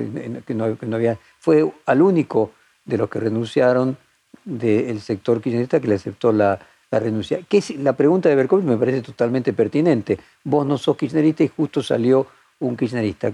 Que 0.46 0.54
no, 0.54 0.78
no 0.82 0.96
había, 0.96 1.18
fue 1.40 1.72
al 1.86 2.02
único 2.02 2.52
de 2.86 2.98
los 2.98 3.10
que 3.10 3.20
renunciaron 3.20 3.98
del 4.44 5.00
sector 5.02 5.42
kirchnerista 5.42 5.80
que 5.80 5.88
le 5.88 5.96
aceptó 5.96 6.32
la, 6.32 6.60
la 6.92 7.00
renuncia. 7.00 7.40
¿Qué 7.48 7.60
es, 7.60 7.76
la 7.78 7.94
pregunta 7.94 8.30
de 8.30 8.36
Berkovich 8.36 8.66
me 8.66 8.78
parece 8.78 9.02
totalmente 9.02 9.54
pertinente. 9.54 10.18
Vos 10.44 10.66
no 10.66 10.78
sos 10.78 10.98
kirchnerista 10.98 11.44
y 11.44 11.48
justo 11.50 11.84
salió 11.84 12.26
un 12.60 12.76
kirchnerista. 12.76 13.32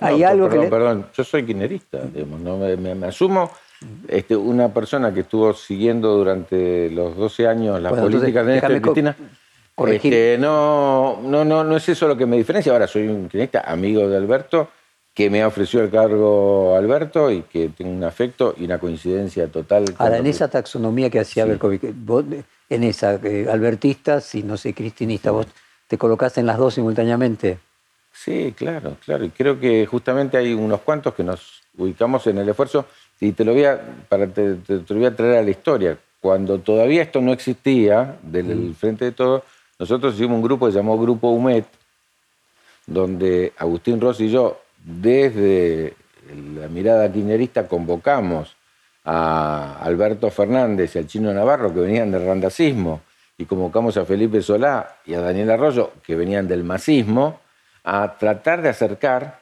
¿Hay 0.00 0.22
algo 0.22 0.48
perdón, 0.48 0.64
que 0.64 0.70
perdón, 0.70 1.06
yo 1.14 1.24
soy 1.24 1.44
kirchnerista, 1.44 2.00
no 2.26 2.56
me, 2.56 3.06
asumo 3.06 3.50
este, 4.08 4.36
una 4.36 4.72
persona 4.72 5.12
que 5.12 5.20
estuvo 5.20 5.52
siguiendo 5.54 6.16
durante 6.16 6.90
los 6.90 7.16
12 7.16 7.46
años 7.46 7.80
las 7.80 7.92
políticas 7.92 8.46
de 8.46 8.60
Cristina. 8.60 9.16
Este, 9.86 10.36
no, 10.38 11.20
no, 11.22 11.44
no, 11.44 11.64
no 11.64 11.76
es 11.76 11.88
eso 11.88 12.06
lo 12.06 12.16
que 12.16 12.26
me 12.26 12.36
diferencia. 12.36 12.72
Ahora 12.72 12.86
soy 12.86 13.08
un 13.08 13.28
kirchnerista, 13.28 13.60
amigo 13.66 14.08
de 14.08 14.16
Alberto, 14.16 14.68
que 15.12 15.30
me 15.30 15.42
ha 15.42 15.48
ofrecido 15.48 15.82
el 15.82 15.90
cargo 15.90 16.76
Alberto 16.76 17.30
y 17.30 17.42
que 17.42 17.70
tengo 17.70 17.90
un 17.90 18.04
afecto 18.04 18.54
y 18.56 18.64
una 18.64 18.78
coincidencia 18.78 19.48
total. 19.48 19.84
Ahora, 19.98 20.18
en 20.18 20.26
esa 20.26 20.48
taxonomía 20.48 21.10
que 21.10 21.20
hacía 21.20 21.44
Berkovich, 21.44 21.82
en 22.70 22.84
esa, 22.84 23.14
eh, 23.22 23.46
albertista, 23.50 24.20
si 24.20 24.42
no 24.42 24.56
sé, 24.56 24.74
cristinista, 24.74 25.30
vos 25.30 25.46
te 25.88 25.98
colocaste 25.98 26.40
en 26.40 26.46
las 26.46 26.58
dos 26.58 26.74
simultáneamente. 26.74 27.58
Sí, 28.12 28.54
claro, 28.56 28.96
claro. 29.04 29.24
Y 29.24 29.30
creo 29.30 29.58
que 29.58 29.86
justamente 29.86 30.36
hay 30.36 30.54
unos 30.54 30.80
cuantos 30.80 31.14
que 31.14 31.24
nos 31.24 31.62
ubicamos 31.76 32.26
en 32.26 32.38
el 32.38 32.48
esfuerzo. 32.48 32.86
Y 33.20 33.32
te 33.32 33.44
lo 33.44 33.52
voy 33.52 33.64
a, 33.64 33.80
para, 34.08 34.26
te, 34.26 34.56
voy 34.88 35.04
a 35.04 35.14
traer 35.14 35.38
a 35.38 35.42
la 35.42 35.50
historia. 35.50 35.98
Cuando 36.20 36.58
todavía 36.58 37.02
esto 37.02 37.20
no 37.20 37.32
existía, 37.32 38.18
del 38.22 38.46
mm. 38.46 38.74
Frente 38.74 39.06
de 39.06 39.12
Todos, 39.12 39.42
nosotros 39.78 40.14
hicimos 40.14 40.36
un 40.36 40.42
grupo 40.42 40.66
que 40.66 40.72
se 40.72 40.78
llamó 40.78 40.98
Grupo 40.98 41.30
UMET, 41.30 41.66
donde 42.86 43.52
Agustín 43.58 44.00
Rossi 44.00 44.24
y 44.24 44.30
yo, 44.30 44.60
desde 44.84 45.94
la 46.58 46.68
mirada 46.68 47.10
kirchnerista, 47.10 47.66
convocamos 47.66 48.56
a 49.04 49.78
Alberto 49.82 50.30
Fernández 50.30 50.94
y 50.94 50.98
al 50.98 51.06
chino 51.06 51.32
Navarro, 51.32 51.72
que 51.74 51.80
venían 51.80 52.10
del 52.10 52.24
randacismo, 52.24 53.02
y 53.36 53.46
convocamos 53.46 53.96
a 53.96 54.04
Felipe 54.04 54.40
Solá 54.42 54.96
y 55.04 55.14
a 55.14 55.20
Daniel 55.20 55.50
Arroyo, 55.50 55.92
que 56.02 56.14
venían 56.14 56.46
del 56.46 56.64
masismo, 56.64 57.40
a 57.82 58.16
tratar 58.16 58.62
de 58.62 58.70
acercar 58.70 59.40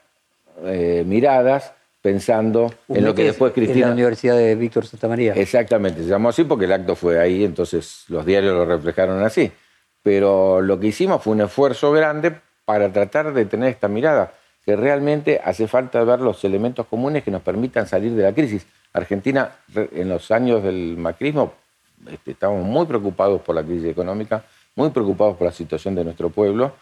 eh, 0.65 1.05
miradas 1.07 1.73
pensando 2.03 2.75
en 2.89 3.05
lo 3.05 3.15
que 3.15 3.25
después 3.25 3.53
Cristina... 3.53 3.87
En 3.87 3.89
la 3.91 3.95
Universidad 3.95 4.37
de 4.37 4.55
Víctor 4.57 4.87
Santa 4.87 5.07
María. 5.09 5.35
Exactamente, 5.35 6.03
se 6.03 6.09
llamó 6.09 6.31
así 6.31 6.43
porque 6.43 6.65
el 6.65 6.73
acto 6.73 6.97
fue 6.97 7.21
ahí, 7.21 7.45
entonces 7.45 8.05
los 8.09 8.27
diarios 8.27 8.55
lo 8.55 8.67
reflejaron 8.67 9.23
así. 9.23 9.51
Pero 10.03 10.61
lo 10.61 10.81
que 10.81 10.89
hicimos 10.89 11.23
fue 11.23 11.33
un 11.33 11.43
esfuerzo 11.43 11.93
grande 11.93 12.35
para 12.65 12.93
tratar 12.93 13.33
de 13.33 13.45
tener 13.45 13.71
esta 13.71 13.87
mirada, 13.87 14.35
que 14.67 14.75
realmente 14.75 15.41
hace 15.45 15.69
falta 15.69 16.03
ver 16.03 16.21
los 16.21 16.43
elementos 16.45 16.87
comunes 16.87 17.23
que 17.23 17.31
nos 17.31 17.43
permitan 17.43 17.87
salir 17.87 18.13
de 18.13 18.25
la 18.25 18.33
crisis. 18.33 18.67
Argentina, 18.93 19.53
en 19.75 20.09
los 20.09 20.31
años 20.33 20.63
del 20.63 20.97
macrismo, 20.99 21.55
este, 22.11 22.33
estábamos 22.33 22.65
muy 22.65 22.85
preocupados 22.87 23.41
por 23.43 23.55
la 23.55 23.63
crisis 23.63 23.89
económica, 23.89 24.45
muy 24.75 24.91
preocupados 24.91 25.37
por 25.37 25.47
la 25.47 25.53
situación 25.53 25.95
de 25.95 26.05
nuestro 26.05 26.31
pueblo 26.31 26.73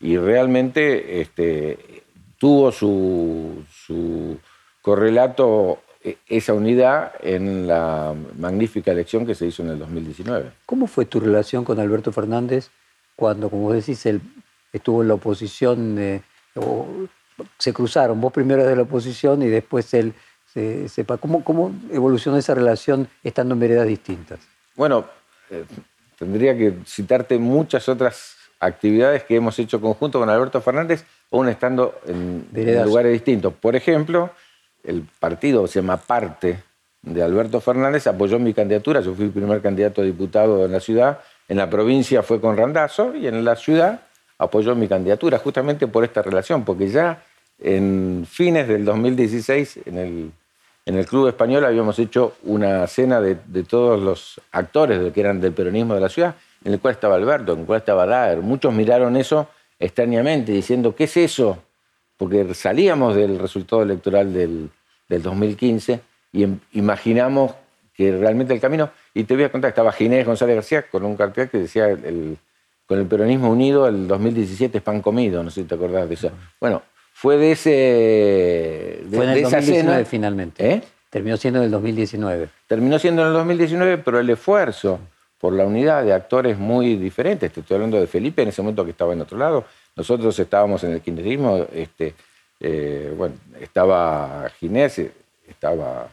y 0.00 0.16
realmente 0.16 1.20
este, 1.20 2.04
tuvo 2.38 2.70
su, 2.70 3.64
su 3.70 4.38
correlato 4.88 5.80
e, 6.02 6.16
esa 6.28 6.54
unidad 6.54 7.12
en 7.20 7.66
la 7.66 8.14
magnífica 8.38 8.90
elección 8.90 9.26
que 9.26 9.34
se 9.34 9.44
hizo 9.44 9.62
en 9.62 9.68
el 9.68 9.78
2019. 9.78 10.50
¿Cómo 10.64 10.86
fue 10.86 11.04
tu 11.04 11.20
relación 11.20 11.62
con 11.62 11.78
Alberto 11.78 12.10
Fernández 12.10 12.70
cuando, 13.14 13.50
como 13.50 13.70
decís, 13.70 14.06
él 14.06 14.22
estuvo 14.72 15.02
en 15.02 15.08
la 15.08 15.14
oposición, 15.14 15.98
eh, 15.98 16.22
o 16.54 16.86
se 17.58 17.74
cruzaron, 17.74 18.18
vos 18.18 18.32
primero 18.32 18.64
de 18.64 18.76
la 18.76 18.82
oposición 18.82 19.42
y 19.42 19.48
después 19.48 19.92
él 19.92 20.14
se 20.46 20.88
sepa. 20.88 21.18
¿Cómo, 21.18 21.44
¿Cómo 21.44 21.70
evolucionó 21.92 22.38
esa 22.38 22.54
relación 22.54 23.08
estando 23.22 23.52
en 23.52 23.60
veredas 23.60 23.86
distintas? 23.86 24.40
Bueno, 24.74 25.04
eh, 25.50 25.64
tendría 26.18 26.56
que 26.56 26.78
citarte 26.86 27.36
muchas 27.38 27.90
otras 27.90 28.36
actividades 28.58 29.22
que 29.24 29.36
hemos 29.36 29.58
hecho 29.58 29.82
conjunto 29.82 30.18
con 30.18 30.30
Alberto 30.30 30.62
Fernández, 30.62 31.04
aún 31.30 31.50
estando 31.50 32.00
en, 32.06 32.48
lugares 32.86 33.12
distintos. 33.12 33.52
Por 33.52 33.76
ejemplo, 33.76 34.30
el 34.84 35.06
partido 35.18 35.66
se 35.66 35.80
llama 35.80 35.96
Parte 35.96 36.62
de 37.02 37.22
Alberto 37.22 37.60
Fernández 37.60 38.06
apoyó 38.06 38.38
mi 38.38 38.52
candidatura. 38.54 39.00
Yo 39.00 39.14
fui 39.14 39.26
el 39.26 39.30
primer 39.30 39.60
candidato 39.60 40.02
a 40.02 40.04
diputado 40.04 40.64
en 40.64 40.72
la 40.72 40.80
ciudad. 40.80 41.20
En 41.48 41.56
la 41.56 41.70
provincia 41.70 42.22
fue 42.22 42.40
con 42.40 42.56
Randazo 42.56 43.14
y 43.14 43.26
en 43.26 43.44
la 43.44 43.56
ciudad 43.56 44.02
apoyó 44.38 44.74
mi 44.74 44.86
candidatura, 44.86 45.38
justamente 45.38 45.86
por 45.86 46.04
esta 46.04 46.22
relación, 46.22 46.64
porque 46.64 46.88
ya 46.88 47.22
en 47.60 48.24
fines 48.28 48.68
del 48.68 48.84
2016, 48.84 49.80
en 49.86 49.98
el, 49.98 50.32
en 50.86 50.96
el 50.96 51.06
Club 51.06 51.28
Español, 51.28 51.64
habíamos 51.64 51.98
hecho 51.98 52.34
una 52.44 52.86
cena 52.86 53.20
de, 53.20 53.34
todos 53.64 54.00
los 54.00 54.40
actores 54.52 55.12
que 55.12 55.20
eran 55.20 55.40
del 55.40 55.52
peronismo 55.52 55.94
de 55.94 56.00
la 56.00 56.08
ciudad, 56.08 56.36
en 56.64 56.72
el 56.72 56.80
cual 56.80 56.94
estaba 56.94 57.16
Alberto, 57.16 57.54
en 57.54 57.60
el 57.60 57.66
cual 57.66 57.80
estaba 57.80 58.06
Daer. 58.06 58.38
Muchos 58.38 58.72
miraron 58.72 59.16
eso 59.16 59.48
extrañamente, 59.78 60.52
diciendo, 60.52 60.94
¿qué 60.94 61.04
es 61.04 61.16
eso? 61.16 61.58
Porque 62.18 62.54
salíamos 62.54 63.16
del 63.16 63.38
resultado 63.38 63.82
electoral 63.82 64.34
del, 64.34 64.70
2015 65.08 66.00
y 66.32 66.42
em, 66.42 66.58
imaginamos 66.72 67.52
que 67.94 68.14
realmente 68.14 68.52
el 68.52 68.60
camino, 68.60 68.90
y 69.14 69.24
te 69.24 69.34
voy 69.34 69.44
a 69.44 69.50
contar, 69.50 69.70
estaba 69.70 69.90
Ginés 69.90 70.26
González 70.26 70.56
García 70.56 70.82
con 70.82 71.04
un 71.04 71.16
cartel 71.16 71.48
que 71.48 71.58
decía 71.58 71.88
el, 71.88 72.36
con 72.86 72.98
el 72.98 73.06
peronismo 73.06 73.50
unido 73.50 73.88
el 73.88 74.06
2017 74.06 74.78
es 74.78 74.84
pan 74.84 75.00
comido, 75.00 75.42
no 75.42 75.50
sé 75.50 75.62
si 75.62 75.66
te 75.66 75.74
acordás 75.74 76.08
de 76.08 76.14
eso. 76.14 76.30
Bueno, 76.60 76.82
fue 77.12 77.36
de 77.36 77.52
ese. 77.52 79.02
fue 79.10 79.24
en 79.24 79.30
el 79.30 79.42
2019 79.42 80.04
finalmente. 80.04 80.72
¿Eh? 80.72 80.82
Terminó 81.10 81.36
siendo 81.36 81.58
en 81.60 81.66
el 81.66 81.70
2019. 81.70 82.48
Terminó 82.66 82.98
siendo 82.98 83.22
en 83.22 83.28
el 83.28 83.34
2019, 83.34 83.98
pero 83.98 84.20
el 84.20 84.30
esfuerzo 84.30 85.00
por 85.38 85.52
la 85.52 85.64
unidad 85.66 86.04
de 86.04 86.12
actores 86.12 86.58
muy 86.58 86.96
diferentes. 86.96 87.52
Te 87.52 87.60
estoy 87.60 87.74
hablando 87.74 87.98
de 87.98 88.06
Felipe 88.06 88.42
en 88.42 88.48
ese 88.48 88.62
momento 88.62 88.84
que 88.84 88.92
estaba 88.92 89.12
en 89.12 89.20
otro 89.20 89.36
lado. 89.36 89.64
Nosotros 89.98 90.38
estábamos 90.38 90.82
en 90.84 90.92
el 90.92 91.00
kirchnerismo, 91.00 91.66
este, 91.72 92.14
eh, 92.60 93.12
estaba 93.60 94.48
Ginés, 94.58 95.02
estaba 95.46 96.08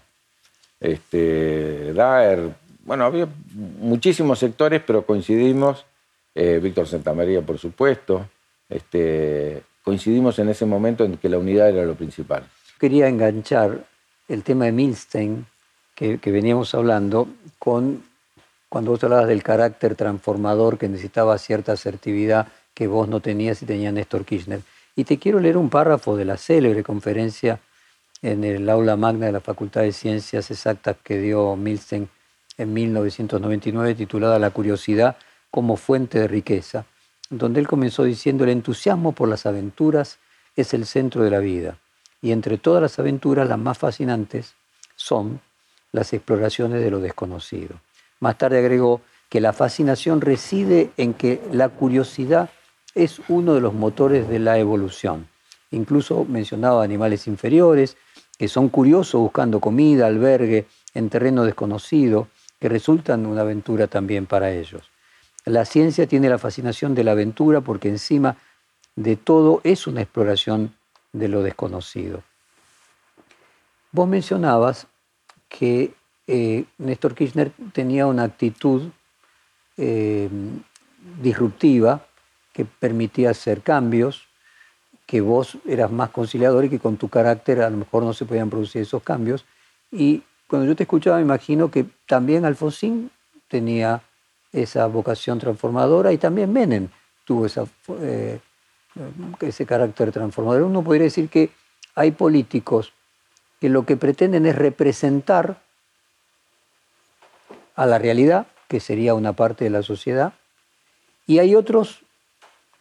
este, 0.80 1.94
Daer, 1.94 2.50
bueno, 2.84 3.06
había 3.06 3.28
muchísimos 3.54 4.40
sectores, 4.40 4.82
pero 4.86 5.06
coincidimos 5.06 5.86
eh, 6.34 6.60
Víctor 6.62 6.88
Santamaría, 6.88 7.42
por 7.42 7.60
supuesto. 7.60 8.28
Este, 8.68 9.62
coincidimos 9.84 10.40
en 10.40 10.50
ese 10.50 10.66
momento 10.66 11.04
en 11.04 11.18
que 11.18 11.30
la 11.30 11.38
unidad 11.38 11.70
era 11.70 11.86
lo 11.86 11.94
principal. 11.96 12.44
Quería 12.80 13.08
enganchar 13.08 13.86
el 14.28 14.44
tema 14.44 14.66
de 14.66 14.72
Milstein, 14.72 15.46
que, 15.94 16.18
veníamos 16.26 16.74
hablando, 16.74 17.28
con 17.58 18.04
cuando 18.68 18.92
vos 18.92 19.04
hablabas 19.04 19.28
del 19.28 19.44
carácter 19.44 19.96
transformador 19.96 20.78
que 20.78 20.90
necesitaba 20.90 21.38
cierta 21.38 21.74
asertividad 21.74 22.48
que 22.76 22.86
vos 22.86 23.08
no 23.08 23.22
tenías 23.22 23.64
y 23.64 23.66
tenía 23.66 23.92
Néstor 23.92 24.26
Kirchner. 24.26 24.62
Y 24.96 25.06
te 25.06 25.18
quiero 25.18 25.40
leer 25.40 25.58
un 25.58 25.70
párrafo 25.72 26.16
de 26.16 26.26
la 26.26 26.38
célebre 26.38 26.84
conferencia 26.84 27.60
en 28.22 28.44
el 28.44 28.70
aula 28.70 28.96
magna 28.96 29.26
de 29.26 29.32
la 29.32 29.40
Facultad 29.40 29.82
de 29.82 29.92
Ciencias 29.92 30.52
Exactas 30.52 30.98
que 31.04 31.18
dio 31.20 31.56
Milstein 31.56 32.08
en 32.58 32.74
1999, 32.74 33.96
titulada 33.96 34.38
La 34.38 34.52
curiosidad 34.52 35.18
como 35.50 35.78
fuente 35.78 36.20
de 36.20 36.28
riqueza, 36.28 36.86
donde 37.30 37.60
él 37.60 37.68
comenzó 37.68 38.04
diciendo 38.04 38.44
el 38.44 38.52
entusiasmo 38.52 39.14
por 39.14 39.30
las 39.30 39.46
aventuras 39.46 40.20
es 40.56 40.74
el 40.74 40.86
centro 40.86 41.24
de 41.24 41.32
la 41.32 41.40
vida 41.40 41.78
y 42.22 42.32
entre 42.32 42.58
todas 42.58 42.82
las 42.82 42.98
aventuras 43.00 43.48
las 43.48 43.60
más 43.60 43.78
fascinantes 43.78 44.56
son 44.96 45.42
las 45.92 46.14
exploraciones 46.14 46.82
de 46.82 46.92
lo 46.92 47.00
desconocido. 47.00 47.76
Más 48.20 48.38
tarde 48.38 48.60
agregó 48.60 49.02
que 49.30 49.42
la 49.42 49.54
fascinación 49.54 50.22
reside 50.22 50.92
en 50.98 51.14
que 51.14 51.42
la 51.52 51.70
curiosidad 51.70 52.50
es 52.96 53.22
uno 53.28 53.54
de 53.54 53.62
los 53.62 53.74
motores 53.74 54.28
de 54.30 54.40
la 54.40 54.58
evolución. 54.58 55.28
Incluso 55.72 56.26
mencionaba 56.26 56.84
animales 56.84 57.28
inferiores 57.28 57.98
que 58.38 58.48
son 58.48 58.70
curiosos 58.70 59.22
buscando 59.22 59.60
comida, 59.60 60.08
albergue 60.08 60.66
en 60.94 61.10
terreno 61.10 61.44
desconocido, 61.44 62.28
que 62.60 62.70
resultan 62.70 63.26
una 63.26 63.42
aventura 63.42 63.88
también 63.88 64.26
para 64.26 64.52
ellos. 64.52 64.90
La 65.46 65.66
ciencia 65.66 66.08
tiene 66.08 66.30
la 66.30 66.38
fascinación 66.38 66.96
de 66.96 67.04
la 67.04 67.12
aventura 67.12 67.62
porque 67.62 67.90
encima 67.90 68.38
de 68.96 69.16
todo 69.18 69.62
es 69.64 69.88
una 69.88 70.02
exploración 70.02 70.74
de 71.12 71.28
lo 71.28 71.44
desconocido. 71.44 72.24
Vos 73.92 74.08
mencionabas 74.08 74.88
que 75.50 75.94
eh, 76.28 76.66
Néstor 76.78 77.14
Kirchner 77.14 77.52
tenía 77.72 78.08
una 78.08 78.24
actitud 78.24 78.90
eh, 79.78 80.30
disruptiva 81.22 82.06
que 82.56 82.64
permitía 82.64 83.32
hacer 83.32 83.62
cambios, 83.62 84.28
que 85.06 85.20
vos 85.20 85.58
eras 85.68 85.92
más 85.92 86.10
conciliador 86.12 86.64
y 86.64 86.70
que 86.70 86.80
con 86.80 86.96
tu 86.96 87.10
carácter 87.10 87.62
a 87.62 87.70
lo 87.70 87.76
mejor 87.76 88.04
no 88.04 88.14
se 88.14 88.24
podían 88.24 88.50
producir 88.50 88.82
esos 88.82 89.04
cambios. 89.04 89.44
Y 89.92 90.24
cuando 90.48 90.66
yo 90.66 90.74
te 90.74 90.84
escuchaba 90.84 91.18
me 91.18 91.24
imagino 91.24 91.70
que 91.70 91.86
también 92.08 92.46
Alfonsín 92.46 93.12
tenía 93.50 94.02
esa 94.54 94.88
vocación 94.88 95.38
transformadora 95.38 96.14
y 96.14 96.18
también 96.18 96.54
Menem 96.54 96.88
tuvo 97.26 97.46
esa, 97.46 97.66
eh, 98.00 98.40
ese 99.42 99.66
carácter 99.66 100.14
transformador. 100.14 100.62
Uno 100.62 100.82
podría 100.82 101.04
decir 101.04 101.28
que 101.28 101.50
hay 101.94 102.12
políticos 102.12 102.94
que 103.60 103.68
lo 103.68 103.86
que 103.86 103.98
pretenden 103.98 104.46
es 104.46 104.56
representar 104.56 105.62
a 107.76 107.86
la 107.86 108.00
realidad, 108.00 108.48
que 108.70 108.80
sería 108.80 109.14
una 109.14 109.34
parte 109.34 109.66
de 109.66 109.72
la 109.72 109.84
sociedad, 109.84 110.36
y 111.28 111.40
hay 111.40 111.54
otros 111.56 112.05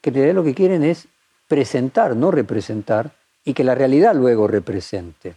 que 0.04 0.10
en 0.10 0.16
realidad 0.16 0.34
lo 0.34 0.44
que 0.44 0.54
quieren 0.54 0.84
es 0.84 1.08
presentar, 1.48 2.14
no 2.14 2.30
representar, 2.30 3.12
y 3.42 3.54
que 3.54 3.64
la 3.64 3.74
realidad 3.74 4.14
luego 4.14 4.46
represente. 4.46 5.34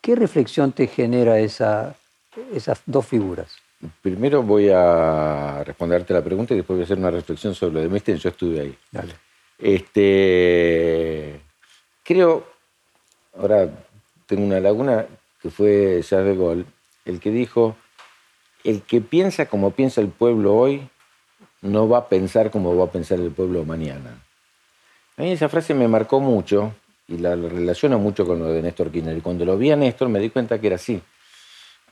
¿Qué 0.00 0.16
reflexión 0.16 0.72
te 0.72 0.88
genera 0.88 1.38
esa, 1.38 1.94
esas 2.52 2.82
dos 2.86 3.06
figuras? 3.06 3.56
Primero 4.02 4.42
voy 4.42 4.68
a 4.74 5.62
responderte 5.64 6.12
la 6.12 6.24
pregunta 6.24 6.54
y 6.54 6.56
después 6.56 6.76
voy 6.76 6.82
a 6.82 6.86
hacer 6.86 6.98
una 6.98 7.12
reflexión 7.12 7.54
sobre 7.54 7.74
lo 7.74 7.80
de 7.82 7.88
Mesten. 7.88 8.16
Yo 8.16 8.30
estuve 8.30 8.60
ahí. 8.62 8.76
Dale. 8.90 9.14
Este, 9.60 11.40
creo, 12.02 12.44
ahora 13.38 13.70
tengo 14.26 14.44
una 14.44 14.58
laguna 14.58 15.06
que 15.40 15.50
fue 15.50 16.00
Charles 16.02 16.36
de 16.36 16.44
Gaulle, 16.44 16.64
el 17.04 17.20
que 17.20 17.30
dijo, 17.30 17.76
el 18.64 18.82
que 18.82 19.00
piensa 19.00 19.46
como 19.46 19.70
piensa 19.70 20.00
el 20.00 20.08
pueblo 20.08 20.56
hoy, 20.56 20.88
no 21.64 21.88
va 21.88 21.98
a 21.98 22.08
pensar 22.08 22.50
como 22.50 22.76
va 22.76 22.84
a 22.84 22.90
pensar 22.90 23.18
el 23.18 23.30
pueblo 23.30 23.64
mañana. 23.64 24.22
A 25.16 25.22
mí 25.22 25.32
esa 25.32 25.48
frase 25.48 25.74
me 25.74 25.88
marcó 25.88 26.20
mucho 26.20 26.72
y 27.08 27.18
la 27.18 27.34
relaciono 27.34 27.98
mucho 27.98 28.24
con 28.24 28.38
lo 28.38 28.46
de 28.46 28.62
Néstor 28.62 28.90
Kirchner. 28.90 29.16
Y 29.16 29.20
cuando 29.20 29.44
lo 29.44 29.58
vi 29.58 29.70
a 29.70 29.76
Néstor 29.76 30.08
me 30.08 30.20
di 30.20 30.30
cuenta 30.30 30.60
que 30.60 30.68
era 30.68 30.76
así 30.76 31.00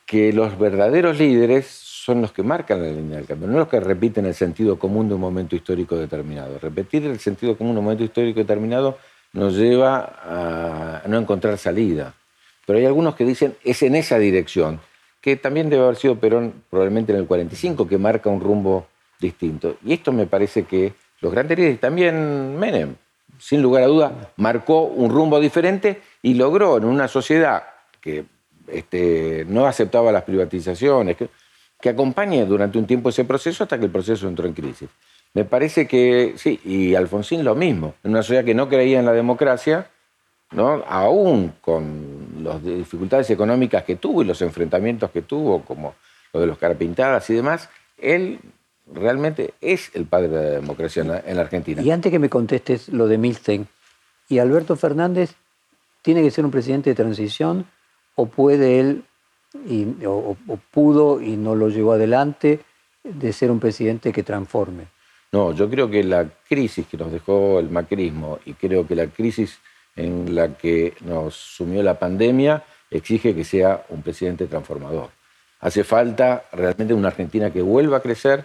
que 0.06 0.32
los 0.32 0.58
verdaderos 0.58 1.18
líderes 1.18 1.66
son 1.66 2.20
los 2.20 2.32
que 2.32 2.42
marcan 2.42 2.82
la 2.82 2.88
línea 2.88 3.16
del 3.16 3.26
cambio, 3.26 3.48
no 3.48 3.58
los 3.58 3.68
que 3.68 3.80
repiten 3.80 4.26
el 4.26 4.34
sentido 4.34 4.78
común 4.78 5.08
de 5.08 5.14
un 5.14 5.20
momento 5.20 5.56
histórico 5.56 5.96
determinado. 5.96 6.58
Repetir 6.58 7.04
el 7.06 7.18
sentido 7.18 7.56
común 7.56 7.74
de 7.74 7.78
un 7.78 7.84
momento 7.84 8.04
histórico 8.04 8.40
determinado 8.40 8.98
nos 9.32 9.56
lleva 9.56 11.00
a 11.02 11.08
no 11.08 11.18
encontrar 11.18 11.56
salida. 11.56 12.14
Pero 12.66 12.78
hay 12.78 12.84
algunos 12.84 13.14
que 13.14 13.24
dicen 13.24 13.56
es 13.64 13.82
en 13.82 13.94
esa 13.94 14.18
dirección, 14.18 14.80
que 15.20 15.36
también 15.36 15.70
debe 15.70 15.84
haber 15.84 15.96
sido 15.96 16.16
Perón 16.16 16.62
probablemente 16.68 17.12
en 17.12 17.18
el 17.18 17.26
45, 17.26 17.86
que 17.86 17.98
marca 17.98 18.28
un 18.28 18.40
rumbo 18.40 18.86
distinto. 19.22 19.78
Y 19.82 19.94
esto 19.94 20.12
me 20.12 20.26
parece 20.26 20.64
que 20.64 20.92
los 21.22 21.32
grandes 21.32 21.56
líderes, 21.56 21.80
también 21.80 22.58
Menem, 22.58 22.96
sin 23.38 23.62
lugar 23.62 23.84
a 23.84 23.86
duda, 23.86 24.32
marcó 24.36 24.82
un 24.82 25.10
rumbo 25.10 25.40
diferente 25.40 26.02
y 26.20 26.34
logró 26.34 26.76
en 26.76 26.84
una 26.84 27.08
sociedad 27.08 27.62
que 28.00 28.24
este, 28.68 29.46
no 29.48 29.66
aceptaba 29.66 30.12
las 30.12 30.24
privatizaciones, 30.24 31.16
que, 31.16 31.28
acompañe 31.88 32.44
durante 32.46 32.78
un 32.78 32.86
tiempo 32.86 33.08
ese 33.08 33.24
proceso 33.24 33.64
hasta 33.64 33.76
que 33.76 33.86
el 33.86 33.90
proceso 33.90 34.28
entró 34.28 34.46
en 34.46 34.52
crisis. 34.52 34.88
Me 35.34 35.44
parece 35.44 35.88
que, 35.88 36.34
sí, 36.36 36.60
y 36.64 36.94
Alfonsín 36.94 37.42
lo 37.42 37.56
mismo, 37.56 37.94
en 38.04 38.12
una 38.12 38.22
sociedad 38.22 38.44
que 38.44 38.54
no 38.54 38.68
creía 38.68 39.00
en 39.00 39.06
la 39.06 39.12
democracia, 39.12 39.88
¿no? 40.52 40.84
aún 40.86 41.54
con 41.60 42.44
las 42.44 42.62
dificultades 42.62 43.30
económicas 43.30 43.82
que 43.82 43.96
tuvo 43.96 44.22
y 44.22 44.26
los 44.26 44.40
enfrentamientos 44.42 45.10
que 45.10 45.22
tuvo, 45.22 45.62
como 45.62 45.94
lo 46.32 46.40
de 46.40 46.46
los 46.46 46.58
carapintadas 46.58 47.28
y 47.30 47.34
demás, 47.34 47.68
él 47.98 48.38
realmente 48.93 49.55
es 49.61 49.90
el 49.95 50.07
padre 50.07 50.28
de 50.28 50.43
la 50.43 50.51
democracia 50.61 51.03
en 51.03 51.36
la, 51.36 51.43
Argentina. 51.43 51.82
Y 51.82 51.90
antes 51.90 52.11
que 52.11 52.18
me 52.18 52.28
contestes 52.28 52.88
lo 52.88 53.07
de 53.09 53.18
Milstein, 53.18 53.66
¿y 54.28 54.38
Alberto 54.38 54.76
Fernández 54.76 55.34
tiene 56.03 56.22
que 56.22 56.30
ser 56.30 56.45
un 56.45 56.51
presidente 56.51 56.90
de 56.90 56.97
transición 56.97 57.66
o 58.14 58.26
puede 58.26 58.80
él, 58.80 59.05
o, 60.07 60.36
pudo 60.70 61.20
y 61.20 61.36
no 61.36 61.55
lo 61.55 61.68
llevó 61.68 61.93
adelante, 61.93 62.61
de 63.03 63.32
ser 63.32 63.51
un 63.51 63.61
presidente 63.61 64.12
que 64.12 64.22
transforme? 64.22 64.86
No, 65.32 65.53
yo 65.53 65.68
creo 65.68 65.88
que 65.88 66.05
la 66.05 66.28
crisis 66.49 66.86
que 66.86 66.97
nos 66.97 67.11
dejó 67.11 67.59
el 67.59 67.70
macrismo 67.70 68.38
y 68.45 68.53
creo 68.55 68.86
que 68.86 68.95
la 68.95 69.07
crisis 69.07 69.59
en 69.97 70.34
la 70.34 70.57
que 70.57 70.95
nos 71.01 71.34
sumió 71.34 71.82
la 71.82 71.99
pandemia 71.99 72.62
exige 72.90 73.34
que 73.34 73.45
sea 73.45 73.84
un 73.88 74.03
presidente 74.03 74.47
transformador. 74.47 75.11
Hace 75.61 75.84
falta 75.84 76.45
realmente 76.53 76.93
una 76.93 77.09
Argentina 77.09 77.51
que 77.51 77.62
vuelva 77.62 77.99
a 77.99 78.01
crecer, 78.01 78.45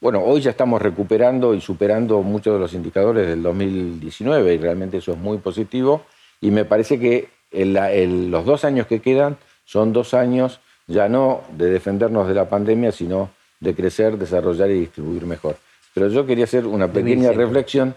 bueno, 0.00 0.22
hoy 0.22 0.40
ya 0.40 0.50
estamos 0.50 0.80
recuperando 0.80 1.54
y 1.54 1.60
superando 1.60 2.22
muchos 2.22 2.54
de 2.54 2.60
los 2.60 2.72
indicadores 2.72 3.26
del 3.26 3.42
2019 3.42 4.54
y 4.54 4.58
realmente 4.58 4.98
eso 4.98 5.12
es 5.12 5.18
muy 5.18 5.38
positivo. 5.38 6.02
Y 6.40 6.50
me 6.50 6.64
parece 6.64 7.00
que 7.00 7.28
los 7.52 8.44
dos 8.44 8.64
años 8.64 8.86
que 8.86 9.00
quedan 9.00 9.36
son 9.64 9.92
dos 9.92 10.14
años 10.14 10.60
ya 10.86 11.08
no 11.08 11.42
de 11.50 11.66
defendernos 11.70 12.28
de 12.28 12.34
la 12.34 12.48
pandemia, 12.48 12.92
sino 12.92 13.30
de 13.60 13.74
crecer, 13.74 14.16
desarrollar 14.16 14.70
y 14.70 14.80
distribuir 14.80 15.26
mejor. 15.26 15.56
Pero 15.94 16.08
yo 16.08 16.24
quería 16.24 16.44
hacer 16.44 16.64
una 16.64 16.92
pequeña 16.92 17.32
reflexión 17.32 17.94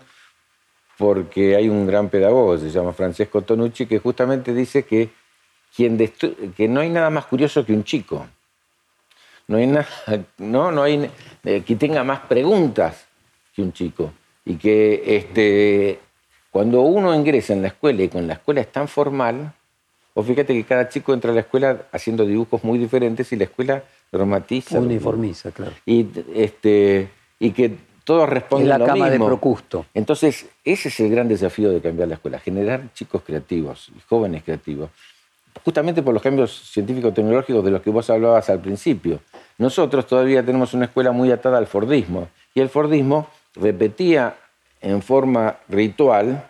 porque 0.98 1.56
hay 1.56 1.70
un 1.70 1.88
gran 1.88 2.10
pedagogo, 2.10 2.58
se 2.58 2.70
llama 2.70 2.94
Francesco 2.94 3.42
Tonucci, 3.42 3.86
que 3.86 4.00
justamente 4.00 4.54
dice 4.54 4.84
que, 4.84 5.10
quien 5.76 5.98
que 5.98 6.68
no 6.68 6.80
hay 6.80 6.90
nada 6.90 7.10
más 7.10 7.26
curioso 7.26 7.66
que 7.66 7.74
un 7.74 7.84
chico. 7.84 8.28
No 9.48 9.58
hay 9.58 9.68
nada, 9.68 9.88
no, 10.38 10.72
no 10.72 10.84
hay 10.84 11.10
eh, 11.44 11.62
que 11.66 11.76
tenga 11.76 12.04
más 12.04 12.22
preguntas 12.22 13.06
que 13.56 13.62
un 13.62 13.74
chico. 13.74 14.12
Y 14.46 14.56
que 14.56 15.04
este, 15.06 16.00
cuando 16.50 16.82
uno 16.82 17.14
ingresa 17.14 17.54
en 17.54 17.62
la 17.62 17.70
escuela 17.70 18.04
y 18.04 18.10
con 18.10 18.28
la 18.28 18.34
escuela 18.34 18.62
es 18.62 18.72
tan 18.72 18.88
formal, 18.88 19.54
o 20.14 20.24
fíjate 20.24 20.54
que 20.54 20.64
cada 20.64 20.90
chico 20.90 21.14
entra 21.14 21.32
a 21.32 21.34
la 21.34 21.42
escuela 21.42 21.84
haciendo 21.92 22.26
dibujos 22.26 22.64
muy 22.64 22.78
diferentes 22.78 23.32
y 23.32 23.36
la 23.36 23.46
escuela 23.46 23.84
dramatiza. 24.12 24.80
Uniformiza, 24.80 25.52
claro. 25.52 25.74
Y, 25.86 26.08
este, 26.36 27.10
y 27.40 27.52
que 27.52 27.76
todos 28.04 28.28
responden 28.28 28.70
la 28.70 28.78
lo 28.78 28.86
cama 28.86 29.06
mismo. 29.06 29.26
de 29.26 29.30
Procusto. 29.30 29.86
Entonces, 29.94 30.48
ese 30.66 30.90
es 30.90 31.00
el 31.00 31.10
gran 31.12 31.28
desafío 31.28 31.70
de 31.70 31.82
cambiar 31.82 32.08
la 32.08 32.16
escuela, 32.16 32.40
generar 32.40 32.92
chicos 32.94 33.22
creativos, 33.24 33.92
jóvenes 34.10 34.44
creativos 34.44 34.90
justamente 35.64 36.02
por 36.02 36.14
los 36.14 36.24
cambios 36.24 36.72
científico-tecnológicos 36.72 37.64
de 37.64 37.72
los 37.72 37.82
que 37.82 37.90
vos 37.90 38.10
hablabas 38.10 38.50
al 38.50 38.60
principio. 38.60 39.20
Nosotros 39.58 40.08
todavía 40.08 40.44
tenemos 40.44 40.74
una 40.74 40.86
escuela 40.86 41.12
muy 41.12 41.32
atada 41.32 41.58
al 41.58 41.68
Fordismo, 41.68 42.30
y 42.54 42.62
el 42.62 42.70
Fordismo 42.70 43.28
repetía 43.56 44.36
en 44.82 45.02
forma 45.02 45.58
ritual 45.70 46.44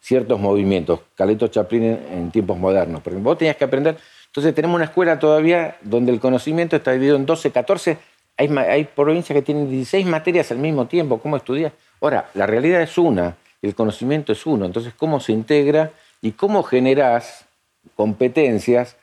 ciertos 0.00 0.38
movimientos, 0.38 1.00
Caleto 1.16 1.48
Chaplin 1.48 1.82
en, 1.82 2.30
tiempos 2.30 2.58
modernos, 2.58 3.00
porque 3.02 3.18
vos 3.18 3.38
tenías 3.38 3.56
que 3.56 3.64
aprender. 3.64 3.96
Entonces 4.26 4.54
tenemos 4.54 4.74
una 4.74 4.84
escuela 4.84 5.18
todavía 5.18 5.76
donde 5.80 6.12
el 6.12 6.20
conocimiento 6.20 6.76
está 6.76 6.92
dividido 6.92 7.16
en 7.16 7.24
12, 7.24 7.50
14, 7.50 7.98
hay, 8.36 8.84
provincias 8.84 9.34
que 9.34 9.42
tienen 9.42 9.70
16 9.70 10.04
materias 10.06 10.50
al 10.50 10.58
mismo 10.58 10.86
tiempo, 10.86 11.18
¿cómo 11.20 11.36
estudias? 11.36 11.72
Ahora, 12.00 12.28
la 12.34 12.46
realidad 12.46 12.82
es 12.82 12.98
una, 12.98 13.36
el 13.62 13.74
conocimiento 13.74 14.32
es 14.32 14.44
uno, 14.44 14.66
entonces 14.66 14.92
cómo 14.94 15.20
se 15.20 15.32
integra 15.32 15.90
y 16.20 16.32
cómo 16.32 16.62
generás 16.64 17.46
competencias 17.96 18.96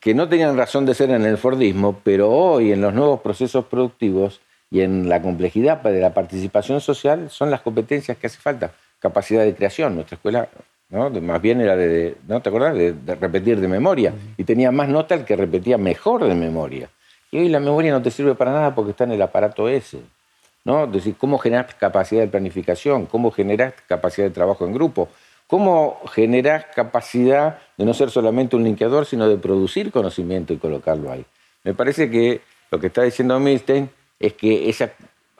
que 0.00 0.14
no 0.14 0.28
tenían 0.28 0.56
razón 0.56 0.86
de 0.86 0.94
ser 0.94 1.10
en 1.10 1.24
el 1.26 1.36
Fordismo, 1.36 2.00
pero 2.02 2.30
hoy 2.30 2.72
en 2.72 2.80
los 2.80 2.94
nuevos 2.94 3.20
procesos 3.20 3.66
productivos 3.66 4.40
y 4.70 4.80
en 4.80 5.08
la 5.08 5.20
complejidad 5.20 5.82
de 5.82 6.00
la 6.00 6.14
participación 6.14 6.80
social 6.80 7.28
son 7.28 7.50
las 7.50 7.60
competencias 7.60 8.16
que 8.16 8.26
hace 8.26 8.38
falta. 8.38 8.72
Capacidad 8.98 9.44
de 9.44 9.54
creación. 9.54 9.94
Nuestra 9.94 10.16
escuela 10.16 10.48
¿no? 10.88 11.10
más 11.10 11.42
bien 11.42 11.60
era 11.60 11.76
de, 11.76 12.16
¿no 12.26 12.40
te 12.40 12.48
acordás? 12.48 12.74
De, 12.74 12.94
repetir 13.20 13.60
de 13.60 13.68
memoria. 13.68 14.14
Y 14.38 14.44
tenía 14.44 14.70
más 14.70 14.88
nota 14.88 15.14
el 15.14 15.24
que 15.24 15.36
repetía 15.36 15.76
mejor 15.76 16.24
de 16.24 16.34
memoria. 16.34 16.88
Y 17.30 17.38
hoy 17.38 17.48
la 17.48 17.60
memoria 17.60 17.92
no 17.92 18.00
te 18.00 18.10
sirve 18.10 18.34
para 18.34 18.52
nada 18.52 18.74
porque 18.74 18.92
está 18.92 19.04
en 19.04 19.12
el 19.12 19.22
aparato 19.22 19.68
ese. 19.68 20.00
¿no? 20.64 20.84
Es 20.84 20.92
decir, 20.92 21.14
cómo 21.18 21.36
generar 21.38 21.76
capacidad 21.78 22.22
de 22.22 22.28
planificación, 22.28 23.06
cómo 23.06 23.30
generar 23.30 23.74
capacidad 23.86 24.26
de 24.26 24.32
trabajo 24.32 24.64
en 24.64 24.72
grupo, 24.72 25.08
¿Cómo 25.50 26.00
generás 26.12 26.66
capacidad 26.76 27.58
de 27.76 27.84
no 27.84 27.92
ser 27.92 28.10
solamente 28.10 28.54
un 28.54 28.62
linkeador, 28.62 29.04
sino 29.04 29.28
de 29.28 29.36
producir 29.36 29.90
conocimiento 29.90 30.52
y 30.52 30.58
colocarlo 30.58 31.10
ahí? 31.10 31.26
Me 31.64 31.74
parece 31.74 32.08
que 32.08 32.40
lo 32.70 32.78
que 32.78 32.86
está 32.86 33.02
diciendo 33.02 33.40
Milstein 33.40 33.90
es 34.20 34.34
que 34.34 34.70
esa 34.70 34.92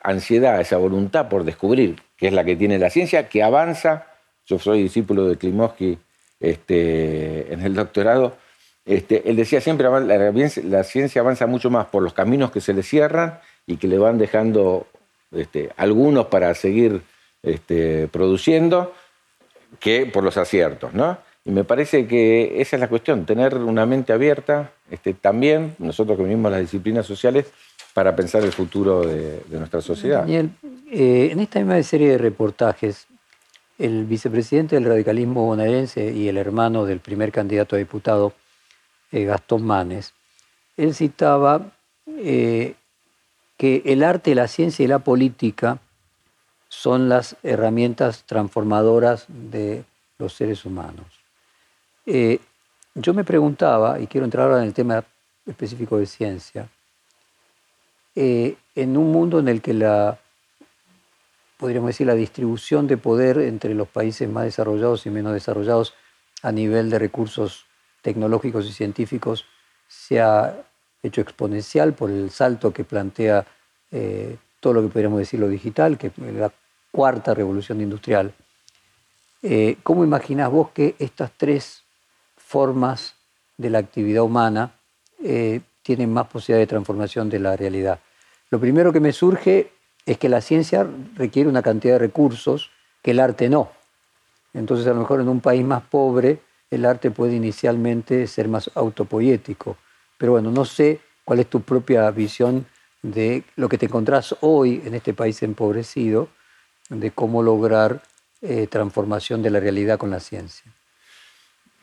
ansiedad, 0.03 0.59
esa 0.59 0.75
voluntad 0.75 1.29
por 1.29 1.45
descubrir, 1.45 2.01
que 2.17 2.27
es 2.27 2.33
la 2.33 2.43
que 2.43 2.57
tiene 2.57 2.77
la 2.77 2.89
ciencia, 2.89 3.29
que 3.29 3.41
avanza, 3.41 4.07
yo 4.45 4.59
soy 4.59 4.83
discípulo 4.83 5.29
de 5.29 5.37
Klimovsky 5.37 5.97
este, 6.41 7.53
en 7.53 7.61
el 7.61 7.73
doctorado, 7.73 8.35
este, 8.83 9.29
él 9.29 9.37
decía 9.37 9.61
siempre, 9.61 9.87
la, 9.89 10.83
ciencia 10.83 11.21
avanza 11.21 11.47
mucho 11.47 11.69
más 11.69 11.85
por 11.85 12.03
los 12.03 12.13
caminos 12.13 12.51
que 12.51 12.59
se 12.59 12.73
le 12.73 12.83
cierran 12.83 13.39
y 13.65 13.77
que 13.77 13.87
le 13.87 13.97
van 13.97 14.17
dejando 14.17 14.87
este, 15.31 15.69
algunos 15.77 16.25
para 16.25 16.53
seguir 16.53 17.01
produciendo, 18.11 18.93
que 19.81 20.05
por 20.05 20.23
los 20.23 20.37
aciertos, 20.37 20.93
¿no? 20.93 21.17
Y 21.43 21.51
me 21.51 21.63
parece 21.63 22.07
que 22.07 22.61
esa 22.61 22.75
es 22.75 22.79
la 22.79 22.87
cuestión, 22.87 23.25
tener 23.25 23.55
una 23.55 23.85
mente 23.85 24.13
abierta, 24.13 24.71
este, 24.89 25.15
también 25.15 25.75
nosotros 25.79 26.15
que 26.15 26.23
venimos 26.23 26.51
las 26.51 26.61
disciplinas 26.61 27.05
sociales, 27.05 27.51
para 27.93 28.15
pensar 28.15 28.43
el 28.43 28.51
futuro 28.51 29.01
de, 29.01 29.41
nuestra 29.49 29.81
sociedad. 29.81 30.21
Daniel, 30.21 30.51
eh, 30.91 31.29
en 31.31 31.39
esta 31.39 31.59
misma 31.59 31.81
serie 31.83 32.09
de 32.11 32.17
reportajes, 32.17 33.07
el 33.77 34.05
vicepresidente 34.05 34.75
del 34.75 34.85
radicalismo 34.85 35.45
bonaerense 35.45 36.11
y 36.11 36.27
el 36.27 36.37
hermano 36.37 36.85
del 36.85 36.99
primer 36.99 37.31
candidato 37.31 37.75
a 37.75 37.79
diputado, 37.79 38.33
eh, 39.11 39.25
Gastón 39.25 39.63
Manes, 39.63 40.13
él 40.77 40.93
citaba 40.93 41.71
eh, 42.07 42.75
que 43.57 43.81
el 43.85 44.03
arte, 44.03 44.35
la 44.35 44.47
ciencia 44.47 44.85
y 44.85 44.87
la 44.87 44.99
política 44.99 45.79
son 46.71 47.09
las 47.09 47.35
herramientas 47.43 48.23
transformadoras 48.23 49.25
de 49.27 49.83
los 50.17 50.33
seres 50.33 50.63
humanos. 50.63 51.05
Eh, 52.05 52.39
yo 52.95 53.13
me 53.13 53.25
preguntaba, 53.25 53.99
y 53.99 54.07
quiero 54.07 54.23
entrar 54.23 54.47
ahora 54.47 54.61
en 54.61 54.67
el 54.67 54.73
tema 54.73 55.03
específico 55.45 55.97
de 55.97 56.05
ciencia, 56.05 56.69
eh, 58.15 58.55
en 58.73 58.95
un 58.95 59.11
mundo 59.11 59.39
en 59.39 59.49
el 59.49 59.61
que 59.61 59.73
la, 59.73 60.17
podríamos 61.57 61.89
decir, 61.89 62.07
la 62.07 62.15
distribución 62.15 62.87
de 62.87 62.95
poder 62.95 63.39
entre 63.39 63.75
los 63.75 63.89
países 63.89 64.29
más 64.29 64.45
desarrollados 64.45 65.05
y 65.05 65.09
menos 65.09 65.33
desarrollados 65.33 65.93
a 66.41 66.53
nivel 66.53 66.89
de 66.89 66.99
recursos 66.99 67.65
tecnológicos 68.01 68.65
y 68.65 68.71
científicos 68.71 69.45
se 69.89 70.21
ha 70.21 70.55
hecho 71.03 71.19
exponencial 71.19 71.93
por 71.93 72.09
el 72.09 72.29
salto 72.31 72.71
que 72.71 72.85
plantea 72.85 73.45
eh, 73.91 74.37
todo 74.61 74.73
lo 74.73 74.81
que 74.83 74.87
podríamos 74.87 75.19
decir 75.19 75.39
lo 75.41 75.49
digital, 75.49 75.97
que 75.97 76.11
la 76.17 76.49
cuarta 76.91 77.33
revolución 77.33 77.81
industrial. 77.81 78.33
Eh, 79.41 79.77
¿Cómo 79.81 80.03
imaginás 80.03 80.51
vos 80.51 80.69
que 80.71 80.95
estas 80.99 81.31
tres 81.35 81.83
formas 82.37 83.15
de 83.57 83.69
la 83.69 83.79
actividad 83.79 84.23
humana 84.23 84.75
eh, 85.23 85.61
tienen 85.81 86.13
más 86.13 86.27
posibilidad 86.27 86.61
de 86.61 86.67
transformación 86.67 87.29
de 87.29 87.39
la 87.39 87.55
realidad? 87.55 87.99
Lo 88.49 88.59
primero 88.59 88.91
que 88.91 88.99
me 88.99 89.13
surge 89.13 89.71
es 90.05 90.17
que 90.17 90.29
la 90.29 90.41
ciencia 90.41 90.87
requiere 91.15 91.49
una 91.49 91.61
cantidad 91.61 91.93
de 91.93 91.99
recursos 91.99 92.69
que 93.01 93.11
el 93.11 93.19
arte 93.19 93.49
no. 93.49 93.71
Entonces, 94.53 94.85
a 94.87 94.93
lo 94.93 94.99
mejor 94.99 95.21
en 95.21 95.29
un 95.29 95.39
país 95.39 95.63
más 95.63 95.83
pobre, 95.83 96.39
el 96.69 96.85
arte 96.85 97.11
puede 97.11 97.35
inicialmente 97.35 98.27
ser 98.27 98.47
más 98.47 98.69
autopoético. 98.75 99.77
Pero 100.17 100.33
bueno, 100.33 100.51
no 100.51 100.65
sé 100.65 100.99
cuál 101.23 101.39
es 101.39 101.47
tu 101.47 101.61
propia 101.61 102.09
visión 102.11 102.65
de 103.01 103.43
lo 103.55 103.69
que 103.69 103.77
te 103.77 103.85
encontrás 103.85 104.35
hoy 104.41 104.81
en 104.85 104.93
este 104.93 105.13
país 105.13 105.41
empobrecido 105.41 106.29
de 106.89 107.11
cómo 107.11 107.43
lograr 107.43 108.01
eh, 108.41 108.67
transformación 108.67 109.41
de 109.41 109.49
la 109.49 109.59
realidad 109.59 109.97
con 109.97 110.11
la 110.11 110.19
ciencia. 110.19 110.71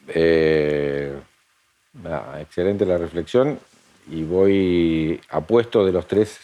Eh, 0.09 1.19
excelente 2.41 2.87
la 2.87 2.99
reflexión 2.99 3.59
y 4.11 4.23
voy 4.23 5.21
apuesto 5.31 5.85
de 5.85 5.93
los 5.93 6.07
tres 6.07 6.39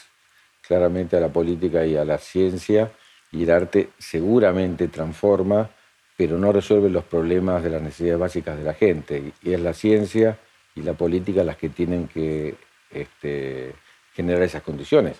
claramente 0.66 1.16
a 1.16 1.20
la 1.20 1.28
política 1.28 1.84
y 1.84 1.96
a 1.96 2.04
la 2.04 2.18
ciencia 2.18 2.90
y 3.32 3.44
el 3.44 3.50
arte 3.50 3.90
seguramente 3.98 4.88
transforma 4.88 5.70
pero 6.16 6.38
no 6.38 6.52
resuelve 6.52 6.88
los 6.90 7.04
problemas 7.04 7.62
de 7.62 7.70
las 7.70 7.82
necesidades 7.82 8.20
básicas 8.20 8.56
de 8.56 8.64
la 8.64 8.74
gente. 8.74 9.32
Y 9.42 9.52
es 9.52 9.60
la 9.60 9.74
ciencia 9.74 10.38
y 10.74 10.82
la 10.82 10.94
política 10.94 11.42
las 11.44 11.56
que 11.56 11.68
tienen 11.68 12.08
que 12.08 12.54
este, 12.90 13.74
generar 14.14 14.42
esas 14.42 14.62
condiciones. 14.62 15.18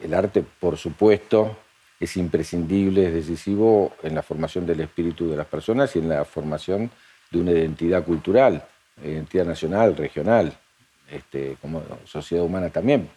El 0.00 0.14
arte, 0.14 0.44
por 0.60 0.76
supuesto, 0.76 1.56
es 2.00 2.16
imprescindible, 2.16 3.06
es 3.06 3.14
decisivo 3.14 3.92
en 4.02 4.14
la 4.14 4.22
formación 4.22 4.66
del 4.66 4.80
espíritu 4.80 5.30
de 5.30 5.36
las 5.36 5.46
personas 5.46 5.94
y 5.94 5.98
en 5.98 6.08
la 6.08 6.24
formación 6.24 6.90
de 7.30 7.38
una 7.38 7.52
identidad 7.52 8.02
cultural, 8.02 8.64
identidad 9.04 9.44
nacional, 9.44 9.94
regional, 9.94 10.52
este, 11.10 11.56
como 11.60 11.82
sociedad 12.06 12.42
humana 12.42 12.70
también. 12.70 13.10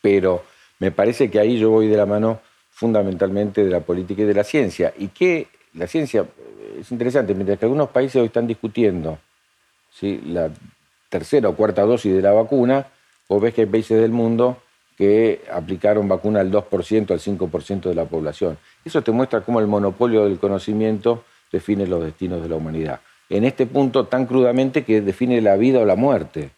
Pero 0.00 0.42
me 0.78 0.90
parece 0.90 1.30
que 1.30 1.38
ahí 1.38 1.58
yo 1.58 1.70
voy 1.70 1.88
de 1.88 1.96
la 1.98 2.06
mano 2.06 2.40
fundamentalmente 2.70 3.62
de 3.62 3.70
la 3.70 3.80
política 3.80 4.22
y 4.22 4.24
de 4.24 4.34
la 4.34 4.44
ciencia. 4.44 4.94
Y 4.96 5.08
que 5.08 5.48
la 5.74 5.86
ciencia 5.86 6.24
es 6.80 6.90
interesante, 6.90 7.34
mientras 7.34 7.58
que 7.58 7.66
algunos 7.66 7.90
países 7.90 8.16
hoy 8.16 8.26
están 8.26 8.46
discutiendo 8.46 9.18
¿sí? 9.92 10.18
la 10.24 10.50
tercera 11.10 11.50
o 11.50 11.54
cuarta 11.54 11.82
dosis 11.82 12.14
de 12.14 12.22
la 12.22 12.32
vacuna, 12.32 12.86
vos 13.28 13.42
ves 13.42 13.52
que 13.52 13.62
hay 13.62 13.66
países 13.66 14.00
del 14.00 14.12
mundo 14.12 14.62
que 15.00 15.40
aplicaron 15.50 16.06
vacuna 16.08 16.40
al 16.40 16.52
2%, 16.52 17.10
al 17.10 17.20
5% 17.20 17.88
de 17.88 17.94
la 17.94 18.04
población. 18.04 18.58
Eso 18.84 19.00
te 19.00 19.10
muestra 19.12 19.40
cómo 19.40 19.58
el 19.58 19.66
monopolio 19.66 20.26
del 20.26 20.38
conocimiento 20.38 21.24
define 21.50 21.86
los 21.86 22.04
destinos 22.04 22.42
de 22.42 22.50
la 22.50 22.56
humanidad. 22.56 23.00
En 23.30 23.44
este 23.44 23.64
punto 23.64 24.04
tan 24.04 24.26
crudamente 24.26 24.84
que 24.84 25.00
define 25.00 25.40
la 25.40 25.56
vida 25.56 25.78
o 25.78 25.86
la 25.86 25.96
muerte, 25.96 26.50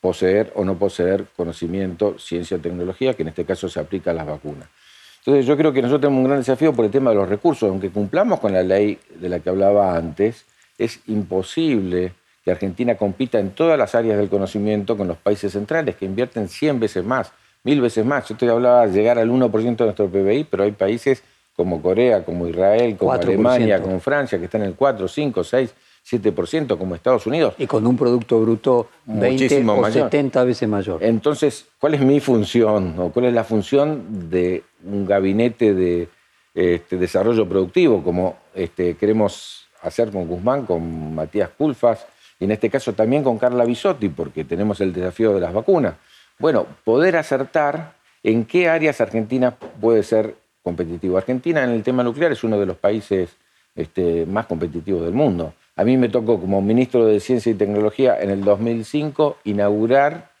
poseer 0.00 0.54
o 0.56 0.64
no 0.64 0.78
poseer 0.78 1.26
conocimiento, 1.36 2.18
ciencia 2.18 2.56
tecnología, 2.56 3.12
que 3.12 3.24
en 3.24 3.28
este 3.28 3.44
caso 3.44 3.68
se 3.68 3.78
aplica 3.78 4.12
a 4.12 4.14
las 4.14 4.26
vacunas. 4.26 4.70
Entonces 5.18 5.44
yo 5.44 5.54
creo 5.58 5.74
que 5.74 5.82
nosotros 5.82 6.00
tenemos 6.00 6.22
un 6.22 6.28
gran 6.28 6.38
desafío 6.38 6.72
por 6.72 6.86
el 6.86 6.90
tema 6.90 7.10
de 7.10 7.16
los 7.16 7.28
recursos. 7.28 7.68
Aunque 7.68 7.90
cumplamos 7.90 8.40
con 8.40 8.54
la 8.54 8.62
ley 8.62 8.98
de 9.16 9.28
la 9.28 9.40
que 9.40 9.50
hablaba 9.50 9.94
antes, 9.98 10.46
es 10.78 11.00
imposible 11.08 12.14
que 12.42 12.52
Argentina 12.52 12.94
compita 12.94 13.38
en 13.38 13.50
todas 13.50 13.78
las 13.78 13.94
áreas 13.94 14.16
del 14.16 14.30
conocimiento 14.30 14.96
con 14.96 15.08
los 15.08 15.18
países 15.18 15.52
centrales, 15.52 15.96
que 15.96 16.06
invierten 16.06 16.48
100 16.48 16.80
veces 16.80 17.04
más, 17.04 17.32
mil 17.64 17.80
veces 17.80 18.04
más. 18.04 18.28
Yo 18.28 18.36
te 18.36 18.48
hablaba 18.48 18.86
de 18.86 18.92
llegar 18.92 19.18
al 19.18 19.30
1% 19.30 19.76
de 19.76 19.84
nuestro 19.84 20.08
PBI, 20.08 20.44
pero 20.44 20.64
hay 20.64 20.72
países 20.72 21.22
como 21.54 21.82
Corea, 21.82 22.24
como 22.24 22.46
Israel, 22.46 22.96
como 22.96 23.12
Alemania, 23.12 23.80
como 23.80 24.00
Francia, 24.00 24.38
que 24.38 24.46
están 24.46 24.62
en 24.62 24.68
el 24.68 24.74
4, 24.74 25.06
5, 25.06 25.44
6, 25.44 25.74
7%, 26.10 26.78
como 26.78 26.94
Estados 26.94 27.26
Unidos. 27.26 27.54
Y 27.58 27.66
con 27.66 27.86
un 27.86 27.96
Producto 27.96 28.40
Bruto 28.40 28.88
20 29.06 29.64
o 29.68 29.90
70 29.90 30.44
veces 30.44 30.68
mayor. 30.68 31.02
Entonces, 31.04 31.66
¿cuál 31.78 31.94
es 31.94 32.00
mi 32.00 32.20
función 32.20 32.94
o 32.98 33.10
cuál 33.10 33.26
es 33.26 33.34
la 33.34 33.44
función 33.44 34.30
de 34.30 34.64
un 34.84 35.06
gabinete 35.06 35.74
de 35.74 36.08
este, 36.54 36.96
desarrollo 36.96 37.48
productivo, 37.48 38.02
como 38.02 38.36
este, 38.54 38.94
queremos 38.96 39.66
hacer 39.82 40.10
con 40.10 40.26
Guzmán, 40.26 40.66
con 40.66 41.14
Matías 41.14 41.50
Culfas, 41.56 42.06
y 42.38 42.44
en 42.44 42.50
este 42.50 42.68
caso 42.68 42.92
también 42.92 43.22
con 43.22 43.38
Carla 43.38 43.64
Bisotti, 43.64 44.08
porque 44.08 44.44
tenemos 44.44 44.80
el 44.80 44.92
desafío 44.92 45.32
de 45.32 45.40
las 45.40 45.52
vacunas. 45.52 45.94
Bueno, 46.42 46.66
poder 46.82 47.16
acertar 47.16 47.92
en 48.24 48.46
qué 48.46 48.68
áreas 48.68 49.00
Argentina 49.00 49.52
puede 49.80 50.02
ser 50.02 50.34
competitivo. 50.64 51.16
Argentina 51.16 51.62
en 51.62 51.70
el 51.70 51.84
tema 51.84 52.02
nuclear 52.02 52.32
es 52.32 52.42
uno 52.42 52.58
de 52.58 52.66
los 52.66 52.76
países 52.76 53.36
este, 53.76 54.26
más 54.26 54.46
competitivos 54.46 55.04
del 55.04 55.12
mundo. 55.12 55.54
A 55.76 55.84
mí 55.84 55.96
me 55.96 56.08
tocó 56.08 56.40
como 56.40 56.60
ministro 56.60 57.06
de 57.06 57.20
Ciencia 57.20 57.52
y 57.52 57.54
Tecnología 57.54 58.20
en 58.20 58.30
el 58.30 58.42
2005 58.42 59.38
inaugurar 59.44 60.32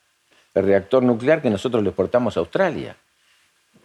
el 0.54 0.64
reactor 0.64 1.04
nuclear 1.04 1.40
que 1.40 1.50
nosotros 1.50 1.84
le 1.84 1.90
exportamos 1.90 2.36
a 2.36 2.40
Australia. 2.40 2.96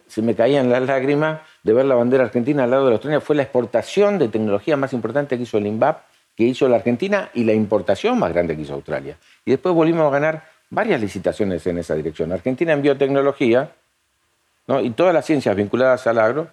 Se 0.08 0.20
me 0.20 0.34
caían 0.34 0.70
las 0.70 0.82
lágrimas 0.82 1.42
de 1.62 1.72
ver 1.72 1.84
la 1.84 1.94
bandera 1.94 2.24
argentina 2.24 2.64
al 2.64 2.72
lado 2.72 2.86
de 2.86 2.94
Australia. 2.94 3.20
Fue 3.20 3.36
la 3.36 3.44
exportación 3.44 4.18
de 4.18 4.26
tecnología 4.26 4.76
más 4.76 4.92
importante 4.92 5.36
que 5.36 5.44
hizo 5.44 5.58
el 5.58 5.68
INVAP 5.68 6.00
que 6.38 6.44
hizo 6.44 6.68
la 6.68 6.76
Argentina 6.76 7.30
y 7.34 7.42
la 7.42 7.52
importación 7.52 8.16
más 8.16 8.32
grande 8.32 8.54
que 8.54 8.62
hizo 8.62 8.74
Australia. 8.74 9.18
Y 9.44 9.50
después 9.50 9.74
volvimos 9.74 10.06
a 10.06 10.10
ganar 10.10 10.57
varias 10.70 11.00
licitaciones 11.00 11.66
en 11.66 11.78
esa 11.78 11.94
dirección. 11.94 12.32
Argentina 12.32 12.72
en 12.72 12.82
biotecnología 12.82 13.72
y 14.82 14.90
todas 14.90 15.14
las 15.14 15.24
ciencias 15.24 15.56
vinculadas 15.56 16.06
al 16.06 16.18
agro 16.18 16.48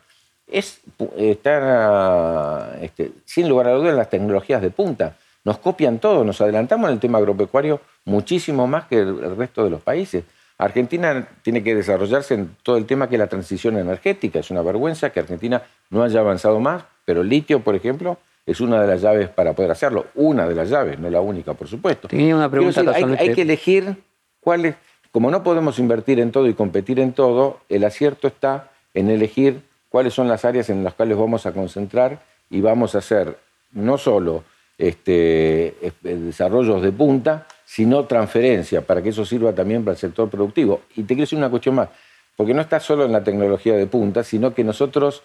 es, 0.47 0.81
están, 1.17 2.81
este, 2.81 3.11
sin 3.25 3.49
lugar 3.49 3.67
a 3.67 3.73
dudas, 3.73 3.91
en 3.91 3.97
las 3.97 4.09
tecnologías 4.09 4.61
de 4.61 4.69
punta. 4.69 5.17
Nos 5.43 5.57
copian 5.59 5.99
todo, 5.99 6.23
nos 6.23 6.39
adelantamos 6.41 6.89
en 6.89 6.93
el 6.93 6.99
tema 6.99 7.17
agropecuario 7.17 7.81
muchísimo 8.05 8.67
más 8.67 8.85
que 8.85 8.99
el 8.99 9.35
resto 9.35 9.63
de 9.63 9.69
los 9.69 9.81
países. 9.81 10.23
Argentina 10.57 11.27
tiene 11.41 11.61
que 11.61 11.75
desarrollarse 11.75 12.35
en 12.35 12.55
todo 12.63 12.77
el 12.77 12.85
tema 12.85 13.09
que 13.09 13.15
es 13.15 13.19
la 13.19 13.27
transición 13.27 13.77
energética. 13.77 14.39
Es 14.39 14.49
una 14.49 14.61
vergüenza 14.61 15.09
que 15.09 15.19
Argentina 15.19 15.61
no 15.89 16.03
haya 16.03 16.21
avanzado 16.21 16.59
más, 16.59 16.83
pero 17.03 17.21
el 17.21 17.29
litio, 17.29 17.59
por 17.59 17.75
ejemplo, 17.75 18.17
es 18.45 18.61
una 18.61 18.81
de 18.81 18.87
las 18.87 19.01
llaves 19.01 19.29
para 19.29 19.53
poder 19.53 19.71
hacerlo. 19.71 20.07
Una 20.15 20.47
de 20.47 20.55
las 20.55 20.69
llaves, 20.69 20.99
no 20.99 21.09
la 21.09 21.21
única, 21.21 21.53
por 21.53 21.67
supuesto. 21.67 22.07
Tenía 22.07 22.35
una 22.35 22.49
pregunta. 22.49 22.83
hay, 23.17 23.33
que 23.33 23.41
elegir 23.41 23.95
cuáles. 24.39 24.75
Como 25.11 25.31
no 25.31 25.43
podemos 25.43 25.79
invertir 25.79 26.19
en 26.19 26.31
todo 26.31 26.47
y 26.47 26.53
competir 26.53 26.99
en 26.99 27.13
todo, 27.13 27.59
el 27.69 27.85
acierto 27.85 28.27
está 28.27 28.69
en 28.93 29.09
elegir 29.09 29.61
cuáles 29.89 30.13
son 30.13 30.27
las 30.27 30.43
áreas 30.43 30.69
en 30.69 30.83
las 30.83 30.93
cuales 30.93 31.17
vamos 31.17 31.45
a 31.45 31.53
concentrar 31.53 32.21
y 32.49 32.61
vamos 32.61 32.95
a 32.95 32.97
hacer 32.97 33.37
no 33.71 33.97
solo 33.97 34.43
este, 34.77 35.73
desarrollos 36.01 36.81
de 36.81 36.91
punta, 36.91 37.47
sino 37.65 38.05
transferencia, 38.05 38.81
para 38.81 39.01
que 39.01 39.09
eso 39.09 39.25
sirva 39.25 39.53
también 39.53 39.83
para 39.83 39.93
el 39.93 39.97
sector 39.97 40.29
productivo. 40.29 40.81
Y 40.95 41.03
te 41.03 41.07
quiero 41.15 41.21
decir 41.21 41.37
una 41.37 41.49
cuestión 41.49 41.75
más, 41.75 41.89
porque 42.35 42.53
no 42.53 42.61
está 42.61 42.79
solo 42.79 43.05
en 43.05 43.11
la 43.11 43.23
tecnología 43.23 43.75
de 43.75 43.87
punta, 43.87 44.23
sino 44.23 44.53
que 44.53 44.63
nosotros, 44.63 45.23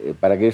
eh, 0.00 0.14
para 0.18 0.38
que 0.38 0.48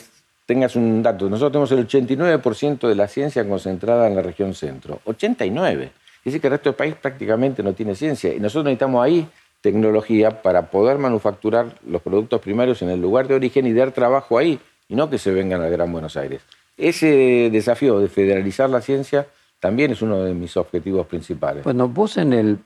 tengas 0.47 0.77
un 0.77 1.03
dato, 1.03 1.29
nosotros 1.29 1.69
tenemos 1.69 1.73
el 1.73 2.07
89% 2.07 2.89
de 2.89 2.95
la 2.95 3.09
ciencia 3.09 3.49
concentrada 3.49 4.07
en 4.07 4.17
la 4.17 4.23
región 4.23 4.55
centro. 4.55 5.01
89. 5.05 5.91
Dice 6.25 6.41
que 6.41 6.47
el 6.47 6.53
resto 6.53 6.71
del 6.71 6.77
país 6.77 6.95
prácticamente 6.95 7.63
no 7.63 7.73
tiene 7.75 7.95
ciencia. 7.95 8.33
Y 8.33 8.41
nosotros 8.41 8.65
necesitamos 8.65 9.05
ahí 9.05 9.27
tecnología 9.61 10.43
para 10.43 10.71
poder 10.71 10.99
manufacturar 10.99 11.75
los 11.87 12.03
productos 12.03 12.41
primarios 12.41 12.83
en 12.83 12.91
el 12.91 13.01
lugar 13.01 13.29
de 13.29 13.35
origen 13.35 13.67
y 13.67 13.73
dar 13.73 13.93
trabajo 13.93 14.37
ahí, 14.37 14.61
y 14.89 14.95
no 14.95 15.09
que 15.09 15.17
se 15.17 15.31
vengan 15.31 15.63
al 15.63 15.71
Gran 15.71 15.91
Buenos 15.91 16.19
Aires. 16.19 16.43
Ese 16.77 17.49
desafío 17.51 17.99
de 17.99 18.09
federalizar 18.09 18.69
la 18.69 18.83
ciencia 18.83 19.27
también 19.61 19.93
es 19.93 20.03
uno 20.03 20.23
de 20.23 20.35
mis 20.35 20.57
objetivos 20.59 21.07
principales. 21.07 21.65
Bueno, 21.65 21.89
vos 21.89 22.19
en 22.19 22.35
el 22.35 22.59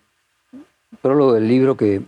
prólogo 1.01 1.35
del 1.35 1.47
libro 1.47 1.77
que, 1.77 2.03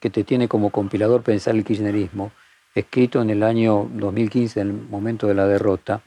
que 0.00 0.08
te 0.08 0.24
tiene 0.24 0.48
como 0.48 0.70
compilador 0.70 1.22
Pensar 1.22 1.54
el 1.54 1.64
Kirchnerismo, 1.64 2.32
escrito 2.74 3.20
en 3.22 3.30
el 3.30 3.42
año 3.42 3.88
2015, 3.92 4.60
en 4.60 4.68
el 4.68 4.74
momento 4.74 5.26
de 5.26 5.34
la 5.34 5.46
derrota, 5.46 6.02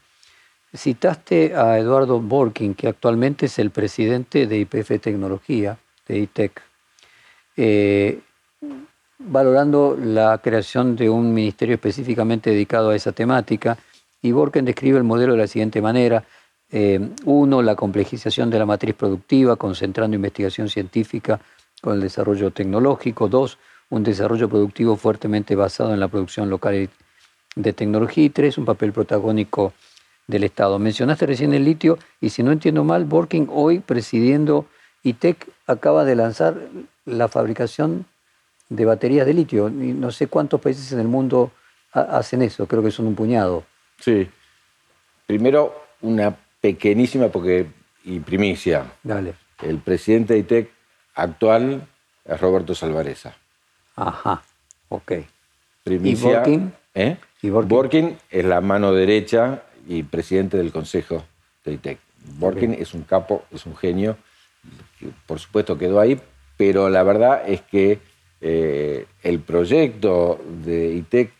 citaste 0.75 1.55
a 1.55 1.77
Eduardo 1.77 2.19
Borkin, 2.19 2.73
que 2.73 2.87
actualmente 2.87 3.45
es 3.45 3.59
el 3.59 3.71
presidente 3.71 4.47
de 4.47 4.59
IPF 4.59 4.99
Tecnología, 4.99 5.77
de 6.07 6.19
ITEC, 6.19 6.61
eh, 7.55 8.19
valorando 9.19 9.97
la 9.99 10.39
creación 10.39 10.95
de 10.95 11.09
un 11.09 11.33
ministerio 11.33 11.75
específicamente 11.75 12.49
dedicado 12.49 12.89
a 12.89 12.95
esa 12.95 13.11
temática. 13.11 13.77
Y 14.21 14.31
Borkin 14.31 14.65
describe 14.65 14.97
el 14.97 15.03
modelo 15.03 15.33
de 15.33 15.39
la 15.39 15.47
siguiente 15.47 15.81
manera. 15.81 16.23
Eh, 16.71 16.99
uno, 17.25 17.61
la 17.61 17.75
complejización 17.75 18.49
de 18.49 18.59
la 18.59 18.65
matriz 18.65 18.95
productiva, 18.95 19.55
concentrando 19.55 20.15
investigación 20.15 20.69
científica 20.69 21.39
con 21.81 21.95
el 21.95 22.01
desarrollo 22.01 22.51
tecnológico. 22.51 23.27
Dos, 23.27 23.59
un 23.93 24.03
desarrollo 24.03 24.49
productivo 24.49 24.95
fuertemente 24.95 25.55
basado 25.55 25.93
en 25.93 25.99
la 25.99 26.07
producción 26.07 26.49
local 26.49 26.89
de 27.55 27.73
tecnología 27.73 28.23
y 28.23 28.29
tres, 28.31 28.57
un 28.57 28.65
papel 28.65 28.91
protagónico 28.91 29.71
del 30.25 30.43
Estado. 30.43 30.79
Mencionaste 30.79 31.27
recién 31.27 31.53
el 31.53 31.63
litio 31.63 31.99
y 32.19 32.29
si 32.29 32.41
no 32.41 32.51
entiendo 32.51 32.83
mal, 32.83 33.05
Borking 33.05 33.45
hoy 33.51 33.79
presidiendo 33.79 34.65
ITEC 35.03 35.47
acaba 35.67 36.05
de 36.05 36.15
lanzar 36.15 36.59
la 37.05 37.27
fabricación 37.27 38.07
de 38.69 38.83
baterías 38.85 39.27
de 39.27 39.35
litio. 39.35 39.67
Y 39.67 39.93
no 39.93 40.09
sé 40.09 40.25
cuántos 40.25 40.59
países 40.59 40.91
en 40.91 40.99
el 40.99 41.07
mundo 41.07 41.51
hacen 41.91 42.41
eso, 42.41 42.65
creo 42.67 42.81
que 42.81 42.89
son 42.89 43.05
un 43.05 43.13
puñado. 43.13 43.63
Sí. 43.99 44.27
Primero, 45.27 45.83
una 46.01 46.35
pequeñísima 46.59 47.27
porque, 47.27 47.67
y 48.03 48.19
primicia. 48.21 48.91
Dale. 49.03 49.35
El 49.61 49.77
presidente 49.77 50.33
de 50.33 50.39
ITEC 50.39 50.71
actual 51.13 51.87
es 52.25 52.41
Roberto 52.41 52.73
Salvareza. 52.73 53.35
Ajá, 53.95 54.43
ok. 54.89 55.11
¿Y 55.85 56.15
Borkin? 56.15 56.73
¿eh? 56.95 57.17
¿Y 57.41 57.49
Borkin? 57.49 58.17
es 58.29 58.45
la 58.45 58.61
mano 58.61 58.93
derecha 58.93 59.63
y 59.87 60.03
presidente 60.03 60.57
del 60.57 60.71
Consejo 60.71 61.23
de 61.65 61.73
ITEC. 61.73 61.99
Borkin 62.37 62.73
es 62.73 62.93
un 62.93 63.03
capo, 63.03 63.43
es 63.51 63.65
un 63.65 63.75
genio, 63.75 64.17
por 65.25 65.39
supuesto 65.39 65.77
quedó 65.77 65.99
ahí, 65.99 66.19
pero 66.57 66.89
la 66.89 67.03
verdad 67.03 67.43
es 67.45 67.61
que 67.61 67.99
eh, 68.39 69.05
el 69.23 69.39
proyecto 69.39 70.39
de 70.63 70.93
ITEC 70.93 71.31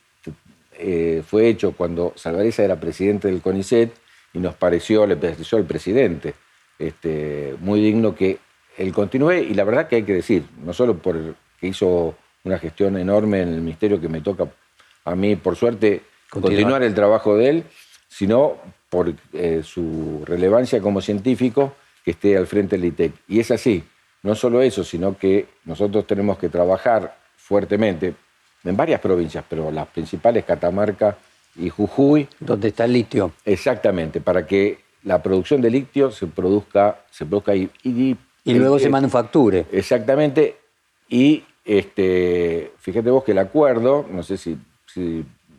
eh, 0.79 1.23
fue 1.25 1.47
hecho 1.47 1.71
cuando 1.73 2.13
Salvareza 2.15 2.63
era 2.63 2.79
presidente 2.79 3.29
del 3.29 3.41
CONICET 3.41 3.93
y 4.33 4.39
nos 4.39 4.55
pareció, 4.55 5.05
le 5.05 5.15
pareció 5.15 5.57
al 5.57 5.65
presidente 5.65 6.33
este, 6.79 7.55
muy 7.61 7.81
digno 7.81 8.15
que 8.15 8.39
él 8.77 8.91
continúe 8.91 9.33
y 9.33 9.53
la 9.53 9.63
verdad 9.63 9.87
que 9.87 9.97
hay 9.97 10.03
que 10.03 10.13
decir, 10.13 10.43
no 10.63 10.73
solo 10.73 10.97
por 10.97 11.35
que 11.59 11.67
hizo 11.67 12.15
una 12.43 12.59
gestión 12.59 12.97
enorme 12.97 13.41
en 13.41 13.49
el 13.49 13.61
ministerio 13.61 13.99
que 13.99 14.09
me 14.09 14.21
toca 14.21 14.47
a 15.05 15.15
mí, 15.15 15.35
por 15.35 15.55
suerte, 15.55 16.01
continuar, 16.29 16.83
el 16.83 16.93
trabajo 16.93 17.35
de 17.37 17.49
él, 17.49 17.63
sino 18.07 18.57
por 18.89 19.13
eh, 19.33 19.61
su 19.63 20.23
relevancia 20.25 20.81
como 20.81 21.01
científico, 21.01 21.75
que 22.03 22.11
esté 22.11 22.37
al 22.37 22.47
frente 22.47 22.77
del 22.77 22.85
ITEC. 22.85 23.13
Y 23.27 23.39
es 23.39 23.51
así. 23.51 23.83
No 24.23 24.35
solo 24.35 24.61
eso, 24.61 24.83
sino 24.83 25.17
que 25.17 25.47
nosotros 25.65 26.07
tenemos 26.07 26.37
que 26.37 26.49
trabajar 26.49 27.17
fuertemente 27.35 28.13
en 28.63 28.77
varias 28.77 29.01
provincias, 29.01 29.43
pero 29.49 29.71
las 29.71 29.87
principales, 29.87 30.45
Catamarca 30.45 31.17
y 31.55 31.69
Jujuy. 31.69 32.27
Donde 32.39 32.69
está 32.69 32.85
el 32.85 32.93
litio. 32.93 33.33
Exactamente, 33.43 34.21
para 34.21 34.47
que 34.47 34.79
la 35.03 35.21
producción 35.21 35.61
de 35.61 35.69
litio 35.69 36.11
se 36.11 36.27
produzca, 36.27 37.01
se 37.11 37.25
produzca 37.25 37.53
y, 37.55 37.69
y, 37.83 38.17
luego 38.45 38.79
se 38.79 38.89
manufacture. 38.89 39.65
Exactamente. 39.71 40.57
Y 41.09 41.43
este, 41.66 42.74
fíjate 42.78 43.09
vos 43.09 43.24
que 43.24 43.32
el 43.32 43.39
acuerdo, 43.39 44.05
no 44.09 44.24
sé 44.24 44.38
si, 44.38 44.57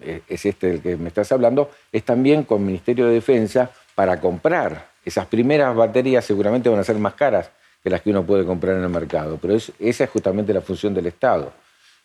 es 0.00 0.46
este 0.46 0.70
el 0.70 0.82
que 0.82 0.96
me 0.96 1.08
estás 1.08 1.32
hablando, 1.32 1.70
es 1.90 2.04
también 2.04 2.44
con 2.44 2.60
el 2.60 2.66
Ministerio 2.66 3.06
de 3.06 3.14
Defensa 3.14 3.70
para 3.94 4.20
comprar. 4.20 4.88
Esas 5.04 5.26
primeras 5.26 5.74
baterías 5.74 6.24
seguramente 6.24 6.68
van 6.68 6.80
a 6.80 6.84
ser 6.84 6.96
más 6.96 7.14
caras 7.14 7.50
que 7.82 7.90
las 7.90 8.00
que 8.00 8.10
uno 8.10 8.24
puede 8.24 8.44
comprar 8.44 8.76
en 8.76 8.82
el 8.82 8.88
mercado, 8.88 9.38
pero 9.40 9.54
esa 9.54 10.04
es 10.04 10.10
justamente 10.10 10.54
la 10.54 10.62
función 10.62 10.94
del 10.94 11.06
Estado, 11.06 11.52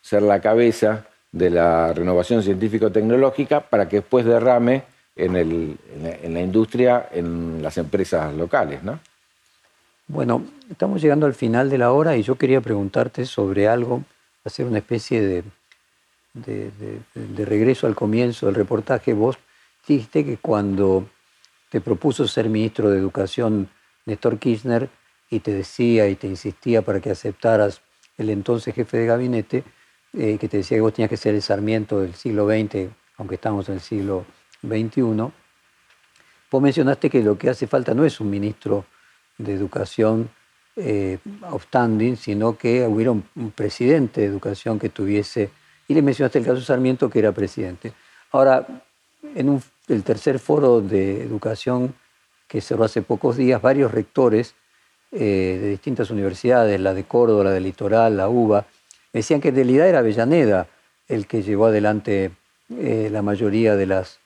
ser 0.02 0.22
la 0.22 0.41
cabeza 0.41 1.06
de 1.32 1.50
la 1.50 1.93
renovación 1.93 2.43
científico-tecnológica 2.43 3.62
para 3.62 3.88
que 3.88 3.97
después 3.97 4.26
derrame 4.26 4.84
en, 5.16 5.36
en, 5.36 6.34
la, 6.34 6.41
industria, 6.41 7.10
en 7.12 7.62
las 7.62 7.78
empresas 7.78 8.34
locales. 8.34 8.84
¿no? 8.84 9.00
Bueno, 10.12 10.43
estamos 10.72 11.03
llegando 11.03 11.28
al 11.28 11.36
final 11.36 11.70
de 11.70 11.78
la 11.78 11.91
hora 11.91 12.18
y 12.18 12.24
yo 12.24 12.34
quería 12.34 12.62
preguntarte 12.62 13.28
sobre 13.28 13.68
algo, 13.68 14.03
hacer 14.43 14.66
una 14.66 14.80
especie 14.80 15.22
de, 15.22 15.43
de, 16.34 17.45
regreso 17.45 17.86
al 17.86 17.93
comienzo 17.93 18.47
del 18.47 18.55
reportaje. 18.55 19.14
Vos 19.14 19.38
dijiste 19.88 20.26
que 20.26 20.38
cuando 20.38 21.07
te 21.70 21.80
propuso 21.80 22.28
ser 22.28 22.49
ministro 22.49 22.89
de 22.89 22.97
Educación 22.97 23.70
Néstor 24.07 24.39
Kirchner 24.39 24.89
y 25.30 25.41
te 25.41 25.53
decía 25.53 26.07
y 26.07 26.16
te 26.16 26.26
insistía 26.26 26.82
para 26.82 27.01
que 27.01 27.12
aceptaras 27.12 27.82
el 28.18 28.32
entonces 28.32 28.74
jefe 28.74 28.97
de 28.97 29.05
gabinete, 29.05 29.64
eh, 30.14 30.39
que 30.39 30.47
te 30.47 30.57
decía 30.57 30.78
que 30.78 30.82
vos 30.82 30.93
tenías 30.93 31.12
que 31.12 31.18
ser 31.18 31.36
el 31.36 31.43
Sarmiento 31.43 32.01
del 32.01 32.16
siglo 32.16 32.47
XX, 32.47 32.89
aunque 33.18 33.36
estamos 33.36 33.70
en 33.70 33.76
el 33.76 33.82
siglo 33.82 34.26
XXI, 34.64 35.01
vos 36.49 36.62
mencionaste 36.64 37.12
que 37.12 37.22
lo 37.22 37.38
que 37.38 37.51
hace 37.51 37.68
falta 37.68 37.93
no 37.93 38.05
es 38.05 38.20
un 38.20 38.32
ministro 38.32 38.86
de 39.39 39.53
Educación 39.53 40.29
eh, 40.75 41.17
outstanding, 41.41 42.15
sino 42.15 42.57
que 42.57 42.85
hubiera 42.85 43.11
un, 43.11 43.23
presidente 43.55 44.21
de 44.21 44.27
Educación 44.27 44.77
que 44.77 44.89
tuviese, 44.89 45.49
y 45.87 45.95
le 45.95 46.01
mencionaste 46.03 46.39
el 46.39 46.45
caso 46.45 46.61
Sarmiento 46.61 47.09
que 47.09 47.19
era 47.19 47.31
presidente. 47.31 47.91
Ahora, 48.31 48.67
en 49.35 49.61
el 49.87 50.03
tercer 50.03 50.37
foro 50.39 50.81
de 50.81 51.23
educación 51.23 51.95
que 52.47 52.61
cerró 52.61 52.83
hace 52.83 53.01
pocos 53.01 53.35
días, 53.35 53.61
varios 53.61 53.91
rectores 53.91 54.53
eh, 55.11 55.57
de 55.59 55.69
distintas 55.71 56.11
universidades, 56.11 56.79
la 56.79 56.93
de 56.93 57.03
Córdoba, 57.03 57.45
la 57.45 57.51
de 57.51 57.61
Litoral, 57.61 58.17
la 58.17 58.29
UBA, 58.29 58.65
decían 59.11 59.41
que 59.41 59.49
en 59.49 59.55
realidad 59.55 59.87
era 59.87 59.99
Avellaneda 59.99 60.67
el 61.07 61.25
que 61.25 61.41
llevó 61.41 61.65
adelante 61.65 62.31
eh, 62.77 63.09
la 63.11 63.21
mayoría 63.21 63.75
de 63.75 63.87
las, 63.87 64.19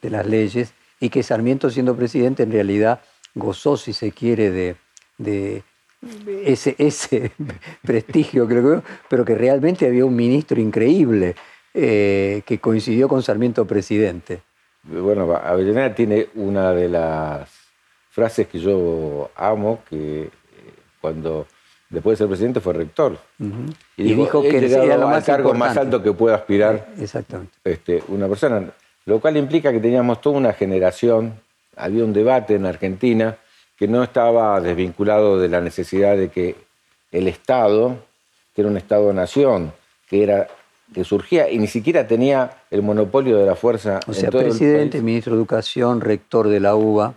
de 0.00 0.10
las 0.10 0.26
leyes 0.26 0.72
y 0.98 1.10
que 1.10 1.22
Sarmiento 1.22 1.70
siendo 1.70 1.94
presidente 1.94 2.42
en 2.42 2.50
realidad 2.50 3.00
gozó, 3.34 3.76
si 3.76 3.92
se 3.92 4.12
quiere, 4.12 4.50
de, 4.50 4.76
de 5.18 5.62
ese, 6.44 6.74
ese 6.78 7.32
prestigio, 7.82 8.46
creo 8.46 8.76
que, 8.80 8.88
pero 9.08 9.24
que 9.24 9.34
realmente 9.34 9.86
había 9.86 10.04
un 10.04 10.16
ministro 10.16 10.60
increíble 10.60 11.34
eh, 11.74 12.42
que 12.46 12.58
coincidió 12.58 13.08
con 13.08 13.22
Sarmiento 13.22 13.64
presidente. 13.66 14.42
Bueno, 14.82 15.30
Avellaneda 15.34 15.94
tiene 15.94 16.28
una 16.34 16.72
de 16.72 16.88
las 16.88 17.50
frases 18.10 18.48
que 18.48 18.58
yo 18.58 19.30
amo, 19.36 19.82
que 19.88 20.22
eh, 20.22 20.30
cuando 21.00 21.46
después 21.90 22.18
de 22.18 22.24
ser 22.24 22.28
presidente 22.28 22.60
fue 22.60 22.72
rector. 22.72 23.18
Y, 23.96 24.14
dijo, 24.14 24.42
que 24.42 24.56
era 24.56 24.96
lo 24.96 25.08
más 25.08 25.24
cargo 25.24 25.52
más 25.54 25.76
alto 25.76 26.02
que 26.02 26.12
pueda 26.12 26.36
aspirar 26.36 26.88
Exactamente. 26.98 27.52
Este, 27.64 28.02
una 28.08 28.26
persona. 28.26 28.70
Lo 29.04 29.20
cual 29.20 29.36
implica 29.36 29.72
que 29.72 29.80
teníamos 29.80 30.20
toda 30.20 30.38
una 30.38 30.52
generación, 30.52 31.34
había 31.80 32.04
un 32.04 32.12
debate 32.12 32.54
en 32.54 32.66
Argentina 32.66 33.36
que 33.76 33.88
no 33.88 34.02
estaba 34.02 34.60
desvinculado 34.60 35.38
de 35.38 35.48
la 35.48 35.60
necesidad 35.60 36.16
de 36.16 36.28
que 36.28 36.56
el 37.10 37.28
Estado, 37.28 37.96
que 38.54 38.60
era 38.60 38.70
un 38.70 38.76
Estado-nación, 38.76 39.72
que 40.08 40.22
era 40.22 40.48
que 40.92 41.04
surgía 41.04 41.48
y 41.50 41.58
ni 41.58 41.66
siquiera 41.66 42.06
tenía 42.06 42.50
el 42.70 42.82
monopolio 42.82 43.38
de 43.38 43.46
la 43.46 43.54
fuerza. 43.54 44.00
O 44.06 44.12
sea, 44.12 44.30
presidente, 44.30 45.00
ministro 45.00 45.34
de 45.34 45.38
Educación, 45.38 46.00
rector 46.00 46.48
de 46.48 46.60
la 46.60 46.74
UBA. 46.74 47.14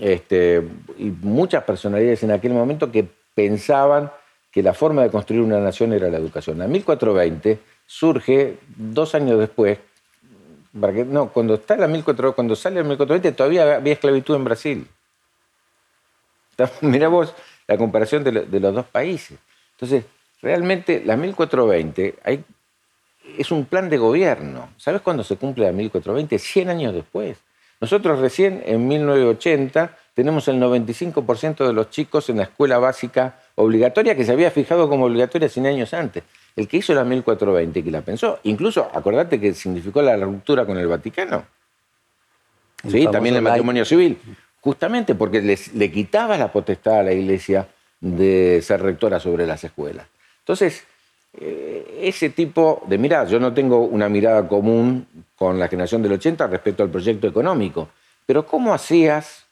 Este, 0.00 0.62
y 0.98 1.04
muchas 1.04 1.62
personalidades 1.64 2.22
en 2.22 2.30
aquel 2.30 2.52
momento 2.52 2.90
que 2.90 3.06
pensaban 3.34 4.10
que 4.50 4.62
la 4.62 4.72
forma 4.72 5.02
de 5.02 5.10
construir 5.10 5.42
una 5.42 5.60
nación 5.60 5.92
era 5.92 6.08
la 6.08 6.16
educación. 6.16 6.62
En 6.62 6.70
1420 6.70 7.58
surge, 7.86 8.56
dos 8.76 9.14
años 9.14 9.38
después, 9.38 9.78
no, 10.74 11.28
cuando, 11.28 11.54
está 11.54 11.76
la 11.76 11.88
cuando 12.34 12.56
sale 12.56 12.80
el 12.80 12.86
1420 12.86 13.32
todavía 13.32 13.76
había 13.76 13.92
esclavitud 13.92 14.34
en 14.34 14.44
Brasil. 14.44 14.88
Mira 16.80 17.08
vos 17.08 17.34
la 17.66 17.78
comparación 17.78 18.24
de, 18.24 18.60
los 18.60 18.74
dos 18.74 18.86
países. 18.86 19.38
Entonces, 19.72 20.04
realmente 20.42 21.02
la 21.04 21.16
1420 21.16 22.16
hay, 22.24 22.44
es 23.38 23.50
un 23.50 23.64
plan 23.64 23.88
de 23.88 23.98
gobierno. 23.98 24.70
¿Sabes 24.76 25.00
cuándo 25.00 25.24
se 25.24 25.36
cumple 25.36 25.66
la 25.66 25.72
1420? 25.72 26.38
100 26.38 26.68
años 26.68 26.94
después. 26.94 27.38
Nosotros 27.80 28.18
recién 28.18 28.62
en 28.66 28.86
1980 28.86 29.96
tenemos 30.14 30.48
el 30.48 30.60
95% 30.60 31.66
de 31.66 31.72
los 31.72 31.90
chicos 31.90 32.28
en 32.30 32.38
la 32.38 32.44
escuela 32.44 32.78
básica 32.78 33.40
obligatoria 33.56 34.14
que 34.14 34.24
se 34.24 34.32
había 34.32 34.50
fijado 34.50 34.88
como 34.88 35.06
obligatoria 35.06 35.48
100 35.48 35.66
años 35.66 35.94
antes. 35.94 36.24
El 36.56 36.68
que 36.68 36.76
hizo 36.78 36.94
la 36.94 37.04
1420, 37.04 37.82
que 37.82 37.90
la 37.90 38.02
pensó, 38.02 38.38
incluso 38.44 38.88
acordate 38.92 39.40
que 39.40 39.54
significó 39.54 40.02
la 40.02 40.16
ruptura 40.16 40.64
con 40.64 40.78
el 40.78 40.86
Vaticano. 40.86 41.44
sí, 42.88 43.06
también 43.10 43.36
el 43.36 43.42
matrimonio 43.42 43.84
civil. 43.84 44.18
Justamente 44.60 45.14
porque 45.14 45.42
le 45.42 45.90
quitaba 45.90 46.38
la 46.38 46.50
potestad 46.50 47.00
a 47.00 47.02
la 47.02 47.12
iglesia 47.12 47.68
de 48.00 48.60
ser 48.62 48.82
rectora 48.82 49.18
sobre 49.18 49.46
las 49.46 49.64
escuelas. 49.64 50.06
Entonces, 50.40 50.84
eh, 51.40 52.00
ese 52.02 52.30
tipo 52.30 52.82
de 52.86 52.96
mirada, 52.96 53.24
yo 53.24 53.40
no 53.40 53.52
tengo 53.52 53.80
una 53.80 54.08
mirada 54.08 54.46
común 54.46 55.06
con 55.34 55.58
la 55.58 55.68
generación 55.68 56.02
del 56.02 56.12
80 56.12 56.46
respecto 56.46 56.82
al 56.82 56.90
proyecto 56.90 57.26
económico, 57.26 57.88
pero 58.24 58.46
¿cómo 58.46 58.72
hacías? 58.72 59.46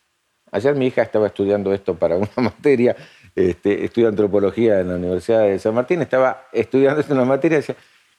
Ayer 0.52 0.74
mi 0.74 0.86
hija 0.86 1.02
estaba 1.02 1.26
estudiando 1.26 1.72
esto 1.72 1.94
para 1.94 2.16
una 2.16 2.28
materia, 2.36 2.94
este, 3.34 3.84
estudia 3.84 4.08
antropología 4.08 4.80
en 4.80 4.88
la 4.88 4.96
Universidad 4.96 5.42
de 5.42 5.58
San 5.58 5.74
Martín, 5.74 6.02
estaba 6.02 6.48
estudiando 6.52 7.00
esto 7.00 7.18
en 7.18 7.26
materia 7.26 7.56
y 7.56 7.60
decía, 7.60 7.76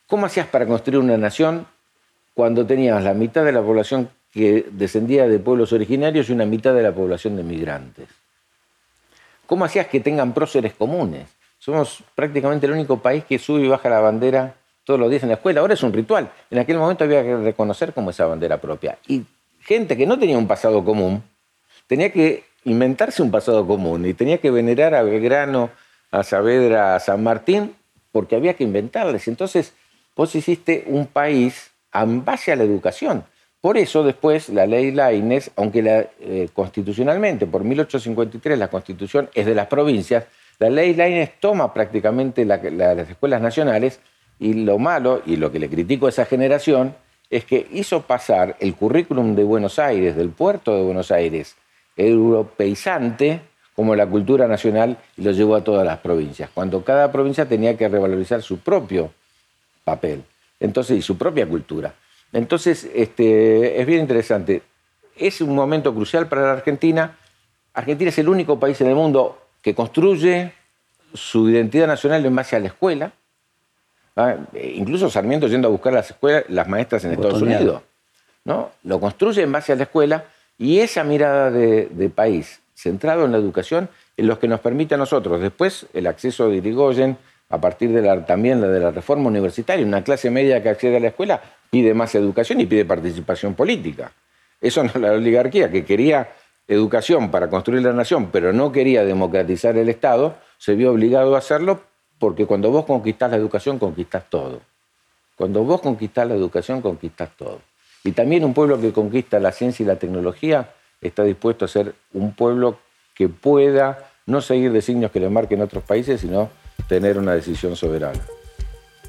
¿cómo 0.07 0.25
hacías 0.25 0.47
para 0.47 0.65
construir 0.65 0.99
una 0.99 1.17
nación 1.17 1.67
cuando 2.33 2.65
tenías 2.65 3.03
la 3.03 3.13
mitad 3.13 3.45
de 3.45 3.51
la 3.51 3.61
población 3.61 4.09
que 4.31 4.65
descendía 4.71 5.27
de 5.27 5.39
pueblos 5.39 5.71
originarios 5.73 6.29
y 6.29 6.33
una 6.33 6.45
mitad 6.45 6.73
de 6.73 6.81
la 6.81 6.91
población 6.91 7.35
de 7.35 7.43
migrantes? 7.43 8.07
¿Cómo 9.45 9.65
hacías 9.65 9.87
que 9.87 9.99
tengan 9.99 10.33
próceres 10.33 10.73
comunes? 10.73 11.27
Somos 11.59 12.03
prácticamente 12.15 12.65
el 12.65 12.73
único 12.73 12.99
país 12.99 13.23
que 13.23 13.37
sube 13.37 13.61
y 13.61 13.67
baja 13.67 13.89
la 13.89 13.99
bandera 13.99 14.55
todos 14.83 14.99
los 14.99 15.09
días 15.09 15.23
en 15.23 15.29
la 15.29 15.35
escuela. 15.35 15.61
Ahora 15.61 15.75
es 15.75 15.83
un 15.83 15.93
ritual. 15.93 16.29
En 16.49 16.59
aquel 16.59 16.77
momento 16.77 17.03
había 17.03 17.23
que 17.23 17.37
reconocer 17.37 17.93
como 17.93 18.09
esa 18.09 18.25
bandera 18.25 18.59
propia. 18.59 18.97
Y 19.07 19.23
gente 19.61 19.95
que 19.95 20.05
no 20.05 20.17
tenía 20.17 20.37
un 20.37 20.47
pasado 20.47 20.83
común, 20.83 21.23
tenía 21.87 22.11
que 22.11 22.43
inventarse 22.65 23.21
un 23.21 23.31
pasado 23.31 23.65
común 23.65 24.05
y 24.05 24.13
tenía 24.13 24.37
que 24.37 24.51
venerar 24.51 24.95
a 24.95 25.03
Belgrano, 25.03 25.69
a 26.11 26.23
Saavedra, 26.23 26.95
a 26.95 26.99
San 26.99 27.23
Martín, 27.23 27.75
porque 28.11 28.35
había 28.35 28.53
que 28.53 28.63
inventarles. 28.63 29.27
Entonces, 29.27 29.73
vos 30.15 30.35
hiciste 30.35 30.85
un 30.87 31.07
país 31.07 31.71
en 31.93 32.23
base 32.23 32.51
a 32.51 32.55
la 32.55 32.63
educación. 32.63 33.23
Por 33.61 33.77
eso 33.77 34.03
después 34.03 34.49
la 34.49 34.65
ley 34.65 34.91
Laines, 34.91 35.51
aunque 35.55 35.81
la, 35.81 36.05
eh, 36.19 36.49
constitucionalmente, 36.53 37.47
por 37.47 37.63
1853 37.63 38.59
la 38.59 38.67
constitución 38.67 39.29
es 39.33 39.45
de 39.45 39.55
las 39.55 39.67
provincias, 39.67 40.25
la 40.59 40.69
ley 40.69 40.93
Laines 40.93 41.39
toma 41.39 41.73
prácticamente 41.73 42.45
las 42.45 43.09
escuelas 43.09 43.41
nacionales 43.41 43.99
y 44.39 44.53
lo 44.53 44.79
malo, 44.79 45.21
y 45.25 45.37
lo 45.37 45.51
que 45.51 45.59
le 45.59 45.69
critico 45.69 46.07
a 46.07 46.09
esa 46.09 46.25
generación, 46.25 46.95
es 47.29 47.45
que 47.45 47.67
hizo 47.71 48.01
pasar 48.01 48.55
el 48.59 48.75
currículum 48.75 49.35
de 49.35 49.43
Buenos 49.43 49.79
Aires, 49.79 50.15
del 50.15 50.29
puerto 50.29 50.75
de 50.75 50.83
Buenos 50.83 51.11
Aires, 51.11 51.55
europeizante, 51.95 53.41
como 53.75 53.95
la 53.95 54.05
cultura 54.05 54.47
nacional, 54.47 54.97
y 55.17 55.23
lo 55.23 55.31
llevó 55.31 55.55
a 55.55 55.63
todas 55.63 55.85
las 55.85 55.99
provincias, 55.99 56.49
cuando 56.53 56.83
cada 56.83 57.11
provincia 57.11 57.47
tenía 57.47 57.77
que 57.77 57.87
revalorizar 57.87 58.41
su 58.41 58.59
propio 58.59 59.11
papel 59.83 60.23
entonces, 60.63 60.97
y 60.97 61.01
su 61.01 61.17
propia 61.17 61.45
cultura. 61.45 61.93
Entonces, 62.31 62.89
este, 62.95 63.79
es 63.81 63.85
bien 63.85 63.99
interesante. 63.99 64.63
Es 65.15 65.41
un 65.41 65.53
momento 65.53 65.93
crucial 65.93 66.27
para 66.27 66.43
la 66.43 66.51
Argentina. 66.53 67.17
Argentina 67.73 68.09
es 68.09 68.17
el 68.17 68.29
único 68.29 68.59
país 68.59 68.79
en 68.79 68.87
el 68.87 68.95
mundo 68.95 69.37
que 69.61 69.75
construye 69.75 70.53
su 71.13 71.49
identidad 71.49 71.85
nacional 71.85 72.25
en 72.25 72.33
base 72.33 72.55
a 72.55 72.59
la 72.59 72.67
escuela. 72.67 73.11
¿ah? 74.15 74.37
Incluso 74.53 75.09
Sarmiento 75.09 75.47
yendo 75.47 75.67
a 75.67 75.71
buscar 75.71 75.91
las 75.91 76.09
escuelas, 76.09 76.45
las 76.47 76.67
maestras 76.67 77.03
en 77.03 77.11
Estados 77.11 77.41
Unidos. 77.41 77.81
¿no? 78.45 78.71
Lo 78.83 79.01
construye 79.01 79.43
en 79.43 79.51
base 79.51 79.73
a 79.73 79.75
la 79.75 79.83
escuela 79.83 80.23
Y 80.57 80.79
esa 80.79 81.03
mirada 81.03 81.51
de, 81.51 82.11
país 82.13 82.61
centrado 82.73 83.25
en 83.25 83.31
la 83.31 83.37
educación 83.37 83.89
es 84.17 84.25
lo 84.25 84.39
que 84.39 84.47
nos 84.47 84.59
permite 84.59 84.95
a 84.95 84.97
nosotros 84.97 85.41
después 85.41 85.87
el 85.93 86.07
acceso 86.07 86.49
de 86.49 86.57
Irigoyen, 86.57 87.17
a 87.49 87.59
partir 87.59 87.91
de 87.91 88.01
la, 88.01 88.25
también 88.25 88.61
de 88.61 88.79
la 88.79 88.91
reforma 88.91 89.27
universitaria, 89.27 89.85
una 89.85 90.03
clase 90.03 90.31
media 90.31 90.61
que 90.63 90.69
accede 90.69 90.97
a 90.97 90.99
la 90.99 91.07
escuela 91.09 91.41
pide 91.69 91.93
más 91.93 92.13
educación 92.15 92.61
y 92.61 92.65
pide 92.65 92.85
participación 92.85 93.55
política. 93.55 94.11
Eso 94.61 94.83
no 94.83 94.89
es 94.89 94.95
la 94.95 95.11
oligarquía, 95.11 95.69
que 95.69 95.83
quería 95.83 96.29
educación 96.67 97.31
para 97.31 97.49
construir 97.49 97.83
la 97.83 97.93
nación, 97.93 98.29
pero 98.31 98.53
no 98.53 98.71
quería 98.71 99.03
democratizar 99.03 99.77
el 99.77 99.89
Estado, 99.89 100.37
se 100.57 100.75
vio 100.75 100.91
obligado 100.91 101.35
a 101.35 101.39
hacerlo 101.39 101.81
porque 102.19 102.45
cuando 102.45 102.71
vos 102.71 102.85
conquistás 102.85 103.31
la 103.31 103.37
educación, 103.37 103.79
conquistás 103.79 104.29
todo. 104.29 104.61
Cuando 105.35 105.63
vos 105.63 105.81
conquistás 105.81 106.27
la 106.27 106.35
educación, 106.35 106.81
conquistás 106.81 107.35
todo. 107.35 107.59
Y 108.03 108.11
también 108.11 108.43
un 108.43 108.53
pueblo 108.53 108.79
que 108.79 108.91
conquista 108.91 109.39
la 109.39 109.51
ciencia 109.51 109.83
y 109.83 109.87
la 109.87 109.97
tecnología 109.97 110.73
está 111.01 111.23
dispuesto 111.23 111.65
a 111.65 111.67
ser 111.67 111.95
un 112.13 112.33
pueblo 112.33 112.77
que 113.13 113.29
pueda 113.29 114.09
no 114.25 114.41
seguir 114.41 114.71
designios 114.71 115.11
que 115.11 115.19
le 115.19 115.29
marquen 115.29 115.61
otros 115.61 115.83
países, 115.83 116.21
sino 116.21 116.49
tener 116.87 117.17
una 117.17 117.33
decisión 117.33 117.75
soberana. 117.75 118.19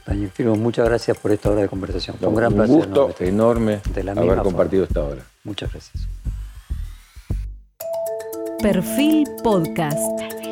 Daniel 0.07 0.31
Firmo, 0.31 0.57
muchas 0.57 0.87
gracias 0.87 1.17
por 1.17 1.33
esta 1.33 1.51
hora 1.51 1.63
de 1.63 1.69
conversación. 1.69 2.17
un 2.21 2.35
gran 2.35 2.53
placer. 2.53 2.77
gusto 2.77 3.15
enorme, 3.21 3.81
haber 4.17 4.39
compartido 4.39 4.85
esta 4.85 5.03
hora. 5.03 5.23
Muchas 5.45 5.73
gracias. 5.73 6.07
Perfil 8.61 9.27
Podcast. 9.43 10.44